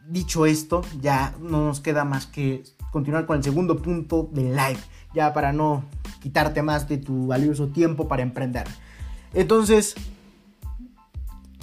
dicho 0.07 0.45
esto, 0.45 0.81
ya 1.01 1.35
no 1.41 1.65
nos 1.65 1.81
queda 1.81 2.05
más 2.05 2.25
que 2.25 2.63
continuar 2.89 3.25
con 3.25 3.35
el 3.35 3.43
segundo 3.43 3.81
punto 3.81 4.29
del 4.31 4.55
live, 4.55 4.79
ya 5.13 5.33
para 5.33 5.51
no 5.51 5.83
quitarte 6.21 6.61
más 6.61 6.87
de 6.87 6.97
tu 6.97 7.27
valioso 7.27 7.67
tiempo 7.67 8.07
para 8.07 8.23
emprender. 8.23 8.65
Entonces, 9.33 9.95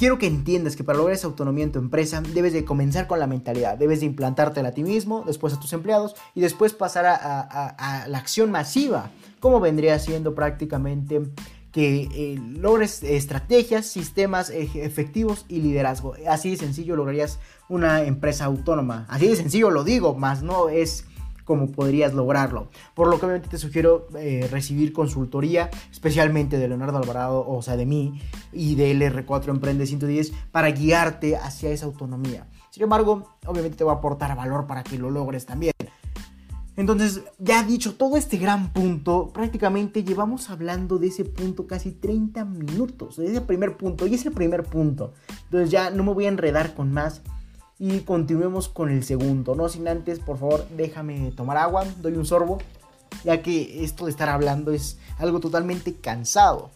quiero 0.02 0.18
que 0.18 0.26
entiendas 0.26 0.74
que 0.74 0.82
para 0.82 0.98
lograr 0.98 1.14
esa 1.14 1.28
autonomía 1.28 1.62
en 1.62 1.70
tu 1.70 1.78
empresa 1.78 2.20
debes 2.34 2.52
de 2.52 2.64
comenzar 2.64 3.06
con 3.06 3.20
la 3.20 3.28
mentalidad, 3.28 3.78
debes 3.78 4.00
de 4.00 4.06
implantártela 4.06 4.70
a 4.70 4.72
ti 4.72 4.82
mismo, 4.82 5.22
después 5.24 5.54
a 5.54 5.60
tus 5.60 5.72
empleados 5.72 6.16
y 6.34 6.40
después 6.40 6.72
pasar 6.72 7.06
a, 7.06 8.06
la 8.08 8.18
acción 8.18 8.50
masiva, 8.50 9.12
como 9.38 9.60
vendría 9.60 10.00
siendo 10.00 10.34
prácticamente 10.34 11.22
que 11.70 12.08
eh, 12.16 12.40
logres 12.58 13.04
estrategias, 13.04 13.86
sistemas 13.86 14.50
efectivos 14.50 15.46
y 15.48 15.60
liderazgo. 15.60 16.14
Así 16.28 16.50
de 16.50 16.56
sencillo 16.56 16.96
lograrías 16.96 17.38
una 17.68 18.02
empresa 18.02 18.46
autónoma. 18.46 19.06
Así 19.08 19.28
de 19.28 19.36
sencillo 19.36 19.70
lo 19.70 19.84
digo, 19.84 20.16
más 20.16 20.42
no 20.42 20.68
es 20.68 21.04
como 21.44 21.70
podrías 21.70 22.14
lograrlo. 22.14 22.68
Por 22.94 23.08
lo 23.08 23.18
que 23.18 23.26
obviamente 23.26 23.48
te 23.48 23.58
sugiero 23.58 24.08
eh, 24.16 24.48
recibir 24.50 24.92
consultoría, 24.92 25.70
especialmente 25.90 26.58
de 26.58 26.68
Leonardo 26.68 26.98
Alvarado, 26.98 27.46
o 27.46 27.62
sea, 27.62 27.76
de 27.76 27.86
mí 27.86 28.20
y 28.52 28.74
de 28.74 28.92
LR4 28.94 29.50
Emprende 29.50 29.86
110, 29.86 30.32
para 30.50 30.70
guiarte 30.70 31.36
hacia 31.36 31.70
esa 31.70 31.86
autonomía. 31.86 32.46
Sin 32.70 32.82
embargo, 32.84 33.36
obviamente 33.46 33.76
te 33.76 33.84
va 33.84 33.92
a 33.92 33.96
aportar 33.96 34.34
valor 34.36 34.66
para 34.66 34.82
que 34.82 34.98
lo 34.98 35.10
logres 35.10 35.44
también. 35.46 35.72
Entonces, 36.74 37.22
ya 37.38 37.62
dicho 37.64 37.96
todo 37.96 38.16
este 38.16 38.38
gran 38.38 38.72
punto, 38.72 39.30
prácticamente 39.32 40.04
llevamos 40.04 40.48
hablando 40.48 40.98
de 40.98 41.08
ese 41.08 41.24
punto 41.24 41.66
casi 41.66 41.92
30 41.92 42.46
minutos, 42.46 43.16
de 43.18 43.26
ese 43.26 43.42
primer 43.42 43.76
punto, 43.76 44.06
y 44.06 44.14
ese 44.14 44.30
primer 44.30 44.62
punto. 44.62 45.12
Entonces 45.44 45.70
ya 45.70 45.90
no 45.90 46.02
me 46.02 46.14
voy 46.14 46.24
a 46.24 46.28
enredar 46.28 46.74
con 46.74 46.90
más 46.90 47.20
y 47.84 48.02
continuemos 48.02 48.68
con 48.68 48.90
el 48.90 49.02
segundo. 49.02 49.56
No 49.56 49.68
sin 49.68 49.88
antes, 49.88 50.20
por 50.20 50.38
favor, 50.38 50.68
déjame 50.76 51.32
tomar 51.32 51.56
agua, 51.56 51.84
doy 52.00 52.12
un 52.12 52.24
sorbo, 52.24 52.58
ya 53.24 53.42
que 53.42 53.82
esto 53.82 54.04
de 54.04 54.12
estar 54.12 54.28
hablando 54.28 54.70
es 54.70 55.00
algo 55.18 55.40
totalmente 55.40 55.96
cansado. 55.96 56.70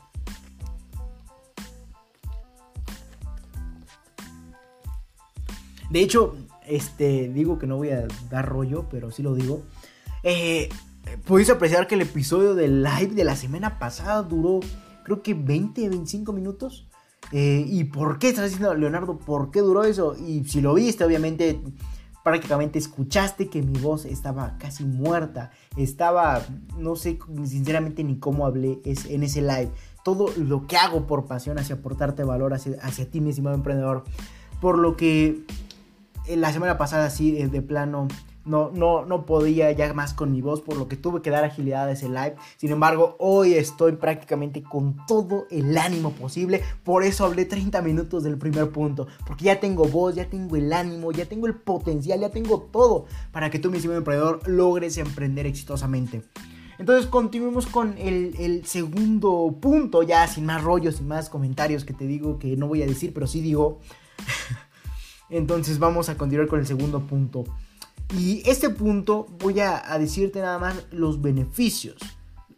De 5.91 6.01
hecho, 6.01 6.35
este, 6.67 7.29
digo 7.29 7.61
que 7.61 7.69
no 7.69 7.77
voy 7.77 7.91
a 7.91 8.09
dar 8.29 8.49
rollo, 8.49 8.87
pero 8.91 9.13
sí 9.13 9.23
lo 9.23 9.37
digo. 9.37 9.63
Eh, 10.25 10.69
Puedes 11.25 11.51
apreciar 11.51 11.87
que 11.87 11.95
el 11.95 12.03
episodio 12.03 12.57
del 12.57 12.83
live 12.83 13.15
de 13.15 13.23
la 13.23 13.37
semana 13.37 13.79
pasada 13.79 14.25
duró, 14.25 14.59
creo 15.05 15.23
que 15.23 15.35
20, 15.35 15.89
25 15.89 16.33
minutos. 16.33 16.86
Eh, 17.33 17.65
¿Y 17.67 17.85
por 17.85 18.19
qué 18.19 18.29
estás 18.29 18.45
diciendo, 18.45 18.75
Leonardo, 18.75 19.19
por 19.19 19.51
qué 19.51 19.61
duró 19.61 19.85
eso? 19.85 20.17
Y 20.17 20.45
si 20.45 20.61
lo 20.61 20.75
viste, 20.75 21.05
obviamente, 21.05 21.61
prácticamente 22.23 22.79
escuchaste 22.79 23.49
que 23.49 23.63
mi 23.63 23.79
voz 23.79 24.05
estaba 24.05 24.57
casi 24.59 24.85
muerta. 24.85 25.51
Estaba, 25.77 26.43
no 26.77 26.97
sé 26.97 27.19
sinceramente 27.45 28.05
ni 28.05 28.19
cómo 28.19 28.47
hablé 28.47 28.81
en 28.85 29.23
ese 29.23 29.43
live. 29.43 29.71
Todo 30.05 30.33
lo 30.37 30.67
que 30.67 30.77
hago 30.77 31.07
por 31.07 31.27
pasión 31.27 31.59
hacia 31.59 31.77
aportarte 31.77 32.25
valor 32.25 32.55
hacia, 32.55 32.79
hacia 32.83 33.11
ti, 33.11 33.21
mi 33.21 33.31
estimado 33.31 33.57
emprendedor. 33.57 34.05
Por 34.61 34.79
lo 34.79 34.97
que 34.97 35.45
eh, 36.27 36.37
la 36.37 36.53
semana 36.53 36.79
pasada, 36.79 37.11
sí, 37.11 37.33
de 37.33 37.63
plano 37.63 38.09
no, 38.47 38.71
no, 38.71 39.05
no 39.05 39.27
podía 39.27 39.71
ya 39.73 39.93
más 39.93 40.15
con 40.15 40.33
mi 40.33 40.41
voz, 40.41 40.63
por 40.63 40.77
lo 40.77 40.89
que 40.89 40.97
tuve 40.97 41.21
que 41.21 41.31
dar 41.31 41.45
agilidad 41.45 41.89
a 41.89 41.93
ese 41.93 42.09
live. 42.09 42.37
Sin 42.57 42.71
embargo, 42.71 43.17
hoy 43.19 43.55
estoy 43.55 43.93
prácticamente 43.93 44.63
con 44.63 44.97
todo 45.07 45.47
el 45.51 45.77
ánimo 45.77 46.13
posible. 46.13 46.63
Por 46.85 47.03
eso 47.03 47.25
hablé 47.25 47.45
30 47.45 47.83
minutos 47.83 48.23
del 48.23 48.39
primer 48.39 48.71
punto. 48.71 49.07
Porque 49.27 49.45
ya 49.45 49.61
tengo 49.61 49.85
voz, 49.87 50.15
ya 50.15 50.31
tengo 50.31 50.57
el 50.57 50.73
ánimo, 50.73 51.13
ya 51.13 51.27
tengo 51.27 51.47
el 51.47 51.55
potencial, 51.55 52.21
ya 52.21 52.31
tengo 52.31 52.69
todo 52.73 53.07
para 53.33 53.51
que 53.51 53.59
tú, 53.59 53.71
mi 53.71 53.79
emprendedor, 53.79 54.41
logres 54.47 54.97
emprender 54.99 55.47
exitosamente. 55.47 56.23
Entonces 56.79 57.07
continuemos 57.07 57.67
con 57.67 57.97
el, 57.99 58.35
el, 58.39 58.67
segundo 58.67 59.57
punto, 59.61 60.03
ya 60.03 60.27
sin 60.27 60.45
más 60.45 60.63
rollos, 60.63 60.97
sin 60.97 61.09
más 61.09 61.31
comentarios 61.31 61.85
que 61.85 61.95
te 61.95 62.07
digo 62.07 62.39
que 62.39 62.57
no 62.57 62.69
voy 62.69 62.83
a 62.83 62.87
decir, 62.87 63.15
pero 63.15 63.27
sí 63.27 63.41
digo. 63.41 63.81
Entonces 65.31 65.79
vamos 65.79 66.09
a 66.09 66.17
continuar 66.17 66.49
con 66.49 66.61
el 66.61 66.67
segundo 66.67 67.01
punto. 67.01 67.45
Y 68.15 68.43
este 68.49 68.71
punto 68.71 69.27
voy 69.41 69.61
a, 69.61 69.83
decirte 69.99 70.41
nada 70.41 70.59
más 70.59 70.87
los 70.91 71.21
beneficios. 71.21 71.97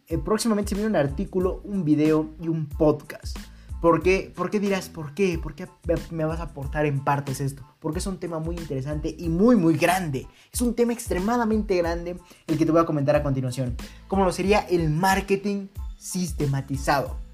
Eh, 0.07 0.17
próximamente 0.17 0.69
se 0.69 0.75
viene 0.75 0.89
un 0.89 0.95
artículo, 0.95 1.61
un 1.63 1.83
video 1.83 2.29
y 2.41 2.47
un 2.47 2.67
podcast. 2.67 3.37
¿Por 3.81 4.03
qué? 4.03 4.31
¿Por 4.35 4.49
qué 4.49 4.59
dirás 4.59 4.89
por 4.89 5.13
qué? 5.13 5.39
¿Por 5.39 5.55
qué 5.55 5.67
me 6.11 6.25
vas 6.25 6.39
a 6.39 6.43
aportar 6.43 6.85
en 6.85 7.03
partes 7.03 7.39
esto? 7.39 7.63
Porque 7.79 7.99
es 7.99 8.07
un 8.07 8.19
tema 8.19 8.39
muy 8.39 8.57
interesante 8.57 9.15
y 9.17 9.29
muy 9.29 9.55
muy 9.55 9.77
grande. 9.77 10.27
Es 10.51 10.61
un 10.61 10.75
tema 10.75 10.91
extremadamente 10.91 11.77
grande 11.77 12.17
el 12.47 12.57
que 12.57 12.65
te 12.65 12.71
voy 12.71 12.81
a 12.81 12.85
comentar 12.85 13.15
a 13.15 13.23
continuación. 13.23 13.77
Como 14.07 14.25
lo 14.25 14.33
sería 14.33 14.59
el 14.59 14.89
marketing 14.89 15.67
sistematizado 15.97 17.28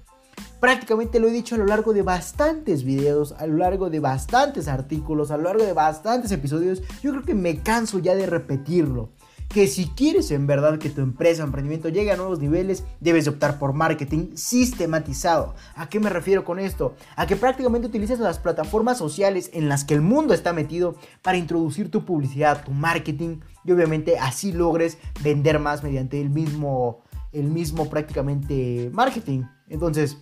prácticamente 0.60 1.20
lo 1.20 1.28
he 1.28 1.32
dicho 1.32 1.54
a 1.54 1.58
lo 1.58 1.66
largo 1.66 1.92
de 1.92 2.02
bastantes 2.02 2.84
videos, 2.84 3.32
a 3.38 3.46
lo 3.46 3.56
largo 3.56 3.90
de 3.90 4.00
bastantes 4.00 4.68
artículos, 4.68 5.30
a 5.30 5.36
lo 5.36 5.44
largo 5.44 5.64
de 5.64 5.72
bastantes 5.72 6.32
episodios. 6.32 6.82
Yo 7.02 7.12
creo 7.12 7.24
que 7.24 7.34
me 7.34 7.62
canso 7.62 7.98
ya 7.98 8.14
de 8.14 8.26
repetirlo. 8.26 9.10
Que 9.48 9.68
si 9.68 9.86
quieres 9.86 10.32
en 10.32 10.48
verdad 10.48 10.78
que 10.78 10.90
tu 10.90 11.00
empresa 11.00 11.42
o 11.42 11.46
emprendimiento 11.46 11.88
llegue 11.88 12.10
a 12.10 12.16
nuevos 12.16 12.40
niveles, 12.40 12.82
debes 12.98 13.28
optar 13.28 13.60
por 13.60 13.74
marketing 13.74 14.34
sistematizado. 14.34 15.54
¿A 15.76 15.88
qué 15.88 16.00
me 16.00 16.10
refiero 16.10 16.44
con 16.44 16.58
esto? 16.58 16.96
A 17.14 17.26
que 17.26 17.36
prácticamente 17.36 17.86
utilices 17.86 18.18
las 18.18 18.40
plataformas 18.40 18.98
sociales 18.98 19.50
en 19.52 19.68
las 19.68 19.84
que 19.84 19.94
el 19.94 20.00
mundo 20.00 20.34
está 20.34 20.52
metido 20.52 20.96
para 21.22 21.38
introducir 21.38 21.92
tu 21.92 22.04
publicidad, 22.04 22.64
tu 22.64 22.72
marketing 22.72 23.38
y 23.64 23.72
obviamente 23.72 24.18
así 24.18 24.52
logres 24.52 24.98
vender 25.22 25.60
más 25.60 25.82
mediante 25.82 26.20
el 26.20 26.30
mismo, 26.30 27.02
el 27.38 27.48
mismo 27.48 27.88
prácticamente 27.88 28.90
marketing. 28.92 29.42
Entonces, 29.68 30.18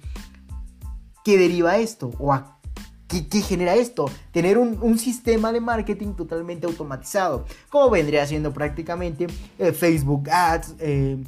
¿qué 1.24 1.38
deriva 1.38 1.78
esto? 1.78 2.10
¿O 2.18 2.32
a 2.32 2.60
qué, 3.08 3.40
genera 3.40 3.74
esto? 3.74 4.06
Tener 4.32 4.58
un, 4.58 4.98
sistema 4.98 5.52
de 5.52 5.60
marketing 5.60 6.14
totalmente 6.14 6.66
automatizado, 6.66 7.44
como 7.68 7.90
vendría 7.90 8.26
siendo 8.26 8.52
prácticamente 8.52 9.26
eh, 9.58 9.72
Facebook 9.72 10.28
Ads, 10.30 10.74
eh, 10.78 11.22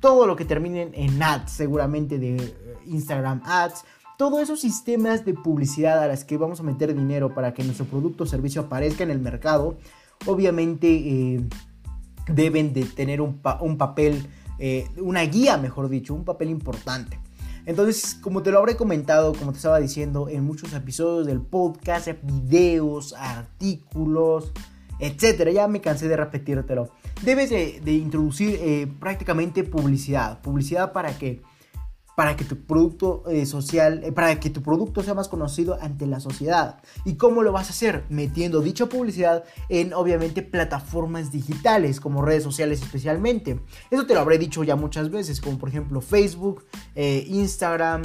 todo 0.00 0.26
lo 0.26 0.36
que 0.36 0.44
termine 0.44 0.90
en 0.94 1.22
ads, 1.22 1.52
seguramente 1.52 2.18
de 2.18 2.36
eh, 2.36 2.54
Instagram 2.86 3.42
Ads, 3.44 3.84
todos 4.18 4.40
esos 4.40 4.60
sistemas 4.60 5.24
de 5.24 5.34
publicidad 5.34 6.02
a 6.02 6.06
las 6.06 6.24
que 6.24 6.36
vamos 6.36 6.60
a 6.60 6.62
meter 6.62 6.94
dinero 6.94 7.34
para 7.34 7.54
que 7.54 7.64
nuestro 7.64 7.86
producto 7.86 8.24
o 8.24 8.26
servicio 8.26 8.62
aparezca 8.62 9.02
en 9.02 9.10
el 9.10 9.18
mercado, 9.18 9.78
obviamente 10.26 11.40
deben 12.28 12.72
de 12.72 12.84
tener 12.84 13.20
un, 13.20 13.40
un 13.60 13.78
papel 13.78 14.28
eh, 14.64 14.86
una 14.98 15.22
guía, 15.22 15.56
mejor 15.56 15.88
dicho, 15.88 16.14
un 16.14 16.24
papel 16.24 16.48
importante. 16.48 17.18
Entonces, 17.66 18.14
como 18.14 18.44
te 18.44 18.52
lo 18.52 18.60
habré 18.60 18.76
comentado, 18.76 19.32
como 19.34 19.50
te 19.50 19.56
estaba 19.56 19.80
diciendo, 19.80 20.28
en 20.28 20.44
muchos 20.44 20.72
episodios 20.72 21.26
del 21.26 21.40
podcast, 21.40 22.06
videos, 22.22 23.12
artículos, 23.18 24.52
etcétera, 25.00 25.50
ya 25.50 25.66
me 25.66 25.80
cansé 25.80 26.06
de 26.06 26.16
repetírtelo. 26.16 26.90
Debes 27.22 27.50
de, 27.50 27.92
introducir 27.92 28.56
eh, 28.62 28.86
prácticamente 29.00 29.64
publicidad. 29.64 30.40
Publicidad 30.42 30.92
para 30.92 31.18
que 31.18 31.42
para 32.16 32.36
que 32.36 32.44
tu 32.44 32.56
producto 32.64 33.22
eh, 33.28 33.46
social, 33.46 34.02
eh, 34.04 34.12
para 34.12 34.38
que 34.38 34.50
tu 34.50 34.62
producto 34.62 35.02
sea 35.02 35.14
más 35.14 35.28
conocido 35.28 35.78
ante 35.80 36.06
la 36.06 36.20
sociedad. 36.20 36.80
¿Y 37.04 37.14
cómo 37.14 37.42
lo 37.42 37.52
vas 37.52 37.68
a 37.68 37.70
hacer? 37.70 38.04
Metiendo 38.08 38.60
dicha 38.60 38.86
publicidad 38.86 39.44
en 39.68 39.94
obviamente 39.94 40.42
plataformas 40.42 41.32
digitales 41.32 42.00
como 42.00 42.22
redes 42.22 42.42
sociales 42.42 42.82
especialmente. 42.82 43.60
Eso 43.90 44.06
te 44.06 44.14
lo 44.14 44.20
habré 44.20 44.38
dicho 44.38 44.62
ya 44.62 44.76
muchas 44.76 45.10
veces, 45.10 45.40
como 45.40 45.58
por 45.58 45.68
ejemplo 45.68 46.00
Facebook, 46.00 46.64
eh, 46.94 47.24
Instagram, 47.28 48.02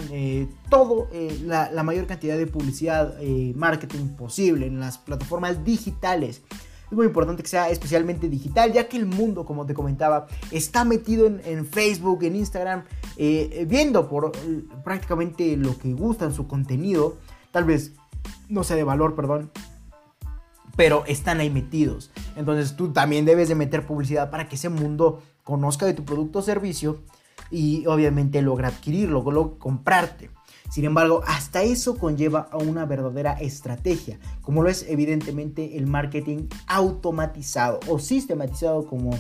todo, 0.70 1.10
la, 1.46 1.72
la, 1.72 1.84
mayor 1.84 2.08
cantidad 2.08 2.38
de 2.38 2.48
publicidad, 2.48 3.16
marketing 3.56 4.10
posible 4.16 4.68
en 4.68 4.80
las 4.80 4.98
plataformas 4.98 5.64
digitales. 5.64 6.42
Es 6.90 6.96
muy 6.96 7.06
importante 7.06 7.44
que 7.44 7.50
sea 7.50 7.70
especialmente 7.70 8.30
digital, 8.30 8.72
ya 8.72 8.88
que 8.88 8.98
el 8.98 9.06
mundo, 9.06 9.46
como 9.46 9.66
te 9.66 9.74
comentaba, 9.74 10.28
está 10.52 10.86
metido 10.86 11.28
en, 11.28 11.66
Facebook, 11.66 12.24
en 12.24 12.38
Instagram, 12.38 12.84
eh, 13.18 13.66
viendo 13.68 14.08
por 14.08 14.32
eh, 14.36 14.64
prácticamente 14.84 15.58
lo 15.58 15.78
que 15.78 15.94
gustan, 15.94 16.34
su 16.34 16.48
contenido. 16.48 17.18
Tal 17.52 17.66
vez 17.66 17.94
no 18.48 18.64
sea 18.64 18.78
de 18.78 18.84
valor, 18.84 19.16
perdón. 19.16 19.52
Pero 20.78 21.04
están 21.08 21.40
ahí 21.40 21.50
metidos. 21.50 22.12
Entonces 22.36 22.76
tú 22.76 22.94
también 22.94 23.26
debes 23.26 23.50
de 23.50 23.56
meter 23.56 23.86
publicidad 23.86 24.30
para 24.30 24.48
que 24.48 24.56
ese 24.56 24.70
mundo 24.70 25.22
conozca 25.44 25.86
de 25.86 25.94
tu 25.94 26.06
producto 26.06 26.40
o 26.40 26.42
servicio 26.42 27.00
y 27.52 27.86
obviamente 27.88 28.42
logra 28.42 28.70
adquirirlo, 28.70 29.24
logra 29.32 29.58
comprarte. 29.60 30.30
Sin 30.70 30.86
embargo, 30.86 31.22
hasta 31.26 31.64
eso 31.64 31.98
conlleva 31.98 32.50
a 32.52 32.58
una 32.58 32.86
verdadera 32.86 33.34
estrategia, 33.34 34.20
como 34.42 34.64
lo 34.64 34.70
es 34.70 34.86
evidentemente 34.88 35.78
el 35.78 35.88
marketing 35.88 36.48
automatizado 36.68 37.80
o 37.88 38.00
sistematizado 38.00 38.86
como 38.86 39.12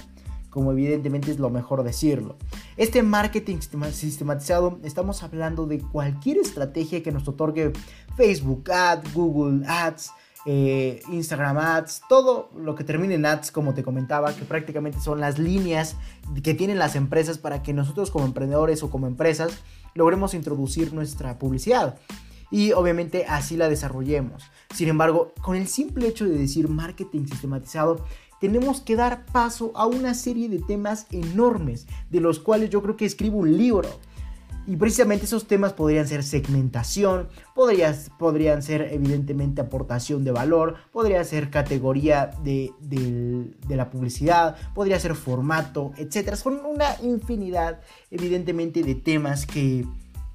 como 0.49 0.71
evidentemente 0.71 1.29
es 1.29 1.37
lo 1.37 1.51
mejor 1.51 1.83
decirlo. 1.83 2.35
Este 2.77 3.03
marketing 3.03 3.57
sistematizado, 3.91 4.79
estamos 4.81 5.21
hablando 5.21 5.67
de 5.67 5.79
cualquier 5.79 6.37
estrategia 6.37 7.03
que 7.03 7.11
nos 7.11 7.27
otorgue 7.27 7.73
Facebook 8.15 8.71
Ads, 8.71 9.13
Google 9.13 9.67
Ads, 9.67 10.11
eh, 10.47 11.01
Instagram 11.11 11.57
Ads, 11.57 12.01
todo 12.09 12.49
lo 12.55 12.73
que 12.73 12.83
termine 12.83 13.15
en 13.15 13.25
Ads, 13.27 13.51
como 13.51 13.73
te 13.73 13.83
comentaba, 13.83 14.33
que 14.33 14.45
prácticamente 14.45 14.99
son 14.99 15.19
las 15.19 15.37
líneas 15.37 15.95
que 16.41 16.53
tienen 16.55 16.79
las 16.79 16.95
empresas 16.95 17.37
para 17.37 17.61
que 17.61 17.73
nosotros 17.73 18.09
como 18.09 18.25
emprendedores 18.25 18.81
o 18.81 18.89
como 18.89 19.05
empresas 19.05 19.51
logremos 19.93 20.33
introducir 20.33 20.93
nuestra 20.93 21.37
publicidad 21.39 21.99
y 22.51 22.71
obviamente 22.71 23.25
así 23.25 23.57
la 23.57 23.69
desarrollemos. 23.69 24.43
Sin 24.73 24.89
embargo, 24.89 25.33
con 25.41 25.55
el 25.55 25.67
simple 25.67 26.07
hecho 26.07 26.25
de 26.25 26.37
decir 26.37 26.69
marketing 26.69 27.25
sistematizado, 27.25 28.05
tenemos 28.39 28.81
que 28.81 28.95
dar 28.95 29.25
paso 29.25 29.71
a 29.75 29.87
una 29.87 30.13
serie 30.13 30.47
de 30.49 30.59
temas 30.59 31.07
enormes, 31.11 31.87
de 32.09 32.21
los 32.21 32.39
cuales 32.39 32.69
yo 32.69 32.81
creo 32.81 32.95
que 32.95 33.05
escribo 33.05 33.37
un 33.37 33.57
libro. 33.57 33.89
Y 34.67 34.75
precisamente 34.75 35.23
esos 35.23 35.47
temas 35.47 35.71
podrían 35.71 36.05
ser 36.05 36.23
segmentación, 36.23 37.29
podrían 37.55 38.61
ser 38.61 38.89
evidentemente 38.91 39.61
aportación 39.61 40.25
de 40.25 40.31
valor, 40.31 40.75
podría 40.91 41.23
ser 41.23 41.49
categoría 41.49 42.31
de, 42.43 42.73
de, 42.81 43.75
la 43.77 43.89
publicidad, 43.89 44.57
podría 44.75 44.99
ser 44.99 45.15
formato, 45.15 45.93
etc. 45.95 46.35
Son 46.35 46.59
una 46.65 46.97
infinidad 47.01 47.79
evidentemente 48.11 48.83
de 48.83 48.95
temas 48.95 49.45
que, 49.45 49.85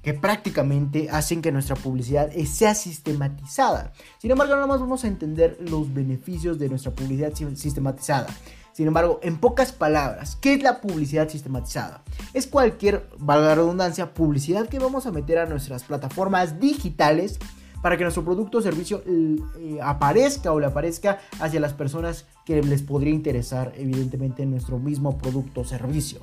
que 0.01 0.15
prácticamente 0.15 1.11
hacen 1.11 1.43
que 1.43 1.51
nuestra 1.51 1.75
publicidad 1.75 2.31
sea 2.45 2.73
sistematizada. 2.73 3.93
Sin 4.17 4.31
embargo, 4.31 4.55
nada 4.55 4.65
más 4.65 4.79
vamos 4.79 5.03
a 5.03 5.09
entender 5.09 5.59
los 5.61 5.93
beneficios 5.93 6.57
de 6.57 6.69
nuestra 6.69 6.91
publicidad 6.91 7.33
sistematizada. 7.35 8.25
Sin 8.73 8.87
embargo, 8.87 9.19
en 9.21 9.37
pocas 9.37 9.71
palabras, 9.71 10.35
¿qué 10.41 10.53
es 10.55 10.63
la 10.63 10.81
publicidad 10.81 11.29
sistematizada? 11.29 12.03
Es 12.33 12.47
cualquier, 12.47 13.07
valga 13.19 13.49
la 13.49 13.55
redundancia, 13.55 14.13
publicidad 14.13 14.67
que 14.67 14.79
vamos 14.79 15.05
a 15.05 15.11
meter 15.11 15.37
a 15.37 15.45
nuestras 15.45 15.83
plataformas 15.83 16.59
digitales 16.59 17.39
para 17.83 17.97
que 17.97 18.03
nuestro 18.03 18.23
producto 18.23 18.57
o 18.57 18.61
servicio 18.61 19.03
eh, 19.05 19.77
aparezca 19.81 20.53
o 20.53 20.59
le 20.59 20.65
aparezca 20.65 21.19
hacia 21.39 21.59
las 21.59 21.73
personas 21.73 22.25
que 22.45 22.63
les 22.63 22.81
podría 22.81 23.13
interesar 23.13 23.73
evidentemente 23.75 24.41
en 24.41 24.51
nuestro 24.51 24.79
mismo 24.79 25.17
producto 25.17 25.61
o 25.61 25.65
servicio. 25.65 26.19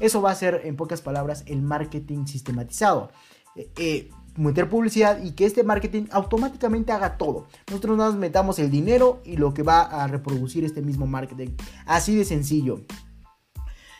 Eso 0.00 0.20
va 0.20 0.32
a 0.32 0.34
ser 0.34 0.62
en 0.64 0.76
pocas 0.76 1.00
palabras 1.00 1.44
el 1.46 1.62
marketing 1.62 2.26
sistematizado. 2.26 3.12
Eh, 3.54 3.70
eh, 3.78 4.10
meter 4.36 4.68
publicidad 4.68 5.22
y 5.22 5.32
que 5.32 5.46
este 5.46 5.62
marketing 5.62 6.04
automáticamente 6.10 6.92
haga 6.92 7.16
todo. 7.16 7.46
Nosotros 7.68 7.96
nos 7.96 8.16
metamos 8.16 8.58
el 8.58 8.70
dinero 8.70 9.20
y 9.24 9.36
lo 9.36 9.54
que 9.54 9.62
va 9.62 9.82
a 9.82 10.06
reproducir 10.06 10.64
este 10.64 10.82
mismo 10.82 11.06
marketing. 11.06 11.50
Así 11.86 12.14
de 12.14 12.24
sencillo. 12.24 12.80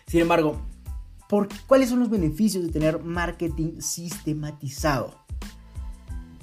Sin 0.07 0.20
embargo, 0.20 0.61
¿cuáles 1.66 1.89
son 1.89 2.01
los 2.01 2.11
beneficios 2.11 2.64
de 2.64 2.72
tener 2.72 3.03
marketing 3.03 3.80
sistematizado? 3.80 5.14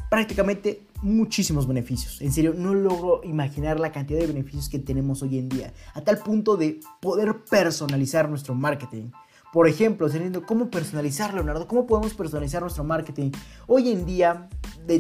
Prácticamente 0.09 0.87
muchísimos 1.01 1.67
beneficios. 1.67 2.21
En 2.21 2.31
serio, 2.31 2.53
no 2.55 2.73
logro 2.73 3.21
imaginar 3.23 3.79
la 3.79 3.91
cantidad 3.91 4.19
de 4.19 4.27
beneficios 4.27 4.69
que 4.69 4.79
tenemos 4.79 5.21
hoy 5.21 5.37
en 5.37 5.49
día. 5.49 5.73
A 5.93 6.01
tal 6.01 6.17
punto 6.17 6.57
de 6.57 6.79
poder 7.01 7.43
personalizar 7.49 8.29
nuestro 8.29 8.53
marketing. 8.53 9.11
Por 9.51 9.67
ejemplo, 9.67 10.09
teniendo 10.09 10.45
cómo 10.45 10.69
personalizar, 10.69 11.33
Leonardo, 11.33 11.67
cómo 11.67 11.85
podemos 11.85 12.13
personalizar 12.13 12.61
nuestro 12.61 12.85
marketing. 12.85 13.31
Hoy 13.67 13.91
en 13.91 14.05
día 14.05 14.47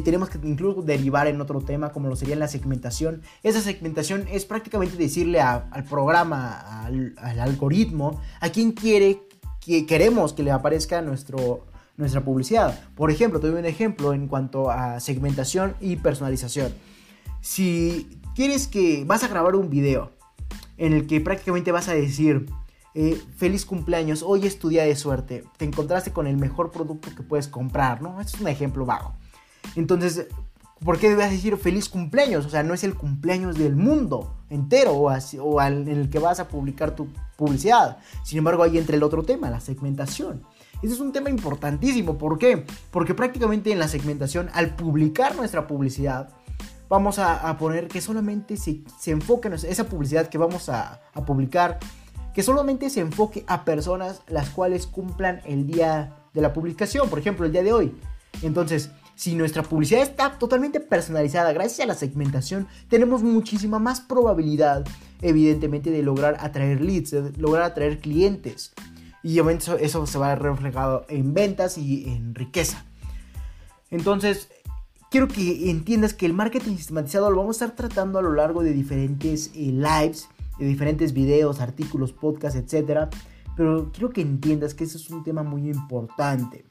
tenemos 0.03 0.29
que 0.29 0.39
incluso 0.45 0.81
derivar 0.81 1.27
en 1.27 1.39
otro 1.39 1.61
tema 1.61 1.91
como 1.91 2.09
lo 2.09 2.17
sería 2.17 2.35
la 2.35 2.49
segmentación. 2.49 3.21
Esa 3.43 3.61
segmentación 3.61 4.27
es 4.29 4.45
prácticamente 4.45 4.97
decirle 4.97 5.39
al 5.39 5.85
programa, 5.89 6.83
al, 6.83 7.15
algoritmo, 7.39 8.21
a 8.41 8.49
quién 8.49 8.73
quiere 8.73 9.21
que 9.61 9.85
queremos 9.85 10.33
que 10.33 10.43
le 10.43 10.51
aparezca 10.51 11.01
nuestro, 11.01 11.67
nuestra 11.95 12.21
publicidad. 12.25 12.77
Por 12.95 13.09
ejemplo, 13.09 13.39
te 13.39 13.49
doy 13.49 13.57
un 13.57 13.65
ejemplo 13.65 14.13
en 14.13 14.27
cuanto 14.27 14.69
a 14.69 14.99
segmentación 14.99 15.75
y 15.79 15.95
personalización. 15.95 16.73
Si 17.39 18.19
quieres 18.35 18.67
que 18.67 19.05
vas 19.05 19.23
a 19.23 19.29
grabar 19.29 19.55
un 19.55 19.69
video 19.69 20.11
en 20.77 20.91
el 20.91 21.07
que 21.07 21.21
prácticamente 21.21 21.71
vas 21.71 21.87
a 21.87 21.93
decir 21.93 22.47
eh, 22.93 23.21
feliz 23.37 23.65
cumpleaños, 23.65 24.21
hoy 24.21 24.45
es 24.45 24.59
tu 24.59 24.67
día 24.67 24.83
de 24.83 24.95
suerte, 24.97 25.45
te 25.57 25.63
encontraste 25.63 26.11
con 26.11 26.27
el 26.27 26.35
mejor 26.35 26.71
producto 26.71 27.09
que 27.15 27.23
puedes 27.23 27.47
comprar, 27.47 28.01
¿no? 28.01 28.19
Este 28.19 28.35
es 28.35 28.41
un 28.41 28.49
ejemplo 28.49 28.85
vago. 28.85 29.13
Entonces, 29.77 30.27
¿por 30.83 30.99
qué 30.99 31.09
debes 31.09 31.31
decir 31.31 31.55
feliz 31.55 31.87
cumpleaños? 31.87 32.45
O 32.45 32.49
sea, 32.49 32.63
no 32.63 32.73
es 32.73 32.83
el 32.83 32.95
cumpleaños 32.95 33.57
del 33.57 33.77
mundo 33.77 34.35
entero 34.49 34.91
o, 34.91 35.09
o 35.09 35.61
en 35.61 35.87
el 35.87 36.09
que 36.09 36.19
vas 36.19 36.41
a 36.41 36.49
publicar 36.49 36.93
tu 36.93 37.07
publicidad. 37.37 37.99
Sin 38.25 38.39
embargo, 38.39 38.63
ahí 38.63 38.77
entra 38.77 38.97
el 38.97 39.03
otro 39.03 39.23
tema, 39.23 39.49
la 39.49 39.61
segmentación. 39.61 40.43
Ese 40.81 40.93
es 40.93 40.99
un 40.99 41.13
tema 41.13 41.29
importantísimo. 41.29 42.17
¿Por 42.17 42.37
qué? 42.37 42.65
Porque 42.89 43.13
prácticamente 43.13 43.71
en 43.71 43.79
la 43.79 43.87
segmentación, 43.87 44.49
al 44.53 44.75
publicar 44.75 45.35
nuestra 45.35 45.65
publicidad, 45.65 46.29
vamos 46.89 47.19
a, 47.19 47.57
poner 47.57 47.87
que 47.87 48.01
solamente 48.01 48.57
se, 48.57 48.81
se 48.99 49.11
enfoque 49.11 49.47
en 49.47 49.53
esa 49.53 49.85
publicidad 49.85 50.27
que 50.27 50.37
vamos 50.37 50.67
a 50.67 50.99
publicar 51.25 51.79
que 52.33 52.43
solamente 52.43 52.89
se 52.89 53.01
enfoque 53.01 53.43
a 53.47 53.65
personas 53.65 54.21
las 54.27 54.49
cuales 54.49 54.87
cumplan 54.87 55.41
el 55.45 55.67
día 55.67 56.15
de 56.33 56.41
la 56.41 56.53
publicación, 56.53 57.09
por 57.09 57.19
ejemplo, 57.19 57.45
el 57.45 57.51
día 57.51 57.63
de 57.63 57.73
hoy. 57.73 57.95
Entonces, 58.41 58.91
si 59.15 59.35
nuestra 59.35 59.63
publicidad 59.63 60.01
está 60.01 60.39
totalmente 60.39 60.79
personalizada 60.79 61.53
gracias 61.53 61.81
a 61.81 61.87
la 61.87 61.95
segmentación, 61.95 62.67
tenemos 62.89 63.21
muchísima 63.21 63.77
más 63.77 64.01
probabilidad, 64.01 64.85
evidentemente, 65.21 65.91
de 65.91 66.01
lograr 66.01 66.37
atraer 66.39 66.81
leads, 66.81 67.11
de 67.11 67.31
lograr 67.37 67.63
atraer 67.63 67.99
clientes. 67.99 68.73
Y 69.23 69.39
obviamente 69.39 69.85
eso, 69.85 70.07
se 70.07 70.17
va 70.17 70.31
a 70.31 70.35
reflejado 70.35 71.05
en 71.09 71.33
ventas 71.33 71.77
y 71.77 72.05
en 72.09 72.33
riqueza. 72.33 72.83
Entonces, 73.91 74.49
quiero 75.11 75.27
que 75.27 75.69
entiendas 75.69 76.13
que 76.13 76.25
el 76.25 76.33
marketing 76.33 76.77
sistematizado 76.77 77.29
lo 77.29 77.37
vamos 77.37 77.61
a 77.61 77.65
estar 77.65 77.75
tratando 77.75 78.17
a 78.17 78.21
lo 78.23 78.33
largo 78.33 78.63
de 78.63 78.71
diferentes 78.71 79.51
eh, 79.53 79.71
lives 79.71 80.29
diferentes 80.65 81.13
videos, 81.13 81.59
artículos, 81.59 82.13
podcasts, 82.13 82.57
etc. 82.57 83.09
Pero 83.55 83.91
quiero 83.91 84.09
que 84.09 84.21
entiendas 84.21 84.73
que 84.73 84.83
ese 84.83 84.97
es 84.97 85.09
un 85.09 85.23
tema 85.23 85.43
muy 85.43 85.69
importante. 85.69 86.65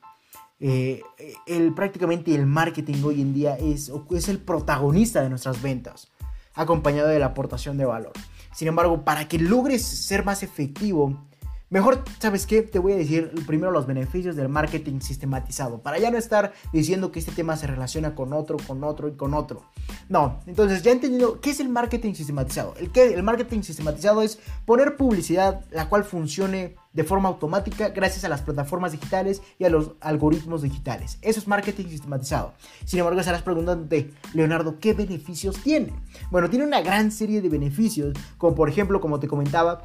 Eh, 0.59 1.03
el, 1.47 1.72
prácticamente 1.72 2.34
el 2.34 2.47
marketing 2.47 3.03
hoy 3.03 3.22
en 3.22 3.32
día 3.32 3.57
es, 3.57 3.91
es 4.11 4.28
el 4.28 4.38
protagonista 4.38 5.22
de 5.22 5.30
nuestras 5.30 5.62
ventas, 5.62 6.11
acompañado 6.55 7.09
de 7.09 7.18
la 7.18 7.26
aportación 7.26 7.78
de 7.78 7.86
valor. 7.86 8.12
Sin 8.55 8.68
embargo, 8.68 9.05
para 9.05 9.26
que 9.26 9.38
logres 9.38 9.82
ser 9.82 10.24
más 10.24 10.43
efectivo, 10.43 11.29
Mejor, 11.70 12.02
¿sabes 12.18 12.48
qué? 12.48 12.62
Te 12.62 12.80
voy 12.80 12.94
a 12.94 12.96
decir 12.96 13.30
primero 13.46 13.70
los 13.70 13.86
beneficios 13.86 14.34
del 14.34 14.48
marketing 14.48 14.98
sistematizado, 14.98 15.80
para 15.80 16.00
ya 16.00 16.10
no 16.10 16.18
estar 16.18 16.52
diciendo 16.72 17.12
que 17.12 17.20
este 17.20 17.30
tema 17.30 17.56
se 17.56 17.68
relaciona 17.68 18.16
con 18.16 18.32
otro, 18.32 18.56
con 18.66 18.82
otro 18.82 19.06
y 19.06 19.12
con 19.12 19.34
otro. 19.34 19.62
No, 20.08 20.40
entonces 20.46 20.82
ya 20.82 20.90
he 20.90 20.94
entendido 20.94 21.40
qué 21.40 21.50
es 21.50 21.60
el 21.60 21.68
marketing 21.68 22.14
sistematizado. 22.14 22.74
El, 22.76 22.90
que, 22.90 23.14
el 23.14 23.22
marketing 23.22 23.62
sistematizado 23.62 24.20
es 24.22 24.40
poner 24.66 24.96
publicidad 24.96 25.64
la 25.70 25.88
cual 25.88 26.02
funcione 26.02 26.74
de 26.92 27.04
forma 27.04 27.28
automática 27.28 27.90
gracias 27.90 28.24
a 28.24 28.28
las 28.28 28.42
plataformas 28.42 28.90
digitales 28.90 29.40
y 29.60 29.64
a 29.64 29.70
los 29.70 29.92
algoritmos 30.00 30.62
digitales. 30.62 31.18
Eso 31.22 31.38
es 31.38 31.46
marketing 31.46 31.86
sistematizado. 31.86 32.52
Sin 32.84 32.98
embargo, 32.98 33.20
estarás 33.20 33.42
preguntándote, 33.42 34.10
Leonardo, 34.34 34.80
¿qué 34.80 34.92
beneficios 34.92 35.62
tiene? 35.62 35.92
Bueno, 36.32 36.50
tiene 36.50 36.64
una 36.64 36.80
gran 36.80 37.12
serie 37.12 37.40
de 37.40 37.48
beneficios, 37.48 38.18
como 38.38 38.56
por 38.56 38.68
ejemplo, 38.68 39.00
como 39.00 39.20
te 39.20 39.28
comentaba, 39.28 39.84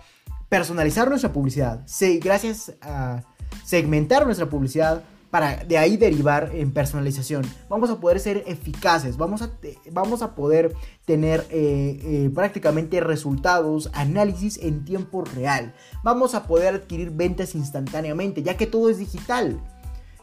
personalizar 0.50 1.10
nuestra 1.10 1.32
publicidad, 1.34 1.86
gracias 2.22 2.74
a 2.82 3.24
segmentar 3.66 4.26
nuestra 4.26 4.50
publicidad 4.50 5.04
para 5.36 5.66
de 5.66 5.78
ahí 5.78 5.98
derivar 5.98 6.52
en 6.54 6.72
personalización. 6.72 7.44
Vamos 7.68 7.90
a 7.90 8.00
poder 8.00 8.22
ser 8.22 8.44
eficaces, 8.48 9.18
vamos 9.18 9.42
a, 9.42 9.52
vamos 9.92 10.22
a 10.22 10.34
poder 10.34 10.74
tener 11.04 11.46
eh, 11.50 12.00
eh, 12.04 12.32
prácticamente 12.34 13.02
resultados, 13.02 13.90
análisis 13.92 14.58
en 14.58 14.86
tiempo 14.86 15.26
real. 15.26 15.74
Vamos 16.04 16.36
a 16.36 16.48
poder 16.48 16.76
adquirir 16.76 17.12
ventas 17.12 17.54
instantáneamente, 17.54 18.44
ya 18.44 18.56
que 18.56 18.66
todo 18.66 18.90
es 18.90 18.98
digital. 18.98 19.60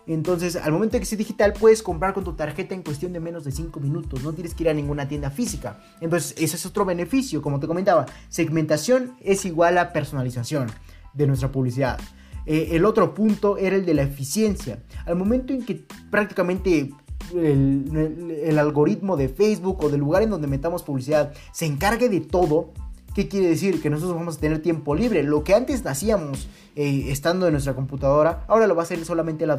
Entonces, 0.06 0.56
al 0.56 0.72
momento 0.72 0.94
de 0.94 1.00
que 1.00 1.06
sea 1.06 1.18
digital, 1.18 1.52
puedes 1.52 1.82
comprar 1.82 2.12
con 2.12 2.24
tu 2.24 2.32
tarjeta 2.32 2.74
en 2.74 2.82
cuestión 2.82 3.12
de 3.12 3.20
menos 3.20 3.44
de 3.44 3.52
5 3.52 3.78
minutos. 3.80 4.22
No 4.22 4.32
tienes 4.32 4.54
que 4.54 4.64
ir 4.64 4.68
a 4.68 4.74
ninguna 4.74 5.06
tienda 5.06 5.30
física. 5.30 5.80
Entonces, 6.00 6.34
ese 6.38 6.56
es 6.56 6.66
otro 6.66 6.84
beneficio. 6.84 7.40
Como 7.40 7.60
te 7.60 7.66
comentaba, 7.66 8.06
segmentación 8.28 9.16
es 9.20 9.44
igual 9.44 9.78
a 9.78 9.92
personalización 9.92 10.70
de 11.14 11.26
nuestra 11.26 11.52
publicidad. 11.52 12.00
Eh, 12.46 12.70
el 12.72 12.84
otro 12.84 13.14
punto 13.14 13.56
era 13.58 13.76
el 13.76 13.86
de 13.86 13.94
la 13.94 14.02
eficiencia. 14.02 14.82
Al 15.06 15.16
momento 15.16 15.52
en 15.52 15.64
que 15.64 15.86
prácticamente 16.10 16.92
el, 17.34 18.40
el, 18.44 18.58
algoritmo 18.58 19.16
de 19.16 19.28
Facebook 19.28 19.84
o 19.84 19.88
del 19.88 20.00
lugar 20.00 20.22
en 20.22 20.30
donde 20.30 20.48
metamos 20.48 20.82
publicidad 20.82 21.32
se 21.52 21.66
encargue 21.66 22.08
de 22.08 22.20
todo, 22.20 22.72
¿Qué 23.14 23.28
quiere 23.28 23.48
decir? 23.48 23.82
Que 23.82 23.90
nosotros 23.90 24.16
vamos 24.16 24.38
a 24.38 24.40
tener 24.40 24.62
tiempo 24.62 24.94
libre. 24.94 25.22
Lo 25.22 25.44
que 25.44 25.54
antes 25.54 25.84
hacíamos 25.84 26.48
eh, 26.76 27.06
estando 27.08 27.46
en 27.46 27.52
nuestra 27.52 27.74
computadora, 27.74 28.44
ahora 28.48 28.66
lo 28.66 28.74
va 28.74 28.82
a 28.82 28.84
hacer 28.84 29.04
solamente 29.04 29.44
el, 29.44 29.50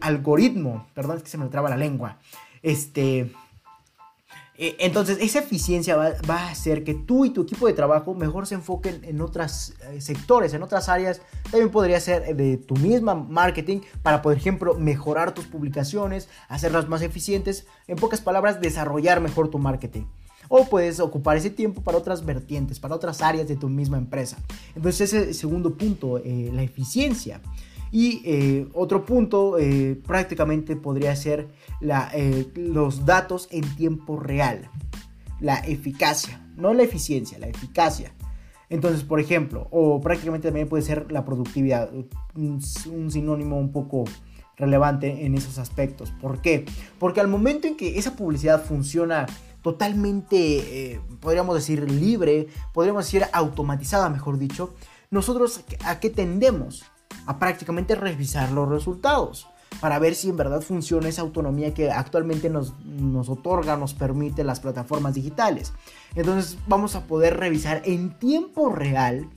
algoritmo. 0.00 0.86
Perdón, 0.94 1.18
es 1.18 1.22
que 1.22 1.28
se 1.28 1.36
me 1.36 1.46
traba 1.48 1.68
la 1.68 1.76
lengua. 1.76 2.18
Este. 2.62 3.30
Eh, 4.60 4.76
entonces, 4.80 5.18
esa 5.20 5.40
eficiencia 5.40 5.96
va, 5.96 6.36
a 6.36 6.50
hacer 6.50 6.82
que 6.82 6.94
tú 6.94 7.26
y 7.26 7.30
tu 7.30 7.42
equipo 7.42 7.66
de 7.66 7.74
trabajo 7.74 8.14
mejor 8.14 8.46
se 8.46 8.56
enfoquen 8.56 9.04
en 9.04 9.20
otros 9.20 9.74
eh, 9.90 10.00
sectores, 10.00 10.54
en 10.54 10.62
otras 10.62 10.88
áreas. 10.88 11.20
También 11.44 11.70
podría 11.70 12.00
ser 12.00 12.34
de 12.34 12.56
tu 12.56 12.74
misma 12.76 13.14
marketing 13.14 13.82
para, 14.02 14.22
por 14.22 14.34
ejemplo, 14.34 14.74
mejorar 14.74 15.34
tus 15.34 15.46
publicaciones, 15.46 16.28
hacerlas 16.48 16.88
más 16.88 17.02
eficientes. 17.02 17.66
En 17.86 17.96
pocas 17.96 18.22
palabras, 18.22 18.62
desarrollar 18.62 19.20
mejor 19.20 19.48
tu 19.48 19.58
marketing 19.58 20.06
o 20.48 20.64
puedes 20.64 21.00
ocupar 21.00 21.36
ese 21.36 21.50
tiempo 21.50 21.82
para 21.82 21.98
otras 21.98 22.24
vertientes, 22.24 22.80
para 22.80 22.94
otras 22.94 23.22
áreas 23.22 23.46
de 23.48 23.56
tu 23.56 23.68
misma 23.68 23.98
empresa. 23.98 24.38
Entonces 24.74 25.12
ese 25.12 25.34
segundo 25.34 25.74
punto, 25.74 26.18
eh, 26.18 26.50
la 26.52 26.62
eficiencia. 26.62 27.40
Y 27.90 28.20
eh, 28.24 28.68
otro 28.74 29.06
punto 29.06 29.58
eh, 29.58 29.98
prácticamente 30.06 30.76
podría 30.76 31.16
ser 31.16 31.48
los 32.54 33.06
datos 33.06 33.48
en 33.50 33.62
tiempo 33.76 34.18
real, 34.18 34.70
la 35.40 35.56
eficacia, 35.56 36.46
no 36.56 36.74
la 36.74 36.82
eficiencia, 36.82 37.38
la 37.38 37.48
eficacia. 37.48 38.12
Entonces, 38.68 39.04
por 39.04 39.20
ejemplo, 39.20 39.68
o 39.70 40.00
prácticamente 40.02 40.48
también 40.48 40.68
puede 40.68 40.82
ser 40.82 41.10
la 41.10 41.24
productividad, 41.24 41.90
un, 42.34 42.60
un 42.92 43.10
sinónimo 43.10 43.58
un 43.58 43.72
poco 43.72 44.04
relevante 44.58 45.24
en 45.24 45.34
esos 45.34 45.58
aspectos. 45.58 46.12
¿Por 46.20 46.42
qué? 46.42 46.66
Porque 46.98 47.20
al 47.20 47.28
momento 47.28 47.66
en 47.66 47.76
que 47.76 47.98
esa 47.98 48.16
publicidad 48.16 48.62
funciona 48.62 49.26
totalmente, 49.62 50.92
eh, 50.92 51.00
podríamos 51.20 51.54
decir, 51.54 51.90
libre, 51.90 52.48
podríamos 52.72 53.04
decir 53.04 53.24
automatizada, 53.32 54.08
mejor 54.08 54.38
dicho, 54.38 54.74
nosotros 55.10 55.62
a 55.84 56.00
qué 56.00 56.10
tendemos? 56.10 56.84
A 57.26 57.38
prácticamente 57.38 57.94
revisar 57.94 58.52
los 58.52 58.68
resultados 58.68 59.48
para 59.80 59.98
ver 59.98 60.14
si 60.14 60.28
en 60.28 60.36
verdad 60.36 60.60
funciona 60.60 61.08
esa 61.08 61.22
autonomía 61.22 61.74
que 61.74 61.90
actualmente 61.90 62.50
nos, 62.50 62.74
nos, 62.84 63.28
otorga, 63.28 63.76
nos 63.76 63.94
permite 63.94 64.44
las 64.44 64.60
plataformas 64.60 65.14
digitales. 65.14 65.72
Entonces 66.14 66.58
vamos 66.66 66.96
a 66.96 67.04
poder 67.04 67.36
revisar 67.36 67.82
en 67.84 68.18
tiempo 68.18 68.70
real 68.70 69.28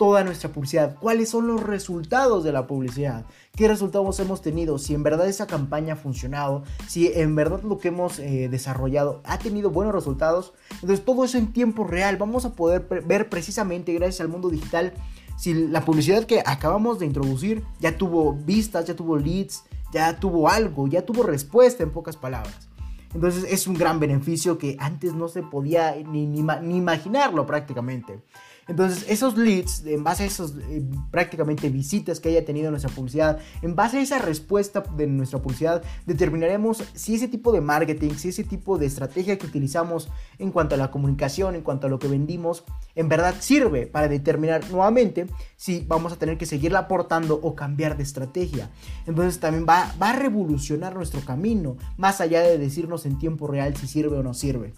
toda 0.00 0.24
nuestra 0.24 0.50
publicidad, 0.50 0.96
cuáles 0.98 1.28
son 1.28 1.46
los 1.46 1.62
resultados 1.62 2.42
de 2.42 2.52
la 2.52 2.66
publicidad, 2.66 3.26
qué 3.54 3.68
resultados 3.68 4.18
hemos 4.18 4.40
tenido, 4.40 4.78
si 4.78 4.94
en 4.94 5.02
verdad 5.02 5.28
esa 5.28 5.46
campaña 5.46 5.92
ha 5.92 5.96
funcionado, 5.96 6.62
si 6.88 7.08
en 7.08 7.34
verdad 7.34 7.60
lo 7.64 7.76
que 7.76 7.88
hemos 7.88 8.18
eh, 8.18 8.48
desarrollado 8.50 9.20
ha 9.24 9.38
tenido 9.38 9.68
buenos 9.68 9.94
resultados. 9.94 10.54
Entonces 10.80 11.04
todo 11.04 11.22
eso 11.22 11.36
en 11.36 11.52
tiempo 11.52 11.84
real 11.84 12.16
vamos 12.16 12.46
a 12.46 12.54
poder 12.54 12.80
ver 13.04 13.28
precisamente 13.28 13.92
gracias 13.92 14.22
al 14.22 14.28
mundo 14.28 14.48
digital 14.48 14.94
si 15.36 15.52
la 15.52 15.84
publicidad 15.84 16.24
que 16.24 16.42
acabamos 16.46 16.98
de 16.98 17.04
introducir 17.04 17.62
ya 17.78 17.98
tuvo 17.98 18.32
vistas, 18.32 18.86
ya 18.86 18.96
tuvo 18.96 19.18
leads, 19.18 19.64
ya 19.92 20.18
tuvo 20.18 20.48
algo, 20.48 20.88
ya 20.88 21.04
tuvo 21.04 21.24
respuesta 21.24 21.82
en 21.82 21.90
pocas 21.90 22.16
palabras. 22.16 22.70
Entonces 23.12 23.44
es 23.50 23.66
un 23.66 23.74
gran 23.74 24.00
beneficio 24.00 24.56
que 24.56 24.78
antes 24.78 25.12
no 25.12 25.28
se 25.28 25.42
podía 25.42 25.94
ni, 25.96 26.24
ni, 26.24 26.40
ni 26.40 26.76
imaginarlo 26.78 27.44
prácticamente. 27.44 28.22
Entonces, 28.70 29.04
esos 29.08 29.36
leads, 29.36 29.84
en 29.84 30.04
base 30.04 30.22
a 30.22 30.26
esos 30.26 30.54
eh, 30.56 30.80
prácticamente 31.10 31.68
visitas 31.70 32.20
que 32.20 32.28
haya 32.28 32.44
tenido 32.44 32.70
nuestra 32.70 32.88
publicidad, 32.88 33.40
en 33.62 33.74
base 33.74 33.98
a 33.98 34.00
esa 34.00 34.18
respuesta 34.18 34.84
de 34.96 35.08
nuestra 35.08 35.42
publicidad, 35.42 35.82
determinaremos 36.06 36.84
si 36.94 37.16
ese 37.16 37.26
tipo 37.26 37.50
de 37.50 37.60
marketing, 37.60 38.10
si 38.10 38.28
ese 38.28 38.44
tipo 38.44 38.78
de 38.78 38.86
estrategia 38.86 39.36
que 39.38 39.46
utilizamos 39.46 40.08
en 40.38 40.52
cuanto 40.52 40.76
a 40.76 40.78
la 40.78 40.92
comunicación, 40.92 41.56
en 41.56 41.62
cuanto 41.62 41.88
a 41.88 41.90
lo 41.90 41.98
que 41.98 42.06
vendimos, 42.06 42.62
en 42.94 43.08
verdad 43.08 43.34
sirve 43.40 43.88
para 43.88 44.06
determinar 44.06 44.62
nuevamente 44.70 45.26
si 45.56 45.84
vamos 45.88 46.12
a 46.12 46.16
tener 46.16 46.38
que 46.38 46.46
seguirla 46.46 46.78
aportando 46.78 47.40
o 47.42 47.56
cambiar 47.56 47.96
de 47.96 48.04
estrategia. 48.04 48.70
Entonces 49.04 49.40
también 49.40 49.66
va, 49.68 49.92
va 50.00 50.10
a 50.10 50.16
revolucionar 50.16 50.94
nuestro 50.94 51.22
camino, 51.22 51.76
más 51.96 52.20
allá 52.20 52.40
de 52.40 52.56
decirnos 52.56 53.04
en 53.04 53.18
tiempo 53.18 53.48
real 53.48 53.76
si 53.76 53.88
sirve 53.88 54.16
o 54.16 54.22
no 54.22 54.32
sirve. 54.32 54.74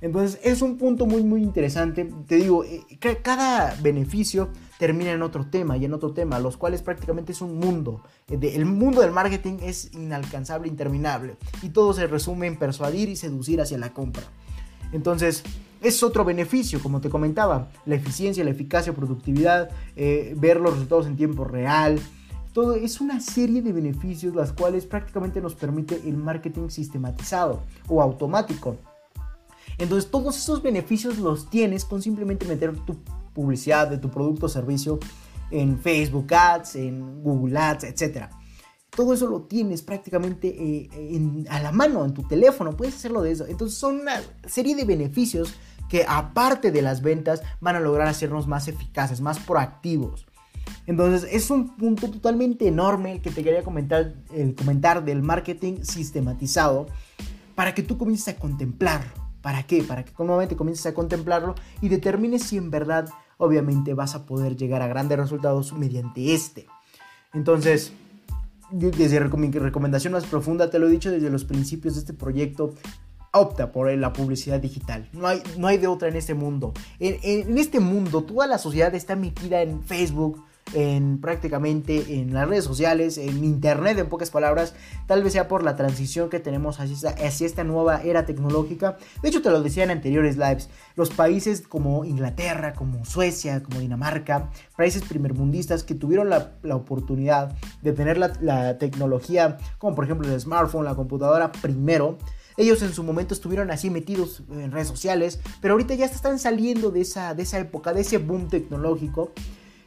Entonces 0.00 0.38
es 0.42 0.60
un 0.62 0.76
punto 0.76 1.06
muy 1.06 1.22
muy 1.22 1.42
interesante. 1.42 2.12
Te 2.26 2.36
digo, 2.36 2.64
eh, 2.64 2.82
cada 3.22 3.74
beneficio 3.80 4.50
termina 4.78 5.12
en 5.12 5.22
otro 5.22 5.46
tema 5.46 5.76
y 5.76 5.84
en 5.84 5.94
otro 5.94 6.12
tema, 6.12 6.38
los 6.38 6.56
cuales 6.56 6.82
prácticamente 6.82 7.32
es 7.32 7.40
un 7.40 7.58
mundo. 7.58 8.02
Eh, 8.28 8.38
el 8.54 8.66
mundo 8.66 9.00
del 9.00 9.12
marketing 9.12 9.58
es 9.62 9.92
inalcanzable, 9.94 10.68
interminable. 10.68 11.36
Y 11.62 11.70
todo 11.70 11.92
se 11.94 12.06
resume 12.06 12.46
en 12.46 12.58
persuadir 12.58 13.08
y 13.08 13.16
seducir 13.16 13.60
hacia 13.60 13.78
la 13.78 13.92
compra. 13.92 14.24
Entonces, 14.92 15.42
es 15.80 16.02
otro 16.02 16.24
beneficio, 16.24 16.80
como 16.80 17.00
te 17.00 17.10
comentaba, 17.10 17.68
la 17.84 17.94
eficiencia, 17.94 18.44
la 18.44 18.50
eficacia, 18.50 18.94
productividad, 18.94 19.70
eh, 19.96 20.34
ver 20.36 20.60
los 20.60 20.74
resultados 20.74 21.06
en 21.06 21.16
tiempo 21.16 21.44
real. 21.44 22.00
Todo 22.52 22.74
es 22.74 23.00
una 23.00 23.20
serie 23.20 23.62
de 23.62 23.72
beneficios 23.72 24.34
las 24.34 24.52
cuales 24.52 24.86
prácticamente 24.86 25.40
nos 25.40 25.54
permite 25.54 26.00
el 26.06 26.16
marketing 26.16 26.68
sistematizado 26.68 27.62
o 27.88 28.00
automático 28.00 28.76
entonces 29.78 30.10
todos 30.10 30.36
esos 30.36 30.62
beneficios 30.62 31.18
los 31.18 31.50
tienes 31.50 31.84
con 31.84 32.02
simplemente 32.02 32.46
meter 32.46 32.76
tu 32.80 32.96
publicidad 33.32 33.88
de 33.88 33.98
tu 33.98 34.10
producto 34.10 34.46
o 34.46 34.48
servicio 34.48 34.98
en 35.50 35.78
Facebook 35.78 36.32
Ads, 36.32 36.76
en 36.76 37.22
Google 37.22 37.58
Ads, 37.58 37.84
etc. 37.84 38.28
Todo 38.90 39.12
eso 39.12 39.26
lo 39.26 39.42
tienes 39.42 39.82
prácticamente 39.82 40.48
eh, 40.48 41.46
a 41.48 41.60
la 41.60 41.72
mano, 41.72 42.04
en 42.04 42.14
tu 42.14 42.22
teléfono, 42.22 42.76
puedes 42.76 42.94
hacerlo 42.94 43.22
de 43.22 43.32
eso. 43.32 43.46
Entonces 43.46 43.78
son 43.78 44.00
una 44.00 44.20
serie 44.46 44.76
de 44.76 44.84
beneficios 44.84 45.54
que 45.88 46.04
aparte 46.08 46.70
de 46.70 46.82
las 46.82 47.02
ventas 47.02 47.42
van 47.60 47.76
a 47.76 47.80
lograr 47.80 48.08
hacernos 48.08 48.46
más 48.46 48.68
eficaces, 48.68 49.20
más 49.20 49.38
proactivos. 49.40 50.26
Entonces 50.86 51.28
es 51.30 51.50
un 51.50 51.76
punto 51.76 52.10
totalmente 52.10 52.66
enorme 52.66 53.12
el 53.12 53.20
que 53.20 53.30
te 53.30 53.42
quería 53.42 53.62
comentar, 53.62 54.14
el 54.32 54.54
comentar 54.54 55.04
del 55.04 55.22
marketing 55.22 55.82
sistematizado 55.82 56.86
para 57.54 57.74
que 57.74 57.82
tú 57.82 57.98
comiences 57.98 58.28
a 58.28 58.38
contemplar 58.38 59.23
¿Para 59.44 59.62
qué? 59.64 59.82
Para 59.82 60.06
que 60.06 60.12
nuevamente 60.18 60.56
comiences 60.56 60.86
a 60.86 60.94
contemplarlo 60.94 61.54
y 61.82 61.90
determines 61.90 62.44
si 62.44 62.56
en 62.56 62.70
verdad, 62.70 63.10
obviamente, 63.36 63.92
vas 63.92 64.14
a 64.14 64.24
poder 64.24 64.56
llegar 64.56 64.80
a 64.80 64.86
grandes 64.86 65.18
resultados 65.18 65.74
mediante 65.74 66.32
este. 66.32 66.66
Entonces, 67.34 67.92
desde 68.70 69.20
mi 69.36 69.50
recomendación 69.50 70.14
más 70.14 70.24
profunda, 70.24 70.70
te 70.70 70.78
lo 70.78 70.88
he 70.88 70.90
dicho 70.90 71.10
desde 71.10 71.28
los 71.28 71.44
principios 71.44 71.92
de 71.92 72.00
este 72.00 72.14
proyecto, 72.14 72.72
opta 73.34 73.70
por 73.70 73.92
la 73.94 74.14
publicidad 74.14 74.60
digital. 74.60 75.10
No 75.12 75.26
hay, 75.26 75.42
no 75.58 75.66
hay 75.66 75.76
de 75.76 75.88
otra 75.88 76.08
en 76.08 76.16
este 76.16 76.32
mundo. 76.32 76.72
En, 76.98 77.18
en, 77.22 77.58
este 77.58 77.80
mundo, 77.80 78.24
toda 78.24 78.46
la 78.46 78.56
sociedad 78.56 78.94
está 78.94 79.14
metida 79.14 79.60
en 79.60 79.82
Facebook, 79.82 80.42
en 80.72 81.20
prácticamente 81.20 82.20
en 82.20 82.32
las 82.32 82.48
redes 82.48 82.64
sociales, 82.64 83.18
en 83.18 83.44
internet 83.44 83.98
en 83.98 84.08
pocas 84.08 84.30
palabras, 84.30 84.74
tal 85.06 85.22
vez 85.22 85.32
sea 85.32 85.46
por 85.46 85.62
la 85.62 85.76
transición 85.76 86.30
que 86.30 86.40
tenemos 86.40 86.80
hacia 86.80 86.94
esta, 86.94 87.26
hacia 87.26 87.46
esta 87.46 87.64
nueva 87.64 88.02
era 88.02 88.26
tecnológica. 88.26 88.96
De 89.22 89.28
hecho, 89.28 89.42
te 89.42 89.50
lo 89.50 89.62
decía 89.62 89.84
en 89.84 89.90
anteriores 89.90 90.36
lives, 90.36 90.70
los 90.96 91.10
países 91.10 91.60
como 91.60 92.04
Inglaterra, 92.04 92.74
como 92.74 93.04
Suecia, 93.04 93.62
como 93.62 93.80
Dinamarca, 93.80 94.50
países 94.76 95.02
primermundistas 95.02 95.84
que 95.84 95.94
tuvieron 95.94 96.30
la, 96.30 96.52
la 96.62 96.76
oportunidad 96.76 97.56
de 97.82 97.92
tener 97.92 98.18
la, 98.18 98.32
la 98.40 98.78
tecnología, 98.78 99.58
como 99.78 99.94
por 99.94 100.04
ejemplo 100.04 100.32
el 100.32 100.40
smartphone, 100.40 100.84
la 100.84 100.94
computadora 100.94 101.52
primero, 101.52 102.18
ellos 102.56 102.82
en 102.82 102.92
su 102.92 103.02
momento 103.02 103.34
estuvieron 103.34 103.70
así 103.70 103.90
metidos 103.90 104.44
en 104.48 104.70
redes 104.70 104.86
sociales, 104.86 105.40
pero 105.60 105.74
ahorita 105.74 105.94
ya 105.94 106.06
están 106.06 106.38
saliendo 106.38 106.90
de 106.90 107.00
esa, 107.00 107.34
de 107.34 107.42
esa 107.42 107.58
época, 107.58 107.92
de 107.92 108.02
ese 108.02 108.18
boom 108.18 108.48
tecnológico 108.48 109.32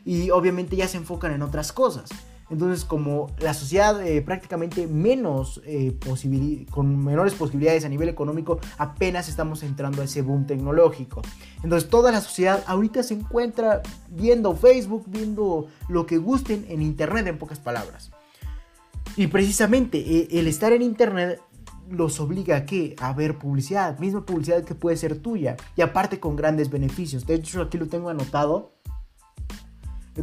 y 0.08 0.32
obviamente 0.32 0.78
ya 0.78 0.88
se 0.88 0.96
enfocan 0.96 1.34
en 1.34 1.42
otras 1.42 1.74
cosas. 1.74 2.10
Entonces, 2.50 2.86
como 2.86 3.28
la 3.40 3.54
sociedad 3.54 4.02
eh, 4.08 4.22
prácticamente 4.22 4.88
menos, 4.88 5.62
eh, 5.66 5.98
con 6.72 7.04
menores 7.04 7.34
posibilidades 7.34 7.84
a 7.84 7.90
nivel 7.90 8.08
económico, 8.08 8.62
apenas 8.78 9.28
estamos 9.28 9.64
entrando 9.64 10.02
a 10.02 10.06
ese 10.06 10.22
boom 10.22 10.48
tecnológico. 10.48 11.22
Entonces, 11.62 11.90
toda 11.90 12.14
la 12.14 12.22
sociedad 12.22 12.64
ahorita 12.68 13.04
se 13.04 13.16
encuentra 13.16 13.82
viendo 14.10 14.56
Facebook, 14.56 15.04
viendo 15.08 15.68
lo 15.90 16.06
que 16.06 16.18
gusten 16.18 16.66
en 16.70 16.82
Internet, 16.82 17.28
en 17.28 17.38
pocas 17.38 17.60
palabras. 17.60 18.12
Y 19.18 19.28
precisamente 19.28 19.98
eh, 19.98 20.30
el 20.32 20.48
estar 20.48 20.72
en 20.72 20.84
Internet 20.84 21.42
los 21.90 22.20
obliga 22.20 22.58
a 22.58 22.66
qué? 22.66 22.96
A 23.00 23.14
ver 23.14 23.38
publicidad, 23.38 24.00
misma 24.00 24.26
publicidad 24.26 24.64
que 24.64 24.76
puede 24.76 24.98
ser 24.98 25.20
tuya, 25.20 25.58
y 25.76 25.82
aparte 25.82 26.20
con 26.20 26.36
grandes 26.36 26.70
beneficios. 26.70 27.26
De 27.26 27.36
hecho, 27.36 27.62
aquí 27.62 27.78
lo 27.78 27.88
tengo 27.88 28.10
anotado 28.10 28.77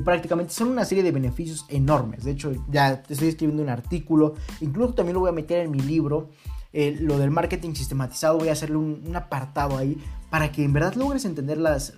prácticamente 0.00 0.52
son 0.52 0.68
una 0.68 0.84
serie 0.84 1.04
de 1.04 1.12
beneficios 1.12 1.66
enormes. 1.68 2.24
De 2.24 2.32
hecho, 2.32 2.52
ya 2.70 3.02
estoy 3.08 3.28
escribiendo 3.28 3.62
un 3.62 3.68
artículo, 3.68 4.34
incluso 4.60 4.94
también 4.94 5.14
lo 5.14 5.20
voy 5.20 5.28
a 5.28 5.32
meter 5.32 5.60
en 5.60 5.70
mi 5.70 5.80
libro. 5.80 6.30
Eh, 6.72 6.96
lo 7.00 7.18
del 7.18 7.30
marketing 7.30 7.74
sistematizado, 7.74 8.38
voy 8.38 8.48
a 8.48 8.52
hacerle 8.52 8.76
un, 8.78 9.14
apartado 9.14 9.78
ahí 9.78 9.96
para 10.28 10.50
que 10.50 10.64
en 10.64 10.72
verdad 10.72 10.94
logres 10.94 11.24
entender 11.24 11.58
las, 11.58 11.94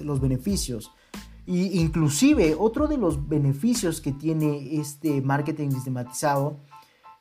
los 0.00 0.20
beneficios. 0.20 0.90
Y 1.46 1.78
inclusive 1.80 2.56
otro 2.58 2.88
de 2.88 2.96
los 2.96 3.28
beneficios 3.28 4.00
que 4.00 4.10
tiene 4.10 4.80
este 4.80 5.20
marketing 5.20 5.70
sistematizado 5.70 6.58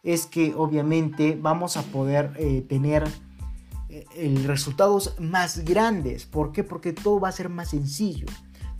es 0.01 0.25
que 0.25 0.55
obviamente 0.55 1.37
vamos 1.39 1.77
a 1.77 1.83
poder 1.83 2.33
eh, 2.37 2.65
tener 2.67 3.03
eh, 3.89 4.41
resultados 4.47 5.15
más 5.19 5.63
grandes. 5.63 6.25
¿Por 6.25 6.51
qué? 6.51 6.63
Porque 6.63 6.91
todo 6.91 7.19
va 7.19 7.29
a 7.29 7.31
ser 7.31 7.49
más 7.49 7.69
sencillo 7.69 8.25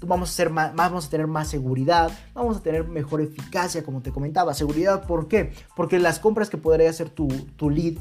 vamos 0.01 0.39
a, 0.39 1.09
tener 1.09 1.27
más 1.27 1.47
seguridad, 1.47 2.11
vamos 2.33 2.57
a 2.57 2.61
tener 2.61 2.87
mejor 2.87 3.21
eficacia, 3.21 3.83
como 3.83 4.01
te 4.01 4.11
comentaba. 4.11 4.53
Seguridad, 4.53 5.05
¿por 5.05 5.27
qué? 5.27 5.53
Porque 5.75 5.99
las 5.99 6.19
compras 6.19 6.49
que 6.49 6.57
podría 6.57 6.89
hacer 6.89 7.09
tu, 7.09 7.27
tu 7.55 7.69
lead 7.69 7.95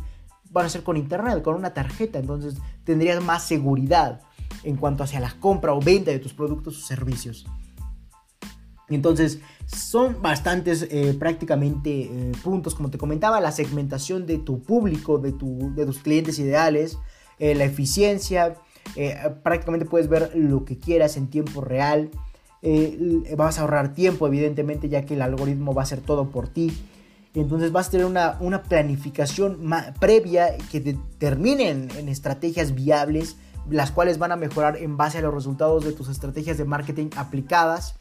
van 0.51 0.67
a 0.67 0.69
ser 0.69 0.83
con 0.83 0.97
internet, 0.97 1.43
con 1.43 1.57
una 1.57 1.75
tarjeta, 1.75 2.19
entonces 2.19 2.55
tendrías 2.85 3.23
más 3.23 3.45
seguridad 3.45 4.21
en 4.63 4.77
cuanto 4.77 5.03
hacia 5.03 5.21
la 5.21 5.33
compra 5.41 5.75
o 5.75 5.81
venta 5.81 6.11
de 6.11 6.19
tus 6.19 6.33
productos 6.33 6.79
o 6.79 6.87
servicios. 6.87 7.47
Entonces, 8.89 9.41
son 9.67 10.21
bastantes 10.21 10.87
eh, 10.91 11.17
prácticamente 11.19 12.03
eh, 12.03 12.33
puntos, 12.43 12.75
como 12.75 12.91
te 12.91 12.99
comentaba, 12.99 13.41
la 13.41 13.51
segmentación 13.51 14.27
de 14.27 14.39
tu 14.39 14.63
público, 14.63 15.19
de, 15.19 15.33
tu, 15.33 15.75
de 15.75 15.87
tus 15.87 15.99
clientes 15.99 16.39
ideales, 16.39 16.99
eh, 17.39 17.55
la 17.55 17.65
eficiencia, 17.65 18.57
eh, 18.97 19.17
prácticamente 19.43 19.87
puedes 19.87 20.09
ver 20.09 20.33
lo 20.35 20.65
que 20.65 20.79
quieras 20.79 21.17
en 21.17 21.29
tiempo 21.29 21.61
real. 21.61 22.11
Eh, 22.63 23.35
vas 23.37 23.59
a 23.59 23.63
ahorrar 23.63 23.93
tiempo, 23.93 24.27
evidentemente, 24.27 24.89
ya 24.89 25.05
que 25.05 25.15
el 25.15 25.23
algoritmo 25.23 25.75
va 25.75 25.83
a 25.83 25.85
hacer 25.85 26.01
todo 26.01 26.31
por 26.31 26.49
ti. 26.49 26.73
Entonces 27.35 27.73
vas 27.73 27.89
a 27.89 27.91
tener 27.91 28.07
una, 28.07 28.37
una 28.41 28.63
planificación 28.63 29.59
previa 29.99 30.57
que 30.71 30.81
determine 30.81 31.71
en, 31.71 32.09
estrategias 32.09 32.75
viables, 32.75 33.37
las 33.69 33.91
cuales 33.91 34.19
van 34.19 34.31
a 34.31 34.37
mejorar 34.37 34.77
en 34.77 34.97
base 34.97 35.19
a 35.19 35.23
los 35.23 35.35
resultados 35.35 35.85
de 35.85 35.93
tus 35.93 36.09
estrategias 36.09 36.59
de 36.59 36.65
marketing 36.65 37.11
aplicadas. 37.17 37.97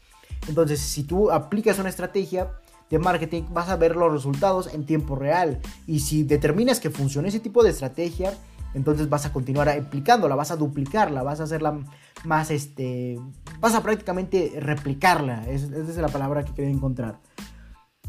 Entonces, 0.48 0.78
si 0.78 1.02
tú 1.02 1.32
aplicas 1.32 1.80
una 1.80 1.88
estrategia 1.88 2.52
de 2.90 2.98
marketing, 3.00 3.42
vas 3.50 3.70
a 3.70 3.76
ver 3.76 3.96
los 3.96 4.12
resultados 4.12 4.72
en 4.72 4.86
tiempo 4.86 5.16
real. 5.16 5.60
Y 5.86 6.00
si 6.00 6.22
determinas 6.22 6.78
que 6.78 6.90
funciona 6.90 7.26
ese 7.26 7.40
tipo 7.40 7.64
de 7.64 7.70
estrategia, 7.70 8.34
entonces 8.74 9.08
vas 9.08 9.26
a 9.26 9.32
continuar 9.32 9.68
aplicándola, 9.68 10.34
vas 10.34 10.50
a 10.50 10.56
duplicarla, 10.56 11.22
vas 11.22 11.40
a 11.40 11.44
hacerla 11.44 11.80
más, 12.24 12.50
este, 12.50 13.18
vas 13.60 13.74
a 13.74 13.82
prácticamente 13.82 14.52
replicarla, 14.58 15.48
esa 15.48 15.66
es 15.76 15.96
la 15.96 16.08
palabra 16.08 16.44
que 16.44 16.52
quería 16.52 16.70
encontrar. 16.70 17.20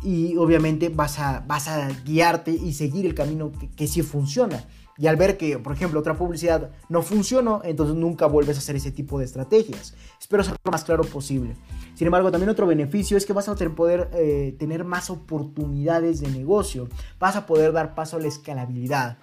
Y 0.04 0.36
obviamente 0.38 0.90
vas 0.90 1.20
a, 1.20 1.44
vas 1.48 1.68
a 1.68 1.88
guiarte 2.04 2.52
y 2.52 2.74
seguir 2.74 3.06
el 3.06 3.16
camino 3.16 3.52
que, 3.52 3.70
que 3.70 3.88
sí 3.88 4.02
funciona. 4.02 4.64
Y 4.98 5.08
al 5.08 5.18
ver 5.18 5.38
que, 5.38 5.60
por 5.60 5.74
ejemplo, 5.74 6.00
otra 6.00 6.18
publicidad 6.18 6.72
no 6.88 7.02
funcionó, 7.02 7.62
entonces 7.66 7.96
nunca 7.96 8.28
vuelves 8.28 8.56
a 8.56 8.60
hacer 8.60 8.78
ese 8.78 8.92
tipo 8.92 9.20
de 9.20 9.26
estrategias. 9.26 9.94
Espero 10.20 10.44
ser 10.44 10.56
lo 10.64 10.72
más 10.72 10.86
claro 10.86 11.04
posible. 11.04 11.56
Sin 11.96 12.08
embargo, 12.08 12.32
también 12.32 12.50
otro 12.50 12.66
beneficio 12.66 13.18
es 13.18 13.26
que 13.26 13.34
vas 13.34 13.50
a 13.50 13.56
poder 13.56 14.10
eh, 14.14 14.56
tener 14.58 14.86
más 14.86 15.10
oportunidades 15.10 16.22
de 16.22 16.30
negocio. 16.30 16.88
Vas 17.20 17.36
a 17.36 17.46
poder 17.46 17.74
dar 17.74 17.94
paso 17.94 18.16
a 18.18 18.20
la 18.20 18.28
escalabilidad. 18.28 19.18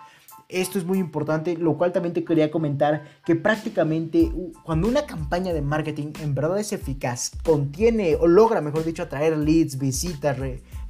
Esto 0.48 0.78
es 0.78 0.84
muy 0.84 0.98
importante, 0.98 1.56
lo 1.56 1.76
cual 1.76 1.92
también 1.92 2.12
te 2.12 2.24
quería 2.24 2.50
comentar 2.50 3.04
que 3.24 3.36
prácticamente 3.36 4.32
cuando 4.64 4.88
una 4.88 5.06
campaña 5.06 5.52
de 5.52 5.62
marketing 5.62 6.12
en 6.20 6.34
verdad 6.34 6.58
es 6.58 6.72
eficaz, 6.72 7.32
contiene 7.42 8.16
o 8.16 8.26
logra, 8.26 8.60
mejor 8.60 8.84
dicho, 8.84 9.02
atraer 9.02 9.36
leads, 9.36 9.78
visitas, 9.78 10.36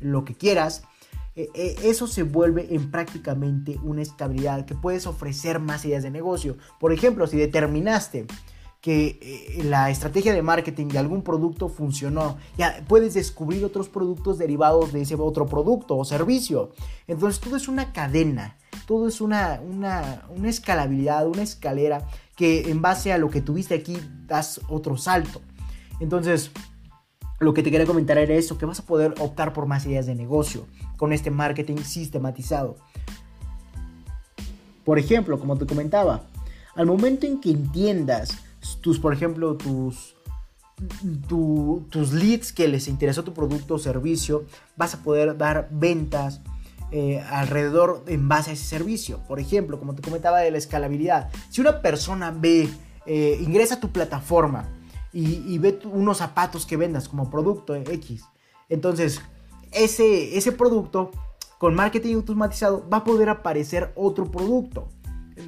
lo 0.00 0.24
que 0.24 0.34
quieras, 0.34 0.82
eh, 1.34 1.48
eh, 1.54 1.76
eso 1.84 2.06
se 2.06 2.24
vuelve 2.24 2.74
en 2.74 2.90
prácticamente 2.90 3.78
una 3.82 4.02
estabilidad 4.02 4.66
que 4.66 4.74
puedes 4.74 5.06
ofrecer 5.06 5.60
más 5.60 5.84
ideas 5.84 6.02
de 6.02 6.10
negocio. 6.10 6.58
Por 6.78 6.92
ejemplo, 6.92 7.26
si 7.26 7.38
determinaste 7.38 8.26
que 8.82 9.20
eh, 9.22 9.64
la 9.64 9.90
estrategia 9.90 10.34
de 10.34 10.42
marketing 10.42 10.88
de 10.88 10.98
algún 10.98 11.22
producto 11.22 11.68
funcionó, 11.68 12.36
ya 12.58 12.84
puedes 12.88 13.14
descubrir 13.14 13.64
otros 13.64 13.88
productos 13.88 14.38
derivados 14.38 14.92
de 14.92 15.02
ese 15.02 15.14
otro 15.14 15.46
producto 15.46 15.96
o 15.96 16.04
servicio. 16.04 16.72
Entonces 17.06 17.40
todo 17.40 17.56
es 17.56 17.68
una 17.68 17.92
cadena, 17.92 18.58
todo 18.86 19.06
es 19.06 19.20
una, 19.20 19.60
una, 19.64 20.26
una 20.36 20.48
escalabilidad, 20.48 21.28
una 21.28 21.42
escalera 21.42 22.08
que 22.36 22.72
en 22.72 22.82
base 22.82 23.12
a 23.12 23.18
lo 23.18 23.30
que 23.30 23.40
tuviste 23.40 23.76
aquí 23.76 23.96
das 24.26 24.60
otro 24.68 24.96
salto. 24.96 25.40
Entonces, 26.00 26.50
lo 27.38 27.54
que 27.54 27.62
te 27.62 27.70
quería 27.70 27.86
comentar 27.86 28.18
era 28.18 28.34
eso, 28.34 28.58
que 28.58 28.66
vas 28.66 28.80
a 28.80 28.86
poder 28.86 29.14
optar 29.20 29.52
por 29.52 29.66
más 29.66 29.86
ideas 29.86 30.06
de 30.06 30.16
negocio 30.16 30.66
con 30.96 31.12
este 31.12 31.30
marketing 31.30 31.76
sistematizado. 31.76 32.76
Por 34.84 34.98
ejemplo, 34.98 35.38
como 35.38 35.56
te 35.56 35.66
comentaba, 35.66 36.22
al 36.74 36.86
momento 36.86 37.26
en 37.26 37.40
que 37.40 37.50
entiendas 37.50 38.42
tus, 38.80 38.98
por 38.98 39.12
ejemplo, 39.12 39.56
tus, 39.56 40.16
tus 41.28 42.12
leads 42.12 42.52
que 42.52 42.68
les 42.68 42.88
interesó 42.88 43.24
tu 43.24 43.32
producto 43.32 43.74
o 43.74 43.78
servicio, 43.78 44.44
vas 44.76 44.94
a 44.94 45.02
poder 45.02 45.36
dar 45.36 45.68
ventas 45.70 46.40
eh, 46.90 47.20
alrededor 47.30 48.04
en 48.06 48.28
base 48.28 48.50
a 48.50 48.52
ese 48.52 48.64
servicio. 48.64 49.20
Por 49.26 49.40
ejemplo, 49.40 49.78
como 49.78 49.94
te 49.94 50.02
comentaba 50.02 50.40
de 50.40 50.50
la 50.50 50.58
escalabilidad, 50.58 51.30
si 51.50 51.60
una 51.60 51.80
persona 51.80 52.30
ve, 52.30 52.68
eh, 53.06 53.38
ingresa 53.40 53.76
a 53.76 53.80
tu 53.80 53.90
plataforma 53.90 54.68
y, 55.12 55.58
ve 55.58 55.78
unos 55.84 56.18
zapatos 56.18 56.64
que 56.64 56.76
vendas 56.76 57.08
como 57.08 57.30
producto 57.30 57.74
X, 57.74 58.24
entonces 58.68 59.20
ese, 59.72 60.36
ese 60.38 60.52
producto 60.52 61.10
con 61.58 61.74
marketing 61.74 62.16
automatizado 62.16 62.88
va 62.90 62.98
a 62.98 63.04
poder 63.04 63.28
aparecer 63.28 63.92
otro 63.94 64.30
producto 64.30 64.88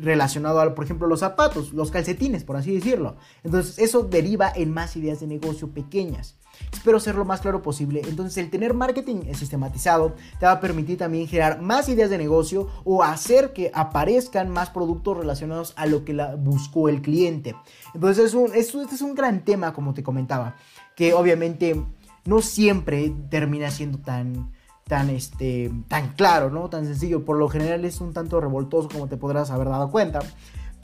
relacionado 0.03 0.61
a, 0.61 0.75
por 0.75 0.85
ejemplo, 0.85 1.07
los 1.07 1.21
zapatos, 1.21 1.73
los 1.73 1.91
calcetines, 1.91 2.45
por 2.45 2.57
así 2.57 2.75
decirlo. 2.75 3.17
Entonces, 3.43 3.79
eso 3.79 4.03
deriva 4.03 4.53
en 4.55 4.73
más 4.73 4.97
ideas 4.97 5.21
de 5.21 5.27
negocio 5.27 5.69
pequeñas. 5.69 6.37
Espero 6.73 7.01
ser 7.01 7.17
lo 7.17 7.25
más 7.25 7.41
claro 7.41 7.63
posible. 7.63 8.03
Entonces, 8.07 8.37
el 8.39 8.51
tener 8.51 8.75
marketing 8.75 9.33
sistematizado 9.35 10.15
te 10.39 10.47
va 10.47 10.53
a 10.53 10.61
permitir 10.61 10.99
también 10.99 11.27
generar 11.27 11.61
más 11.61 11.89
ideas 11.89 12.11
de 12.11 12.19
negocio 12.19 12.69
o 12.85 13.03
hacer 13.03 13.53
que 13.53 13.71
aparezcan 13.75 14.51
más 14.51 14.71
productos 14.71 15.17
relacionados 15.17 15.73
a 15.77 15.87
lo 15.87 16.05
que 16.05 16.15
la 16.15 16.37
buscó 16.37 16.89
el 16.89 17.03
cliente. 17.03 17.57
Entonces, 17.95 18.27
es 18.27 18.35
un, 18.35 18.55
este 18.55 18.95
es 18.95 19.03
un 19.03 19.15
gran 19.15 19.45
tema, 19.45 19.73
como 19.73 19.95
te 19.95 20.03
comentaba, 20.03 20.57
que 20.95 21.15
obviamente 21.15 21.85
no 22.25 22.41
siempre 22.41 23.13
termina 23.31 23.71
siendo 23.71 23.99
tan 23.99 24.53
tan, 24.87 25.11
este, 25.11 25.71
tan 25.89 26.15
claro, 26.15 26.51
¿no? 26.51 26.69
Tan 26.69 26.87
sencillo. 26.87 27.25
Por 27.25 27.39
lo 27.39 27.49
general 27.49 27.85
es 27.85 28.01
un 28.01 28.13
tanto 28.13 28.41
revoltoso 28.41 28.89
como 28.89 29.09
te 29.09 29.17
podrás 29.17 29.51
haber 29.51 29.69
dado 29.69 29.91
cuenta. 29.91 30.21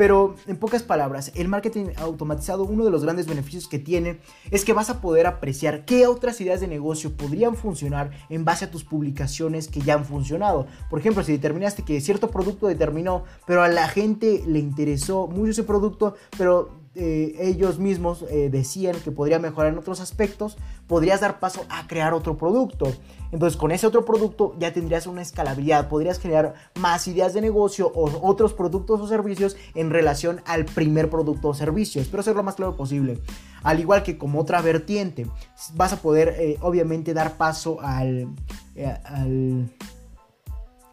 Pero 0.01 0.35
en 0.47 0.57
pocas 0.57 0.83
palabras, 0.83 1.31
el 1.35 1.49
marketing 1.49 1.89
automatizado, 1.99 2.65
uno 2.65 2.87
de 2.87 2.91
los 2.91 3.03
grandes 3.03 3.27
beneficios 3.27 3.69
que 3.69 3.79
tiene 3.79 4.19
es 4.51 4.65
que 4.65 4.73
vas 4.73 4.89
a 4.89 5.03
poder 5.03 5.27
apreciar 5.27 5.85
qué 5.85 6.07
otras 6.07 6.41
ideas 6.41 6.61
de 6.61 6.69
negocio 6.69 7.15
podrían 7.15 7.55
funcionar 7.55 8.11
en 8.31 8.47
base 8.47 8.65
a 8.65 8.71
tus 8.71 8.83
publicaciones 8.83 9.69
que 9.69 9.83
ya 9.83 9.93
han 9.93 10.07
funcionado. 10.07 10.67
Por 10.89 11.01
ejemplo, 11.01 11.23
si 11.23 11.33
determinaste 11.33 11.83
que 11.83 12.01
cierto 12.01 12.31
producto 12.31 12.67
determinó, 12.67 13.25
pero 13.47 13.63
a 13.63 13.69
la 13.69 13.89
gente 13.89 14.43
le 14.47 14.59
interesó 14.59 15.27
mucho 15.27 15.51
ese 15.51 15.65
producto, 15.65 16.15
pero 16.39 16.80
eh, 16.97 17.37
ellos 17.39 17.79
mismos 17.79 18.25
eh, 18.31 18.49
decían 18.51 18.97
que 19.05 19.13
podría 19.13 19.39
mejorar 19.39 19.73
en 19.73 19.79
otros 19.79 20.01
aspectos, 20.01 20.57
podrías 20.89 21.21
dar 21.21 21.39
paso 21.39 21.65
a 21.69 21.87
crear 21.87 22.13
otro 22.15 22.37
producto. 22.37 22.93
Entonces 23.31 23.57
con 23.57 23.71
ese 23.71 23.87
otro 23.87 24.05
producto 24.05 24.57
ya 24.59 24.73
tendrías 24.73 25.07
una 25.07 25.23
escalabilidad, 25.23 25.89
podrías 25.89 26.19
crear 26.19 26.55
más 26.81 27.07
ideas 27.07 27.33
de 27.33 27.43
negocio 27.43 27.93
o 27.95 28.29
otros 28.29 28.55
productos 28.55 29.01
o 29.01 29.07
servicios 29.07 29.57
en 29.77 29.91
relación 29.91 30.43
al 30.47 30.65
primer 30.65 31.09
producto 31.11 31.51
o 31.51 31.55
servicio. 31.55 32.03
Espero 32.03 32.25
ser 32.25 32.35
lo 32.35 32.43
más 32.43 32.57
claro 32.57 32.77
posible. 32.77 33.21
Al 33.63 33.79
igual 33.79 34.03
que 34.03 34.19
como 34.19 34.41
otra 34.41 34.61
vertiente, 34.61 35.29
vas 35.75 35.93
a 35.93 36.03
poder 36.03 36.35
eh, 36.41 36.59
obviamente 36.61 37.15
dar 37.15 37.37
paso 37.37 37.81
al, 37.83 38.35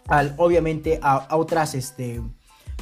al, 0.07 0.35
obviamente 0.37 0.99
a, 1.01 1.35
otras 1.37 1.73
este, 1.73 2.21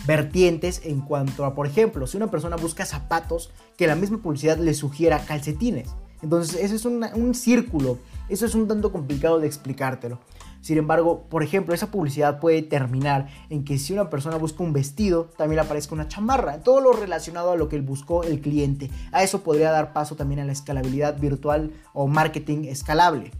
vertientes 0.05 0.81
en 0.83 1.01
cuanto 1.01 1.45
a, 1.45 1.55
por 1.55 1.67
ejemplo, 1.67 2.07
si 2.07 2.17
una 2.17 2.31
persona 2.31 2.55
busca 2.55 2.85
zapatos, 2.85 3.51
que 3.77 3.87
la 3.87 3.95
misma 3.95 4.19
publicidad 4.19 4.57
le 4.57 4.73
sugiera 4.73 5.25
calcetines. 5.25 5.89
Entonces, 6.21 6.61
eso 6.61 6.75
es 6.75 6.85
un 6.85 7.35
círculo. 7.35 7.99
Eso 8.29 8.45
es 8.45 8.55
un 8.55 8.67
tanto 8.67 8.91
complicado 8.91 9.39
de 9.39 9.47
explicártelo. 9.47 10.19
Sin 10.61 10.79
embargo, 10.79 11.25
por 11.29 11.43
ejemplo, 11.43 11.75
esa 11.75 11.91
publicidad 11.91 12.39
puede 12.39 12.63
terminar 12.63 13.27
en 13.51 13.63
que 13.63 13.77
si 13.77 13.93
una 13.93 14.09
persona 14.09 14.37
busca 14.37 14.63
un 14.63 14.73
vestido, 14.73 15.25
también 15.37 15.59
aparezca 15.59 15.93
una 15.93 16.07
chamarra. 16.07 16.61
Todo 16.61 16.81
lo 16.81 16.93
relacionado 16.93 17.51
a 17.51 17.55
lo 17.55 17.69
que 17.69 17.79
buscó 17.81 18.23
el 18.23 18.41
cliente. 18.41 18.89
A 19.11 19.21
eso 19.21 19.43
podría 19.43 19.69
dar 19.69 19.93
paso 19.93 20.15
también 20.15 20.39
a 20.39 20.45
la 20.45 20.53
escalabilidad 20.53 21.19
virtual 21.19 21.71
o 21.93 22.07
marketing 22.07 22.63
escalable. 22.63 23.31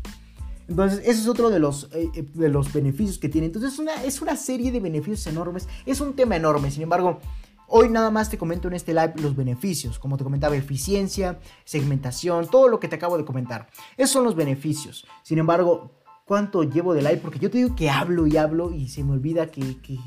Entonces, 0.68 1.00
ese 1.00 1.22
es 1.22 1.28
otro 1.28 1.50
de 1.50 1.60
los, 1.60 1.90
eh, 1.94 2.10
eh, 2.16 2.26
de 2.34 2.50
los 2.50 2.74
beneficios 2.74 3.20
que 3.20 3.30
tiene. 3.30 3.48
Entonces, 3.48 3.78
una, 3.80 4.04
es 4.04 4.22
una 4.22 4.36
serie 4.36 4.72
de 4.72 4.80
beneficios 4.80 5.26
enormes. 5.28 5.68
Es 5.86 6.02
un 6.02 6.14
tema 6.14 6.36
enorme. 6.36 6.72
Sin 6.72 6.84
embargo, 6.84 7.20
hoy 7.68 7.90
nada 7.90 8.10
más 8.12 8.30
te 8.30 8.38
comento 8.38 8.68
en 8.68 8.74
este 8.74 8.94
live 8.94 9.14
los 9.18 9.36
beneficios. 9.36 10.00
Como 10.00 10.18
te 10.18 10.24
comentaba, 10.24 10.56
eficiencia, 10.56 11.40
segmentación, 11.64 12.48
todo 12.48 12.68
lo 12.68 12.80
que 12.80 12.88
te 12.88 12.96
acabo 12.96 13.18
de 13.18 13.26
comentar. 13.26 13.68
Esos 13.98 14.12
son 14.12 14.24
los 14.24 14.36
beneficios. 14.36 15.06
Sin 15.24 15.38
embargo, 15.38 15.92
¿cuánto 16.26 16.64
llevo 16.64 16.94
de 16.94 17.02
live? 17.02 17.18
Porque 17.18 17.40
yo 17.40 17.52
te 17.52 17.60
digo 17.60 17.76
que 17.76 17.90
hablo 17.90 18.26
y 18.26 18.38
hablo 18.38 18.72
y 18.72 18.90
se 18.90 19.04
me 19.04 19.12
olvida 19.12 19.48
que, 19.48 19.80
que, 19.82 20.00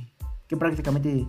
que 0.48 0.56
prácticamente 0.56 1.26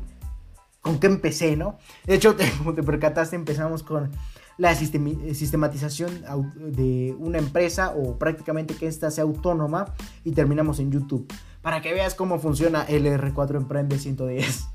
con 0.82 1.00
qué 1.00 1.08
empecé, 1.08 1.56
¿no? 1.56 1.78
De 2.06 2.16
hecho, 2.16 2.36
como 2.58 2.74
te 2.74 2.84
percataste, 2.84 3.36
empezamos 3.36 3.84
con 3.84 4.12
la 4.60 4.76
sistematización 4.76 6.12
de 6.54 7.16
una 7.18 7.38
empresa 7.38 7.94
o 7.96 8.20
prácticamente 8.20 8.76
que 8.76 8.88
ésta 8.88 9.10
sea 9.10 9.24
autónoma 9.24 9.94
y 10.26 10.34
terminamos 10.34 10.80
en 10.80 10.92
YouTube. 10.92 11.32
Para 11.62 11.82
que 11.82 11.94
veas 11.94 12.14
cómo 12.14 12.40
funciona 12.40 12.84
el 12.84 13.06
R4 13.06 13.56
Emprende 13.56 13.98
110. 13.98 14.68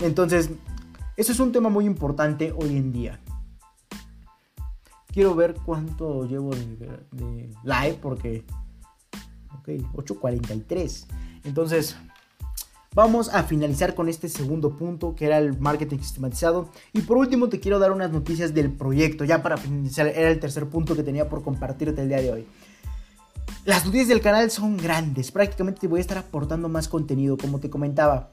Entonces, 0.00 0.50
eso 1.16 1.32
es 1.32 1.38
un 1.38 1.52
tema 1.52 1.68
muy 1.68 1.86
importante 1.86 2.52
hoy 2.52 2.76
en 2.76 2.92
día. 2.92 3.20
Quiero 5.06 5.36
ver 5.36 5.54
cuánto 5.64 6.26
llevo 6.26 6.50
de, 6.50 6.66
de 7.12 7.54
live 7.62 7.98
porque... 8.02 8.44
Ok, 9.60 9.68
8.43. 9.94 11.06
Entonces, 11.44 11.96
Vamos 12.94 13.28
a 13.32 13.44
finalizar 13.44 13.94
con 13.94 14.08
este 14.08 14.28
segundo 14.28 14.76
punto 14.76 15.14
que 15.14 15.26
era 15.26 15.38
el 15.38 15.58
marketing 15.58 15.98
sistematizado. 15.98 16.70
Y 16.92 17.02
por 17.02 17.16
último 17.16 17.48
te 17.48 17.60
quiero 17.60 17.78
dar 17.78 17.92
unas 17.92 18.10
noticias 18.10 18.54
del 18.54 18.72
proyecto. 18.72 19.24
Ya 19.24 19.42
para 19.42 19.56
finalizar 19.56 20.06
era 20.06 20.30
el 20.30 20.40
tercer 20.40 20.66
punto 20.68 20.96
que 20.96 21.02
tenía 21.02 21.28
por 21.28 21.42
compartirte 21.42 22.02
el 22.02 22.08
día 22.08 22.20
de 22.20 22.32
hoy. 22.32 22.46
Las 23.64 23.84
noticias 23.84 24.08
del 24.08 24.20
canal 24.20 24.50
son 24.50 24.76
grandes. 24.76 25.30
Prácticamente 25.30 25.80
te 25.80 25.88
voy 25.88 25.98
a 25.98 26.00
estar 26.00 26.18
aportando 26.18 26.68
más 26.68 26.88
contenido 26.88 27.36
como 27.36 27.60
te 27.60 27.68
comentaba. 27.68 28.30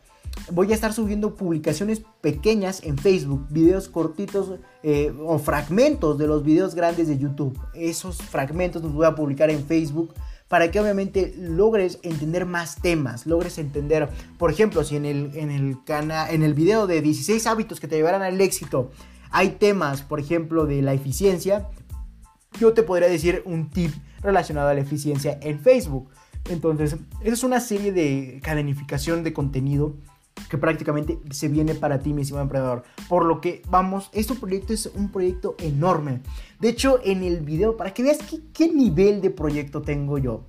Voy 0.51 0.71
a 0.71 0.75
estar 0.75 0.93
subiendo 0.93 1.35
publicaciones 1.35 2.01
pequeñas 2.21 2.81
en 2.83 2.97
Facebook, 2.97 3.45
videos 3.49 3.87
cortitos 3.89 4.59
eh, 4.83 5.13
o 5.25 5.37
fragmentos 5.39 6.17
de 6.17 6.27
los 6.27 6.43
videos 6.43 6.75
grandes 6.75 7.07
de 7.07 7.17
YouTube. 7.17 7.59
Esos 7.73 8.17
fragmentos 8.17 8.81
los 8.81 8.93
voy 8.93 9.05
a 9.05 9.15
publicar 9.15 9.49
en 9.49 9.65
Facebook 9.65 10.13
para 10.47 10.69
que 10.71 10.79
obviamente 10.79 11.33
logres 11.37 11.99
entender 12.03 12.45
más 12.45 12.81
temas, 12.81 13.25
logres 13.25 13.57
entender, 13.57 14.09
por 14.37 14.51
ejemplo, 14.51 14.83
si 14.83 14.95
en 14.95 15.05
el, 15.05 15.31
en 15.35 15.51
el, 15.51 15.77
en 15.87 16.43
el 16.43 16.53
video 16.53 16.87
de 16.87 17.01
16 17.01 17.47
hábitos 17.47 17.79
que 17.79 17.87
te 17.87 17.95
llevarán 17.95 18.21
al 18.21 18.39
éxito 18.39 18.91
hay 19.35 19.49
temas, 19.49 20.01
por 20.01 20.21
ejemplo, 20.21 20.65
de 20.65 20.81
la 20.81 20.93
eficiencia, 20.93 21.67
yo 22.57 22.73
te 22.73 22.83
podría 22.83 23.09
decir 23.09 23.43
un 23.45 23.69
tip 23.69 23.91
relacionado 24.21 24.69
a 24.69 24.73
la 24.73 24.79
eficiencia 24.79 25.37
en 25.41 25.59
Facebook. 25.59 26.09
Entonces, 26.49 26.95
es 27.21 27.43
una 27.43 27.59
serie 27.59 27.91
de 27.91 28.39
cadenificación 28.41 29.23
de 29.23 29.33
contenido 29.33 29.97
que 30.49 30.57
prácticamente 30.57 31.19
se 31.31 31.47
viene 31.47 31.75
para 31.75 31.99
ti, 31.99 32.13
mi 32.13 32.21
estimado 32.21 32.43
emprendedor. 32.43 32.83
Por 33.07 33.25
lo 33.25 33.41
que 33.41 33.61
vamos, 33.69 34.09
este 34.13 34.35
proyecto 34.35 34.73
es 34.73 34.87
un 34.93 35.09
proyecto 35.11 35.55
enorme. 35.59 36.21
De 36.59 36.69
hecho, 36.69 36.99
en 37.03 37.23
el 37.23 37.41
video, 37.41 37.77
para 37.77 37.93
que 37.93 38.03
veas 38.03 38.19
qué, 38.53 38.71
nivel 38.71 39.21
de 39.21 39.31
proyecto 39.31 39.81
tengo 39.81 40.17
yo. 40.17 40.45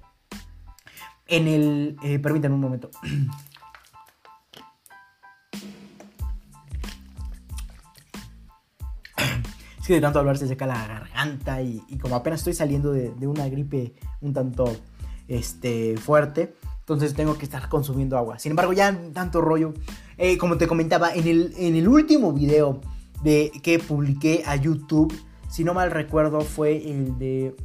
En 1.27 1.49
el... 1.49 1.97
Eh, 2.03 2.19
permítanme 2.19 2.55
un 2.55 2.61
momento. 2.61 2.91
Es 9.81 9.89
que 9.89 9.95
de 9.95 10.01
tanto 10.01 10.19
hablar 10.19 10.37
se 10.37 10.49
seca 10.49 10.67
la 10.67 10.85
garganta 10.85 11.63
y, 11.63 11.81
como 12.03 12.17
apenas 12.17 12.41
estoy 12.41 12.55
saliendo 12.55 12.91
de, 12.91 13.15
de, 13.15 13.29
una 13.29 13.49
gripe 13.49 13.95
un 14.21 14.33
tanto 14.33 14.65
este, 15.29 15.97
fuerte, 15.97 16.57
entonces 16.87 17.15
tengo 17.15 17.37
que 17.37 17.45
estar 17.45 17.69
consumiendo 17.69 18.17
agua. 18.17 18.39
Sin 18.39 18.51
embargo, 18.51 18.73
ya 18.73 18.97
tanto 19.13 19.41
rollo. 19.41 19.75
Eh, 20.19 20.39
como 20.39 20.57
te 20.57 20.69
comentaba, 20.69 21.13
en 21.13 21.27
el, 21.27 21.53
en 21.59 21.75
el 21.75 21.89
último 21.89 22.33
video 22.33 22.81
de, 23.25 23.51
que 23.65 23.81
publiqué 23.81 24.45
a 24.47 24.55
YouTube, 24.55 25.13
si 25.51 25.65
no 25.65 25.75
mal 25.75 25.91
recuerdo, 25.91 26.43
fue 26.43 26.89
el 26.89 27.19
de... 27.19 27.57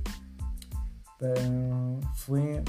Eh, 1.20 2.00
fue... 2.16 2.64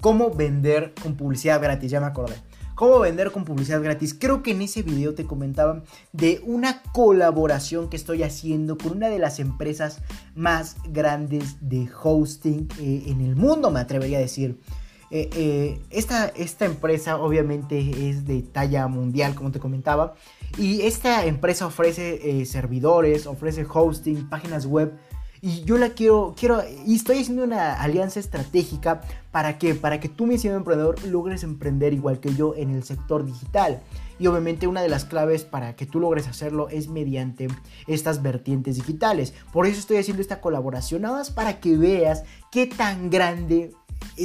cómo 0.00 0.30
vender 0.30 0.94
con 1.02 1.14
publicidad 1.14 1.60
gratis, 1.60 1.90
ya 1.90 2.00
me 2.00 2.06
acordé. 2.06 2.36
Cómo 2.80 2.98
vender 2.98 3.30
con 3.30 3.44
publicidad 3.44 3.82
gratis. 3.82 4.16
Creo 4.18 4.42
que 4.42 4.52
en 4.52 4.62
ese 4.62 4.80
video 4.80 5.14
te 5.14 5.26
comentaban 5.26 5.84
de 6.14 6.40
una 6.46 6.82
colaboración 6.94 7.90
que 7.90 7.96
estoy 7.96 8.22
haciendo 8.22 8.78
con 8.78 8.92
una 8.92 9.10
de 9.10 9.18
las 9.18 9.38
empresas 9.38 10.00
más 10.34 10.76
grandes 10.88 11.56
de 11.60 11.90
hosting 12.02 12.68
eh, 12.80 13.02
en 13.08 13.20
el 13.20 13.36
mundo, 13.36 13.70
me 13.70 13.80
atrevería 13.80 14.16
a 14.16 14.22
decir. 14.22 14.62
Eh, 15.10 15.28
eh, 15.34 15.78
esta, 15.90 16.28
esta 16.28 16.64
empresa 16.64 17.18
obviamente 17.18 18.08
es 18.08 18.24
de 18.24 18.40
talla 18.40 18.88
mundial, 18.88 19.34
como 19.34 19.52
te 19.52 19.60
comentaba. 19.60 20.14
Y 20.56 20.80
esta 20.80 21.26
empresa 21.26 21.66
ofrece 21.66 22.46
servidores, 22.46 23.26
ofrece 23.26 23.66
hosting, 23.70 24.30
páginas 24.30 24.64
web 24.64 24.94
y 25.42 25.64
yo 25.64 25.78
la 25.78 25.90
quiero, 25.90 26.34
quiero, 26.38 26.62
y 26.86 26.96
estoy 26.96 27.20
haciendo 27.20 27.44
una 27.44 27.80
alianza 27.80 28.20
estratégica 28.20 29.00
para 29.30 29.58
que, 29.58 29.74
para 29.74 29.98
que 29.98 30.08
tú, 30.08 30.26
mi 30.26 30.34
estimado 30.34 30.58
emprendedor, 30.58 31.02
logres 31.06 31.44
emprender 31.44 31.94
igual 31.94 32.20
que 32.20 32.34
yo 32.34 32.54
en 32.54 32.70
el 32.70 32.84
sector 32.84 33.24
digital. 33.24 33.80
Y 34.18 34.26
obviamente 34.26 34.66
una 34.66 34.82
de 34.82 34.90
las 34.90 35.06
claves 35.06 35.44
para 35.44 35.76
que 35.76 35.86
tú 35.86 35.98
logres 35.98 36.28
hacerlo 36.28 36.68
es 36.68 36.88
mediante 36.88 37.48
estas 37.86 38.22
vertientes 38.22 38.76
digitales. 38.76 39.32
Por 39.50 39.66
eso 39.66 39.80
estoy 39.80 39.96
haciendo 39.96 40.20
esta 40.20 40.42
colaboración, 40.42 41.02
nada 41.02 41.16
más 41.16 41.30
para 41.30 41.58
que 41.58 41.78
veas 41.78 42.24
qué 42.52 42.66
tan 42.66 43.08
grande 43.08 43.72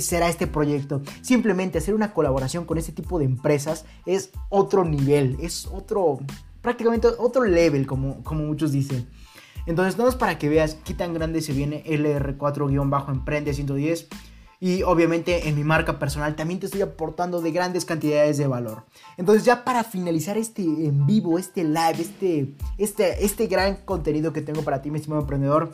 será 0.01 0.27
este 0.27 0.47
proyecto. 0.47 1.01
Simplemente 1.21 1.77
hacer 1.77 1.93
una 1.93 2.13
colaboración 2.13 2.65
con 2.65 2.77
este 2.77 2.91
tipo 2.91 3.19
de 3.19 3.25
empresas 3.25 3.85
es 4.05 4.31
otro 4.49 4.83
nivel, 4.83 5.37
es 5.39 5.65
otro, 5.67 6.19
prácticamente 6.61 7.07
otro 7.17 7.45
level, 7.45 7.87
como, 7.87 8.21
como 8.23 8.43
muchos 8.43 8.73
dicen. 8.73 9.07
Entonces, 9.65 9.97
no 9.97 10.07
es 10.07 10.15
para 10.15 10.37
que 10.37 10.49
veas 10.49 10.75
qué 10.83 10.93
tan 10.93 11.13
grande 11.13 11.41
se 11.41 11.53
viene 11.53 11.83
LR4-Emprende 11.85 13.53
110. 13.53 14.07
Y 14.59 14.83
obviamente 14.83 15.49
en 15.49 15.55
mi 15.55 15.63
marca 15.63 15.99
personal 15.99 16.35
también 16.35 16.59
te 16.59 16.67
estoy 16.67 16.81
aportando 16.81 17.41
de 17.41 17.51
grandes 17.51 17.83
cantidades 17.83 18.37
de 18.37 18.47
valor. 18.47 18.85
Entonces 19.17 19.43
ya 19.43 19.65
para 19.65 19.83
finalizar 19.83 20.37
este 20.37 20.63
en 20.63 21.05
vivo, 21.05 21.37
este 21.37 21.63
live, 21.63 21.97
este, 21.99 22.55
este, 22.77 23.25
este 23.25 23.47
gran 23.47 23.75
contenido 23.83 24.31
que 24.31 24.41
tengo 24.41 24.63
para 24.63 24.81
ti, 24.81 24.91
mi 24.91 24.97
estimado 24.97 25.21
emprendedor, 25.21 25.71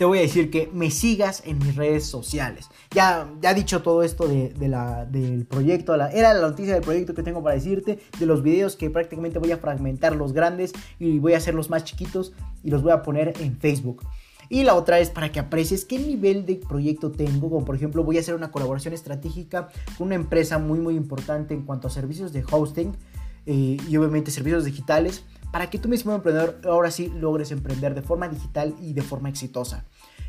te 0.00 0.06
voy 0.06 0.16
a 0.16 0.22
decir 0.22 0.50
que 0.50 0.70
me 0.72 0.90
sigas 0.90 1.42
en 1.44 1.58
mis 1.58 1.76
redes 1.76 2.06
sociales. 2.06 2.70
Ya, 2.90 3.30
ya 3.42 3.52
dicho 3.52 3.82
todo 3.82 4.02
esto 4.02 4.26
de, 4.26 4.48
del 4.48 5.44
proyecto, 5.44 5.94
era 5.94 6.32
la 6.32 6.40
noticia 6.40 6.72
del 6.72 6.82
proyecto 6.82 7.12
que 7.12 7.22
tengo 7.22 7.42
para 7.42 7.54
decirte, 7.54 7.98
de 8.18 8.24
los 8.24 8.42
videos 8.42 8.76
que 8.76 8.88
prácticamente 8.88 9.38
voy 9.38 9.52
a 9.52 9.58
fragmentar 9.58 10.16
los 10.16 10.32
grandes 10.32 10.72
y 10.98 11.18
voy 11.18 11.34
a 11.34 11.36
hacer 11.36 11.52
los 11.52 11.68
más 11.68 11.84
chiquitos 11.84 12.32
y 12.64 12.70
los 12.70 12.82
voy 12.82 12.92
a 12.92 13.02
poner 13.02 13.34
en 13.40 13.58
Facebook. 13.58 14.02
Y 14.48 14.62
la 14.62 14.74
otra 14.74 15.00
es 15.00 15.10
para 15.10 15.30
que 15.32 15.38
aprecies 15.38 15.84
qué 15.84 15.98
nivel 15.98 16.46
de 16.46 16.56
proyecto 16.56 17.10
tengo, 17.10 17.50
como 17.50 17.66
por 17.66 17.76
ejemplo 17.76 18.02
voy 18.02 18.16
a 18.16 18.20
hacer 18.20 18.34
una 18.34 18.50
colaboración 18.50 18.94
estratégica 18.94 19.68
con 19.98 20.06
una 20.06 20.14
empresa 20.14 20.56
muy 20.56 20.78
muy 20.78 20.96
importante 20.96 21.52
en 21.52 21.66
cuanto 21.66 21.88
a 21.88 21.90
servicios 21.90 22.32
de 22.32 22.42
hosting 22.50 22.96
eh, 23.44 23.76
y 23.86 23.96
obviamente 23.98 24.30
servicios 24.30 24.64
digitales 24.64 25.24
para 25.52 25.70
que 25.70 25.78
tú 25.78 25.88
mismo 25.88 26.14
emprendedor 26.14 26.60
ahora 26.64 26.90
sí 26.90 27.12
logres 27.14 27.50
emprender 27.50 27.94
de 27.94 28.02
forma 28.02 28.28
digital 28.28 28.74
y 28.80 28.92
de 28.92 29.02
forma 29.02 29.28
exitosa. 29.28 29.84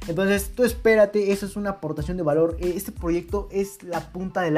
Entonces 0.07 0.53
tú 0.55 0.63
espérate, 0.63 1.31
eso 1.31 1.45
es 1.45 1.55
una 1.55 1.71
aportación 1.71 2.17
de 2.17 2.23
valor. 2.23 2.57
Eh, 2.59 2.73
este 2.75 2.91
proyecto 2.91 3.47
es 3.51 3.83
la 3.83 4.11
punta 4.11 4.41
del, 4.41 4.57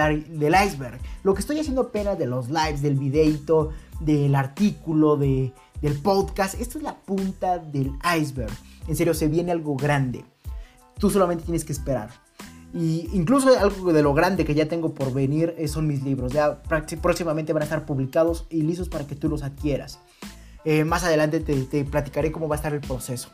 iceberg. 0.56 1.00
Lo 1.24 1.34
que 1.34 1.42
estoy 1.42 1.60
haciendo 1.60 1.82
apenas 1.82 2.18
de 2.18 2.28
los 2.28 2.50
lives, 2.50 2.82
del 2.82 2.96
videito, 2.96 3.72
del 4.00 4.36
artículo, 4.36 5.18
de, 5.18 5.54
del 5.82 6.00
podcast, 6.00 6.60
esto 6.60 6.78
es 6.78 6.84
la 6.84 6.96
punta 6.96 7.58
del 7.58 7.92
iceberg. 8.18 8.54
En 8.88 8.96
serio, 8.96 9.14
se 9.14 9.28
viene 9.28 9.52
algo 9.52 9.76
grande. 9.76 10.24
Tú 10.98 11.10
solamente 11.10 11.44
tienes 11.44 11.66
que 11.66 11.74
esperar. 11.74 12.10
Y 12.74 13.10
incluso 13.14 13.50
algo 13.60 13.94
de 13.94 14.02
lo 14.02 14.14
grande 14.14 14.46
que 14.46 14.56
ya 14.56 14.68
tengo 14.68 14.94
por 14.94 15.14
venir 15.14 15.54
eh, 15.58 15.68
son 15.68 15.88
mis 15.88 16.04
libros. 16.04 16.34
Ya 16.34 16.64
próximamente 17.02 17.54
van 17.54 17.62
a 17.64 17.66
estar 17.66 17.86
publicados 17.86 18.48
y 18.50 18.64
listos 18.64 18.90
para 18.90 19.06
que 19.06 19.16
tú 19.16 19.30
los 19.30 19.44
adquieras. 19.44 20.00
Eh, 20.66 20.86
más 20.86 21.04
adelante 21.04 21.40
te, 21.40 21.84
platicaré 21.86 22.32
cómo 22.32 22.48
va 22.48 22.56
a 22.56 22.58
estar 22.58 22.74
el 22.74 22.82
proceso. 22.82 23.30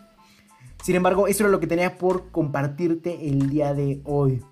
Sin 0.83 0.95
embargo, 0.95 1.27
eso 1.27 1.43
era 1.43 1.51
lo 1.51 1.59
que 1.59 1.67
tenía 1.67 1.97
por 1.97 2.31
compartirte 2.31 3.29
el 3.29 3.49
día 3.49 3.73
de 3.73 4.01
hoy. 4.05 4.43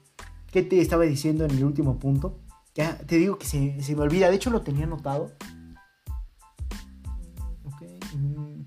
¿Qué 0.52 0.62
te 0.62 0.80
estaba 0.82 1.04
diciendo 1.04 1.46
en 1.46 1.52
el 1.52 1.64
último 1.64 1.98
punto? 1.98 2.38
Ya 2.76 2.98
te 2.98 3.18
digo 3.18 3.38
que 3.38 3.46
se, 3.46 3.96
me 3.96 4.02
olvida. 4.02 4.30
De 4.30 4.36
hecho, 4.36 4.50
lo 4.50 4.62
tenía 4.62 4.86
anotado. 4.86 5.32
Mm. 8.14 8.62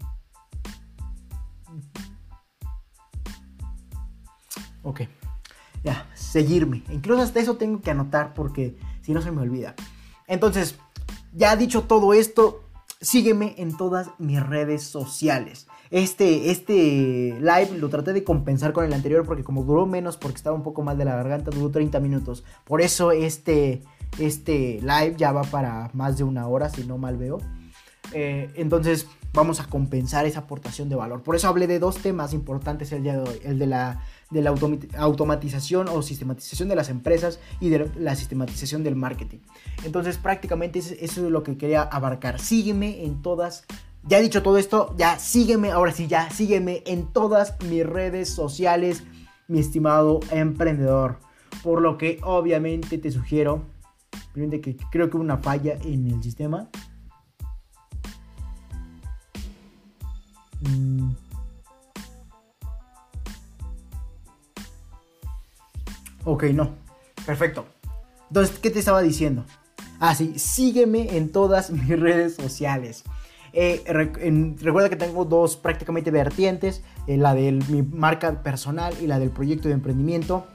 Ok. 4.83 5.03
Ya, 5.85 6.11
seguirme. 6.15 6.83
Incluso 6.91 7.23
hasta 7.23 7.41
eso 7.41 7.57
tengo 7.57 7.81
que 7.81 7.91
anotar 7.91 8.35
porque 8.35 8.77
si 9.03 9.13
no 9.13 9.23
se 9.23 9.31
me 9.31 9.43
olvida. 9.43 9.75
Entonces, 10.27 10.77
ya 11.33 11.57
dicho 11.57 11.83
todo 11.83 12.13
esto, 12.13 12.65
sígueme 13.01 13.55
en 13.59 13.77
todas 13.77 14.11
mis 14.19 14.45
redes 14.45 14.83
sociales. 14.83 15.67
Este, 15.91 16.51
este 16.51 17.37
live 17.41 17.79
lo 17.79 17.89
traté 17.89 18.13
de 18.13 18.23
compensar 18.23 18.73
con 18.73 18.85
el 18.85 18.93
anterior 18.93 19.25
porque 19.25 19.43
como 19.43 19.65
duró 19.65 19.87
menos 19.87 20.17
porque 20.17 20.37
estaba 20.37 20.55
un 20.55 20.63
poco 20.63 20.83
mal 20.83 20.99
de 20.99 21.05
la 21.05 21.17
garganta, 21.17 21.51
duró 21.51 21.71
30 21.71 21.99
minutos. 22.01 22.45
Por 22.65 22.81
eso 22.81 23.13
este, 23.13 23.83
este 24.19 24.81
live 24.83 25.15
ya 25.17 25.33
va 25.33 25.43
para 25.43 25.91
más 25.95 26.19
de 26.19 26.25
una 26.25 26.47
hora, 26.47 26.69
si 26.69 26.85
no 26.85 26.99
mal 26.99 27.17
veo. 27.17 27.39
Eh, 28.13 28.51
entonces 28.55 29.07
vamos 29.33 29.61
a 29.61 29.67
compensar 29.67 30.27
esa 30.27 30.41
aportación 30.41 30.89
de 30.89 30.97
valor. 30.97 31.23
Por 31.23 31.37
eso 31.37 31.49
hablé 31.49 31.67
de 31.67 31.79
dos 31.79 31.99
temas 31.99 32.33
importantes 32.33 32.93
el 32.93 33.03
día 33.03 33.17
de 33.17 33.29
hoy. 33.29 33.41
El 33.45 33.59
de 33.59 33.67
la 33.67 34.03
de 34.31 34.43
la 34.43 34.55
automatización 34.99 35.89
o 35.89 36.03
sistematización 36.03 36.69
de 36.69 36.77
las 36.77 36.89
empresas 36.89 37.41
y 37.61 37.69
de 37.69 37.91
la 37.97 38.15
sistematización 38.15 38.85
del 38.85 38.97
marketing. 38.97 39.39
Entonces 39.85 40.19
prácticamente 40.19 40.79
eso 40.79 40.95
es 41.01 41.19
lo 41.19 41.43
que 41.43 41.57
quería 41.57 41.83
abarcar. 41.83 42.39
Sígueme 42.39 43.05
en 43.05 43.23
todas 43.23 43.65
ya 44.05 44.19
dicho 44.21 44.43
todo 44.43 44.57
esto, 44.57 44.95
ya 44.97 45.19
sígueme, 45.19 45.73
ahora 45.73 45.93
sí, 45.93 46.07
ya 46.07 46.31
sígueme 46.31 46.83
en 46.87 47.07
todas 47.07 47.57
mis 47.69 47.85
redes 47.85 48.31
sociales, 48.31 49.03
mi 49.47 49.59
estimado 49.59 50.21
emprendedor. 50.31 51.19
Por 51.63 51.83
lo 51.83 51.99
que 51.99 52.19
obviamente 52.23 52.97
te 52.97 53.11
sugiero, 53.11 53.63
primero 54.33 54.61
que 54.63 54.77
creo 54.91 55.11
que 55.11 55.17
hubo 55.17 55.25
una 55.25 55.37
falla 55.37 55.75
en 55.85 56.07
el 56.07 56.23
sistema. 56.23 56.71
Mm. 60.63 61.11
Ok, 66.25 66.45
no. 66.45 66.71
Perfecto. 67.27 67.67
Entonces, 68.29 68.59
¿qué 68.59 68.71
te 68.71 68.79
estaba 68.79 69.03
diciendo? 69.03 69.45
Ah, 69.99 70.15
sí, 70.15 70.39
sígueme 70.39 71.17
en 71.17 71.33
todas 71.33 71.71
mis 71.71 71.89
redes 71.89 72.37
sociales. 72.37 73.05
Eh, 73.53 73.83
recuerda 74.61 74.89
que 74.89 74.97
tengo 74.97 75.25
dos 75.25 75.57
prácticamente 75.57 76.13
vertientes, 76.13 76.83
eh, 77.07 77.17
la 77.17 77.35
de 77.35 77.53
mi 77.69 77.83
marca 77.83 78.43
personal 78.43 78.95
y 79.01 79.07
la 79.07 79.19
del 79.19 79.31
proyecto 79.31 79.69
de 79.69 79.75
emprendimiento. 79.75 80.47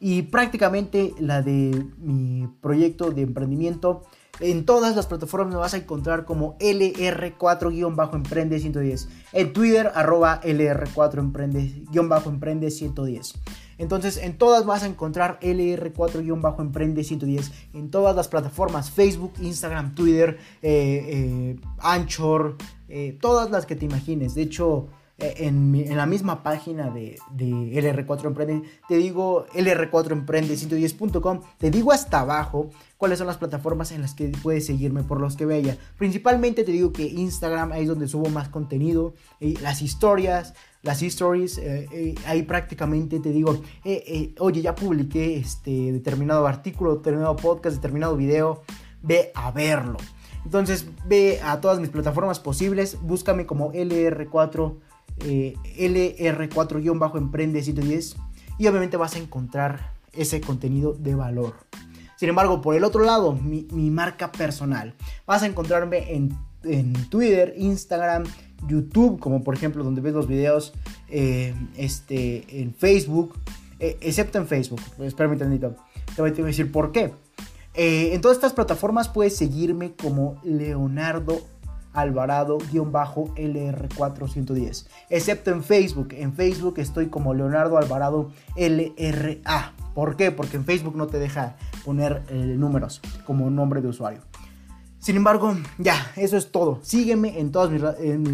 Y 0.00 0.22
prácticamente 0.22 1.12
la 1.18 1.42
de 1.42 1.84
mi 1.98 2.48
proyecto 2.62 3.10
de 3.10 3.22
emprendimiento 3.22 4.02
en 4.40 4.64
todas 4.64 4.96
las 4.96 5.06
plataformas 5.06 5.52
me 5.52 5.56
vas 5.56 5.74
a 5.74 5.78
encontrar 5.78 6.24
como 6.24 6.56
LR4-Emprende 6.58 8.58
110. 8.58 9.08
En 9.32 9.52
Twitter, 9.52 9.92
arroba 9.94 10.40
LR4-Emprende 10.42 12.70
110. 12.70 13.34
Entonces, 13.80 14.18
en 14.18 14.36
todas 14.36 14.66
vas 14.66 14.82
a 14.82 14.86
encontrar 14.86 15.38
LR4-Emprende 15.40 17.02
110. 17.02 17.50
En 17.72 17.90
todas 17.90 18.14
las 18.14 18.28
plataformas, 18.28 18.90
Facebook, 18.90 19.32
Instagram, 19.40 19.94
Twitter, 19.94 20.36
eh, 20.60 21.06
eh, 21.08 21.60
Anchor, 21.78 22.58
eh, 22.90 23.16
todas 23.18 23.50
las 23.50 23.64
que 23.64 23.76
te 23.76 23.86
imagines. 23.86 24.34
De 24.34 24.42
hecho, 24.42 24.88
en, 25.20 25.96
la 25.96 26.06
misma 26.06 26.42
página 26.42 26.90
de, 26.90 27.18
LR4 27.36 28.26
Emprende, 28.26 28.62
te 28.88 28.96
digo 28.96 29.46
LR4Emprende110.com, 29.54 31.40
te 31.58 31.70
digo 31.70 31.92
hasta 31.92 32.20
abajo 32.20 32.70
cuáles 32.96 33.18
son 33.18 33.26
las 33.26 33.36
plataformas 33.38 33.92
en 33.92 34.02
las 34.02 34.14
que 34.14 34.32
puedes 34.42 34.66
seguirme 34.66 35.02
por 35.02 35.20
los 35.20 35.36
que 35.36 35.46
vea. 35.46 35.76
Principalmente 35.96 36.64
te 36.64 36.72
digo 36.72 36.92
que 36.92 37.04
Instagram 37.04 37.72
es 37.72 37.88
donde 37.88 38.08
subo 38.08 38.28
más 38.30 38.48
contenido, 38.48 39.14
las 39.40 39.82
historias, 39.82 40.54
las 40.82 41.02
stories, 41.02 41.58
eh, 41.58 41.88
eh, 41.92 42.14
ahí 42.26 42.42
prácticamente 42.42 43.20
te 43.20 43.30
digo, 43.30 43.60
eh, 43.84 44.34
oye, 44.38 44.62
ya 44.62 44.74
publiqué 44.74 45.36
este 45.36 45.92
determinado 45.92 46.46
artículo, 46.46 46.96
determinado 46.96 47.36
podcast, 47.36 47.76
determinado 47.76 48.16
video, 48.16 48.62
ve 49.02 49.32
a 49.34 49.50
verlo. 49.50 49.98
Entonces 50.44 50.86
ve 51.06 51.40
a 51.42 51.60
todas 51.60 51.80
mis 51.80 51.90
plataformas 51.90 52.40
posibles, 52.40 52.98
búscame 53.02 53.44
como 53.46 53.72
LR4 53.72 54.76
eh, 55.24 55.54
LR4-Emprende 55.78 57.62
110 57.62 58.16
y 58.58 58.66
obviamente 58.66 58.96
vas 58.96 59.14
a 59.14 59.18
encontrar 59.18 59.92
ese 60.12 60.40
contenido 60.40 60.92
de 60.94 61.14
valor. 61.14 61.54
Sin 62.16 62.28
embargo, 62.28 62.60
por 62.60 62.74
el 62.74 62.84
otro 62.84 63.04
lado, 63.04 63.32
mi, 63.32 63.64
marca 63.90 64.30
personal, 64.30 64.94
vas 65.26 65.42
a 65.42 65.46
encontrarme 65.46 66.14
en, 66.14 66.36
Twitter, 67.08 67.54
Instagram, 67.56 68.24
YouTube, 68.68 69.18
como 69.18 69.42
por 69.42 69.54
ejemplo 69.54 69.82
donde 69.82 70.02
ves 70.02 70.12
los 70.12 70.26
videos, 70.26 70.74
eh, 71.08 71.54
este, 71.78 72.60
en 72.60 72.74
Facebook, 72.74 73.32
eh, 73.78 73.96
excepto 74.02 74.36
en 74.36 74.46
Facebook, 74.46 74.80
espérame 74.98 75.40
un 75.40 75.58
Te 75.58 76.20
voy 76.20 76.30
a 76.30 76.32
decir 76.32 76.70
por 76.70 76.92
qué. 76.92 77.12
En 77.72 78.20
todas 78.20 78.36
estas 78.36 78.52
plataformas 78.52 79.08
puedes 79.08 79.36
seguirme 79.36 79.92
como 79.92 80.38
Leonardo 80.44 81.40
Alvarado-LR410. 81.92 84.86
Excepto 85.08 85.50
en 85.50 85.62
Facebook. 85.62 86.08
En 86.12 86.34
Facebook 86.34 86.74
estoy 86.78 87.08
como 87.08 87.34
Leonardo 87.34 87.78
Alvarado 87.78 88.30
LRA. 88.56 89.72
¿Por 89.94 90.16
qué? 90.16 90.30
Porque 90.30 90.56
en 90.56 90.64
Facebook 90.64 90.96
no 90.96 91.06
te 91.06 91.18
deja 91.18 91.56
poner 91.84 92.22
eh, 92.28 92.54
números 92.56 93.00
como 93.26 93.50
nombre 93.50 93.80
de 93.80 93.88
usuario. 93.88 94.20
Sin 95.00 95.16
embargo, 95.16 95.56
ya, 95.78 96.12
eso 96.16 96.36
es 96.36 96.52
todo. 96.52 96.78
Sígueme 96.82 97.40
en 97.40 97.50
todas 97.52 97.70
mis, 97.70 97.80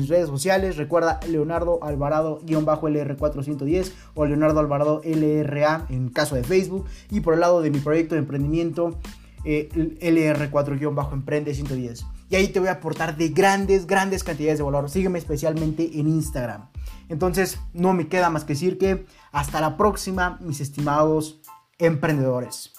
redes 0.09 0.27
sociales. 0.27 0.77
Recuerda 0.77 1.21
Leonardo 1.29 1.79
Alvarado-LR410 1.81 3.93
o 4.15 4.27
Leonardo 4.27 4.59
Alvarado 4.59 5.01
LRA 5.05 5.87
en 5.91 6.09
caso 6.09 6.35
de 6.35 6.43
Facebook. 6.43 6.87
Y 7.09 7.21
por 7.21 7.35
el 7.35 7.41
lado 7.41 7.63
de 7.63 7.71
mi 7.71 7.79
proyecto 7.79 8.17
de 8.17 8.23
emprendimiento, 8.23 8.99
eh, 9.45 9.69
LR4-Emprende 10.01 11.55
110. 11.55 12.05
Y 12.29 12.37
ahí 12.37 12.49
te 12.49 12.61
voy 12.61 12.69
a 12.69 12.73
aportar 12.73 13.17
de 13.17 13.29
grandes, 13.29 13.87
grandes 13.87 14.25
cantidades 14.25 14.59
de 14.59 14.65
valor. 14.65 14.91
Sígueme 14.91 15.19
especialmente 15.19 15.99
en 15.99 16.09
Instagram. 16.09 16.69
Entonces, 17.09 17.59
no 17.73 17.93
me 17.93 18.09
queda 18.09 18.31
más 18.31 18.45
que 18.45 18.55
decir 18.55 18.79
que 18.79 19.07
hasta 19.33 19.61
la 19.61 19.77
próxima, 19.77 20.39
mis 20.41 20.61
estimados 20.61 21.41
emprendedores. 21.79 22.76